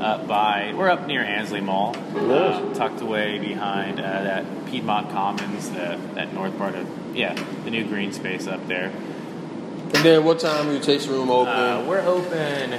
Uh, 0.00 0.18
by 0.26 0.72
we're 0.74 0.88
up 0.88 1.06
near 1.06 1.22
Ansley 1.22 1.60
Mall, 1.60 1.94
uh, 2.16 2.74
tucked 2.74 3.00
away 3.02 3.38
behind 3.38 4.00
uh, 4.00 4.02
that 4.02 4.66
Piedmont 4.66 5.10
Commons, 5.10 5.70
the, 5.70 6.00
that 6.14 6.32
north 6.34 6.58
part 6.58 6.74
of 6.74 7.16
yeah, 7.16 7.34
the 7.64 7.70
new 7.70 7.84
green 7.84 8.12
space 8.12 8.48
up 8.48 8.66
there. 8.66 8.86
And 8.86 10.04
then 10.04 10.24
what 10.24 10.40
time 10.40 10.68
are 10.68 10.72
your 10.72 10.82
tasting 10.82 11.12
room 11.12 11.30
open? 11.30 11.52
Uh, 11.52 11.84
we're 11.86 12.00
open. 12.00 12.72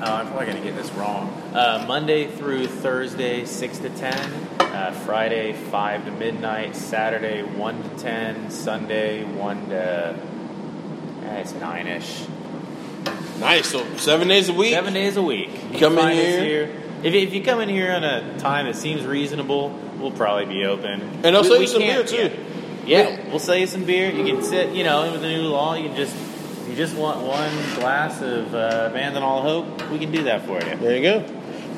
Oh, 0.00 0.04
I'm 0.14 0.28
probably 0.28 0.46
gonna 0.46 0.60
get 0.60 0.76
this 0.76 0.90
wrong. 0.92 1.28
Uh, 1.52 1.84
Monday 1.88 2.28
through 2.28 2.68
Thursday, 2.68 3.44
six 3.44 3.78
to 3.78 3.90
ten. 3.90 4.16
Uh, 4.60 4.92
Friday, 5.04 5.52
five 5.52 6.04
to 6.04 6.12
midnight. 6.12 6.76
Saturday, 6.76 7.42
one 7.42 7.82
to 7.82 7.88
ten. 7.98 8.50
Sunday, 8.50 9.24
one 9.24 9.68
to. 9.70 10.16
Eh, 11.24 11.36
it's 11.40 11.52
nine 11.54 11.88
ish. 11.88 12.24
nice. 13.40 13.66
So 13.66 13.84
seven 13.96 14.28
days 14.28 14.48
a 14.48 14.52
week. 14.52 14.72
Seven 14.72 14.94
days 14.94 15.16
a 15.16 15.22
week. 15.22 15.50
You 15.72 15.78
Come 15.80 15.98
in 15.98 16.06
us 16.06 16.14
here. 16.14 16.70
If, 17.02 17.14
if 17.14 17.34
you 17.34 17.42
come 17.42 17.60
in 17.60 17.68
here 17.68 17.92
on 17.92 18.04
a 18.04 18.38
time 18.38 18.66
that 18.66 18.76
seems 18.76 19.04
reasonable, 19.04 19.70
we'll 19.98 20.12
probably 20.12 20.46
be 20.46 20.64
open. 20.64 21.00
And 21.24 21.36
I'll 21.36 21.42
We- 21.42 21.48
sell 21.48 21.60
you 21.60 21.66
some 21.66 21.80
beer, 21.82 22.02
too. 22.04 22.30
Yeah. 22.86 23.08
yeah, 23.08 23.28
we'll 23.30 23.38
sell 23.38 23.56
you 23.56 23.66
some 23.66 23.84
beer. 23.84 24.10
You 24.10 24.24
can 24.24 24.42
sit, 24.44 24.70
you 24.74 24.82
know, 24.84 25.10
with 25.12 25.20
the 25.22 25.28
new 25.28 25.42
law, 25.42 25.74
you 25.74 25.88
can 25.88 25.96
just. 25.96 26.14
You 26.78 26.84
just 26.84 26.96
want 26.96 27.26
one 27.26 27.50
glass 27.74 28.22
of 28.22 28.54
uh, 28.54 28.86
Abandon 28.88 29.20
All 29.20 29.42
Hope? 29.42 29.90
We 29.90 29.98
can 29.98 30.12
do 30.12 30.22
that 30.22 30.46
for 30.46 30.62
you. 30.62 30.76
There 30.76 30.96
you 30.96 31.02
go. 31.02 31.24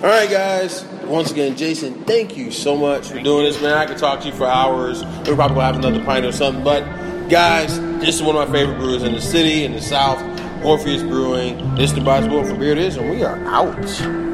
All 0.03 0.11
right, 0.11 0.29
guys. 0.29 0.85
Once 1.05 1.31
again, 1.31 1.57
Jason, 1.57 2.05
thank 2.05 2.37
you 2.37 2.51
so 2.51 2.77
much 2.77 3.09
for 3.09 3.19
doing 3.19 3.45
this, 3.45 3.63
man. 3.63 3.79
I 3.79 3.87
could 3.87 3.97
talk 3.97 4.21
to 4.21 4.27
you 4.27 4.35
for 4.35 4.45
hours. 4.45 5.03
We're 5.27 5.37
probably 5.37 5.55
gonna 5.55 5.63
have 5.63 5.77
another 5.77 6.05
pint 6.05 6.27
or 6.27 6.33
something. 6.33 6.63
But 6.63 6.85
guys, 7.31 7.81
this 8.01 8.17
is 8.17 8.23
one 8.23 8.37
of 8.37 8.47
my 8.47 8.55
favorite 8.55 8.77
brewers 8.77 9.03
in 9.03 9.13
the 9.15 9.23
city, 9.23 9.65
in 9.65 9.73
the 9.73 9.81
South. 9.81 10.21
Orpheus 10.63 11.03
Brewing. 11.03 11.77
This 11.77 11.93
is 11.93 11.95
the 11.95 12.03
Bias 12.03 12.31
World 12.31 12.49
for 12.49 12.55
Beer 12.55 12.73
It 12.73 12.77
Is, 12.79 12.99
and 12.99 13.09
we 13.09 13.25
are 13.25 13.43
out. 13.47 14.30